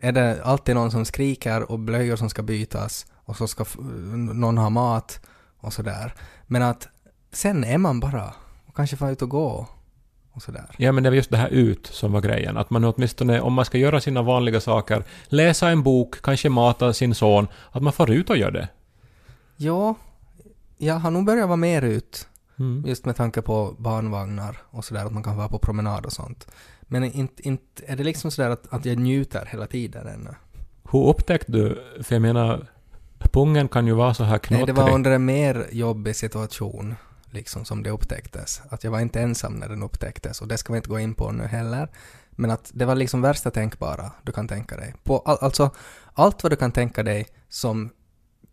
är 0.00 0.12
det 0.12 0.42
alltid 0.44 0.74
någon 0.74 0.90
som 0.90 1.04
skriker 1.04 1.70
och 1.72 1.78
blöjor 1.78 2.16
som 2.16 2.30
ska 2.30 2.42
bytas 2.42 3.06
och 3.24 3.36
så 3.36 3.46
ska 3.46 3.64
någon 4.34 4.58
ha 4.58 4.70
mat 4.70 5.20
och 5.60 5.72
sådär. 5.72 6.14
Men 6.46 6.62
att 6.62 6.88
sen 7.32 7.64
är 7.64 7.78
man 7.78 8.00
bara 8.00 8.34
och 8.66 8.76
kanske 8.76 8.96
får 8.96 9.10
ut 9.10 9.22
och 9.22 9.28
gå 9.28 9.66
och 10.38 10.42
sådär. 10.42 10.64
Ja, 10.76 10.92
men 10.92 11.02
det 11.02 11.10
var 11.10 11.16
just 11.16 11.30
det 11.30 11.36
här 11.36 11.48
ut 11.48 11.86
som 11.86 12.12
var 12.12 12.20
grejen. 12.20 12.56
Att 12.56 12.70
man 12.70 12.84
åtminstone, 12.84 13.40
om 13.40 13.52
man 13.52 13.64
ska 13.64 13.78
göra 13.78 14.00
sina 14.00 14.22
vanliga 14.22 14.60
saker, 14.60 15.04
läsa 15.26 15.68
en 15.68 15.82
bok, 15.82 16.22
kanske 16.22 16.48
mata 16.48 16.92
sin 16.92 17.14
son, 17.14 17.48
att 17.72 17.82
man 17.82 17.92
får 17.92 18.10
ut 18.10 18.30
och 18.30 18.36
gör 18.36 18.50
det. 18.50 18.68
Ja, 19.56 19.94
jag 20.78 20.94
har 20.94 21.10
nog 21.10 21.24
börjat 21.24 21.48
vara 21.48 21.56
mer 21.56 21.82
ut 21.82 22.28
Mm. 22.58 22.84
Just 22.86 23.04
med 23.04 23.16
tanke 23.16 23.42
på 23.42 23.74
barnvagnar 23.78 24.56
och 24.70 24.84
sådär, 24.84 25.04
att 25.06 25.12
man 25.12 25.22
kan 25.22 25.36
vara 25.36 25.48
på 25.48 25.58
promenad 25.58 26.06
och 26.06 26.12
sånt. 26.12 26.46
Men 26.82 27.04
inte, 27.04 27.48
inte 27.48 27.82
är 27.86 27.96
det 27.96 28.04
liksom 28.04 28.30
sådär 28.30 28.50
att, 28.50 28.72
att 28.72 28.84
jag 28.84 28.98
njuter 28.98 29.48
hela 29.52 29.66
tiden 29.66 30.06
ännu. 30.06 30.30
Hur 30.90 31.08
upptäckte 31.08 31.52
du, 31.52 31.84
för 32.02 32.14
jag 32.14 32.22
menar, 32.22 32.66
pungen 33.18 33.68
kan 33.68 33.86
ju 33.86 33.92
vara 33.92 34.14
så 34.14 34.24
här 34.24 34.32
Nej, 34.32 34.40
knottrig. 34.40 34.66
det 34.66 34.82
var 34.82 34.90
under 34.94 35.10
en 35.10 35.24
mer 35.24 35.66
jobbig 35.72 36.16
situation 36.16 36.94
liksom 37.30 37.64
som 37.64 37.82
det 37.82 37.90
upptäcktes. 37.90 38.60
Att 38.70 38.84
jag 38.84 38.90
var 38.90 39.00
inte 39.00 39.20
ensam 39.20 39.52
när 39.54 39.68
den 39.68 39.82
upptäcktes 39.82 40.40
och 40.40 40.48
det 40.48 40.58
ska 40.58 40.72
vi 40.72 40.76
inte 40.76 40.88
gå 40.88 40.98
in 40.98 41.14
på 41.14 41.32
nu 41.32 41.44
heller. 41.44 41.88
Men 42.30 42.50
att 42.50 42.70
det 42.74 42.84
var 42.84 42.94
liksom 42.94 43.22
värsta 43.22 43.50
tänkbara 43.50 44.12
du 44.22 44.32
kan 44.32 44.48
tänka 44.48 44.76
dig. 44.76 44.94
På 45.04 45.18
all, 45.18 45.38
alltså, 45.40 45.70
allt 46.14 46.42
vad 46.42 46.52
du 46.52 46.56
kan 46.56 46.72
tänka 46.72 47.02
dig 47.02 47.26
som 47.48 47.90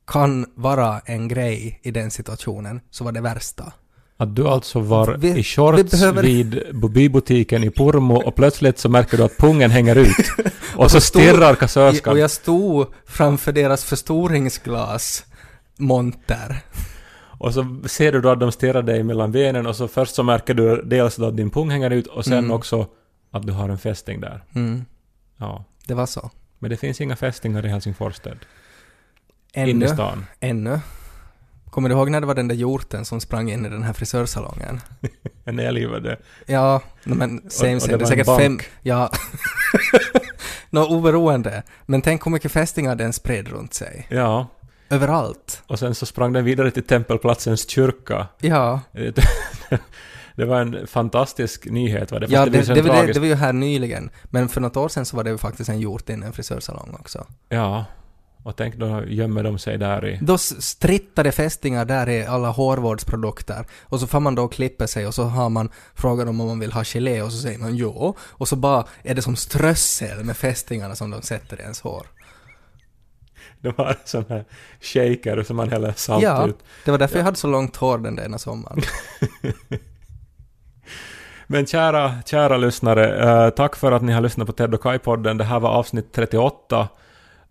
kan 0.07 0.45
vara 0.55 0.99
en 1.05 1.27
grej 1.27 1.79
i 1.83 1.91
den 1.91 2.11
situationen, 2.11 2.79
så 2.91 3.03
var 3.03 3.11
det 3.11 3.21
värsta. 3.21 3.73
Att 4.17 4.35
du 4.35 4.47
alltså 4.47 4.79
var 4.79 5.17
Vi- 5.17 5.37
i 5.39 5.43
shorts 5.43 5.91
behöver- 5.91 6.23
vid 6.23 6.61
bybutiken 6.91 7.63
i 7.63 7.69
Pormo 7.69 8.15
och 8.15 8.35
plötsligt 8.35 8.79
så 8.79 8.89
märker 8.89 9.17
du 9.17 9.23
att 9.23 9.37
pungen 9.37 9.71
hänger 9.71 9.95
ut. 9.95 10.15
Och, 10.75 10.91
så 10.91 10.99
så 10.99 11.05
stod- 11.07 11.21
stirrar 11.21 11.55
kassörskan. 11.55 12.13
Och 12.13 12.19
jag 12.19 12.31
stod 12.31 12.87
framför 13.05 13.51
deras 13.51 13.83
förstoringsglas 13.83 15.25
monter. 15.77 16.61
Och 17.37 17.53
så 17.53 17.77
ser 17.85 18.11
du 18.11 18.21
då 18.21 18.29
att 18.29 18.39
de 18.39 18.51
stirrar 18.51 18.81
dig 18.81 19.03
mellan 19.03 19.31
benen 19.31 19.67
och 19.67 19.75
så 19.75 19.87
först 19.87 20.15
så 20.15 20.23
märker 20.23 20.53
du 20.53 20.81
dels 20.85 21.15
då 21.15 21.25
att 21.27 21.37
din 21.37 21.49
pung 21.49 21.69
hänger 21.69 21.89
ut 21.91 22.07
och 22.07 22.25
sen 22.25 22.33
Mm. 22.33 22.51
också 22.51 22.87
att 23.31 23.47
du 23.47 23.53
har 23.53 23.69
en 23.69 23.77
fästing 23.77 24.21
där. 24.21 24.43
Mm, 24.55 24.85
Ja. 25.37 25.63
det 25.87 25.93
var 25.93 26.05
så. 26.05 26.31
Men 26.59 26.69
det 26.69 26.77
finns 26.77 27.01
inga 27.01 27.15
fästingar 27.15 27.65
i 27.65 27.69
Helsingfors 27.69 28.19
i 28.25 28.29
Ännu. 29.53 29.87
stan. 29.87 30.25
Ännu. 30.39 30.79
Kommer 31.69 31.89
du 31.89 31.95
ihåg 31.95 32.09
när 32.11 32.21
det 32.21 32.27
var 32.27 32.35
den 32.35 32.47
där 32.47 32.55
hjorten 32.55 33.05
som 33.05 33.21
sprang 33.21 33.51
in 33.51 33.65
i 33.65 33.69
den 33.69 33.83
här 33.83 33.93
frisörsalongen? 33.93 34.81
En 35.47 35.59
älg 35.59 35.85
var 35.85 35.99
det. 35.99 36.17
Ja, 36.45 36.81
no, 37.03 37.15
men 37.15 37.41
same 37.49 37.79
same. 37.79 37.97
det 37.97 38.03
är 38.03 38.07
säkert 38.07 38.25
bank. 38.25 38.41
fem... 38.41 38.59
Ja. 38.81 39.09
Nå, 40.69 40.85
oberoende. 40.87 41.63
Men 41.85 42.01
tänk 42.01 42.25
hur 42.25 42.31
mycket 42.31 42.51
fästingar 42.51 42.95
den 42.95 43.13
spred 43.13 43.47
runt 43.47 43.73
sig. 43.73 44.07
Ja. 44.09 44.47
Överallt. 44.89 45.63
Och 45.67 45.79
sen 45.79 45.95
så 45.95 46.05
sprang 46.05 46.33
den 46.33 46.45
vidare 46.45 46.71
till 46.71 46.83
Tempelplatsens 46.83 47.69
kyrka. 47.69 48.27
Ja. 48.39 48.81
Det 50.35 50.45
var 50.45 50.61
en 50.61 50.87
fantastisk 50.87 51.65
nyhet 51.65 52.11
var 52.11 52.19
det. 52.19 52.27
Ja, 52.29 52.45
det, 52.45 52.51
det, 52.51 52.73
det, 52.73 52.81
var 52.81 53.07
det, 53.07 53.13
det 53.13 53.19
var 53.19 53.27
ju 53.27 53.35
här 53.35 53.53
nyligen. 53.53 54.09
Men 54.23 54.49
för 54.49 54.61
något 54.61 54.77
år 54.77 54.89
sedan 54.89 55.05
så 55.05 55.17
var 55.17 55.23
det 55.23 55.29
ju 55.29 55.37
faktiskt 55.37 55.69
en 55.69 55.79
hjort 55.79 56.09
i 56.09 56.13
en 56.13 56.33
frisörsalong 56.33 56.95
också. 56.99 57.27
Ja. 57.49 57.85
Och 58.45 58.55
tänk 58.55 58.75
då 58.75 59.03
gömmer 59.07 59.43
de 59.43 59.59
sig 59.59 59.77
där 59.77 60.07
i... 60.07 60.19
Då 60.21 60.37
strittade 60.37 61.31
fästingar 61.31 61.85
där 61.85 62.09
i 62.09 62.25
alla 62.25 62.49
hårvårdsprodukter. 62.49 63.65
Och 63.83 63.99
så 63.99 64.07
får 64.07 64.19
man 64.19 64.35
då 64.35 64.43
och 64.43 64.53
klipper 64.53 64.87
sig 64.87 65.07
och 65.07 65.13
så 65.13 65.23
har 65.23 65.49
man 65.49 65.69
frågan 65.93 66.27
om 66.27 66.35
man 66.35 66.59
vill 66.59 66.71
ha 66.71 66.83
gelé 66.83 67.21
och 67.21 67.31
så 67.31 67.37
säger 67.37 67.59
man 67.59 67.75
jo. 67.75 68.15
Och 68.19 68.47
så 68.47 68.55
bara 68.55 68.85
är 69.03 69.15
det 69.15 69.21
som 69.21 69.35
strössel 69.35 70.23
med 70.23 70.37
fästingarna 70.37 70.95
som 70.95 71.11
de 71.11 71.21
sätter 71.21 71.59
i 71.59 71.61
ens 71.61 71.81
hår. 71.81 72.07
De 73.65 73.73
har 73.83 73.95
sån 74.05 74.25
här 74.29 74.45
shaker 74.81 75.43
som 75.43 75.55
man 75.55 75.69
häller 75.69 75.93
salt 75.95 76.23
ja, 76.23 76.47
ut. 76.47 76.57
det 76.85 76.91
var 76.91 76.97
därför 76.97 77.17
jag 77.17 77.23
hade 77.25 77.37
så 77.37 77.47
långt 77.47 77.75
hår 77.75 77.97
den 77.97 78.15
där 78.15 78.25
ena 78.25 78.37
sommaren. 78.37 78.81
Men 81.47 81.65
kära, 81.65 82.13
kära 82.25 82.57
lyssnare, 82.57 83.43
eh, 83.45 83.49
tack 83.49 83.75
för 83.75 83.91
att 83.91 84.01
ni 84.01 84.13
har 84.13 84.21
lyssnat 84.21 84.47
på 84.47 84.53
Ted 84.53 84.73
och 84.73 84.81
Kai-podden. 84.83 85.37
Det 85.37 85.43
här 85.43 85.59
var 85.59 85.69
avsnitt 85.69 86.13
38. 86.13 86.87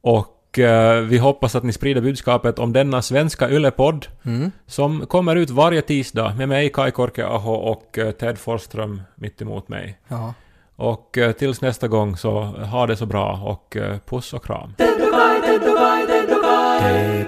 Och 0.00 0.58
eh, 0.58 1.00
vi 1.00 1.18
hoppas 1.18 1.54
att 1.54 1.62
ni 1.62 1.72
sprider 1.72 2.00
budskapet 2.00 2.58
om 2.58 2.72
denna 2.72 3.02
svenska 3.02 3.50
yllepodd 3.50 4.06
Mm. 4.22 4.50
som 4.66 5.06
kommer 5.06 5.36
ut 5.36 5.50
varje 5.50 5.82
tisdag 5.82 6.34
med 6.38 6.48
mig, 6.48 6.68
Kai 6.72 6.90
Korkeaho 6.90 7.52
och 7.54 7.98
eh, 7.98 8.10
Ted 8.10 8.38
Forsström 8.38 9.02
mitt 9.14 9.42
emot 9.42 9.68
mig. 9.68 9.98
Ja. 10.08 10.34
Och 10.76 11.18
eh, 11.18 11.32
tills 11.32 11.60
nästa 11.60 11.88
gång 11.88 12.16
så 12.16 12.40
ha 12.42 12.86
det 12.86 12.96
så 12.96 13.06
bra 13.06 13.40
och 13.44 13.76
eh, 13.76 13.96
puss 14.06 14.32
och 14.32 14.44
kram. 14.44 14.74
Ted 15.60 15.68
och 15.68 16.42
Kai, 16.42 17.26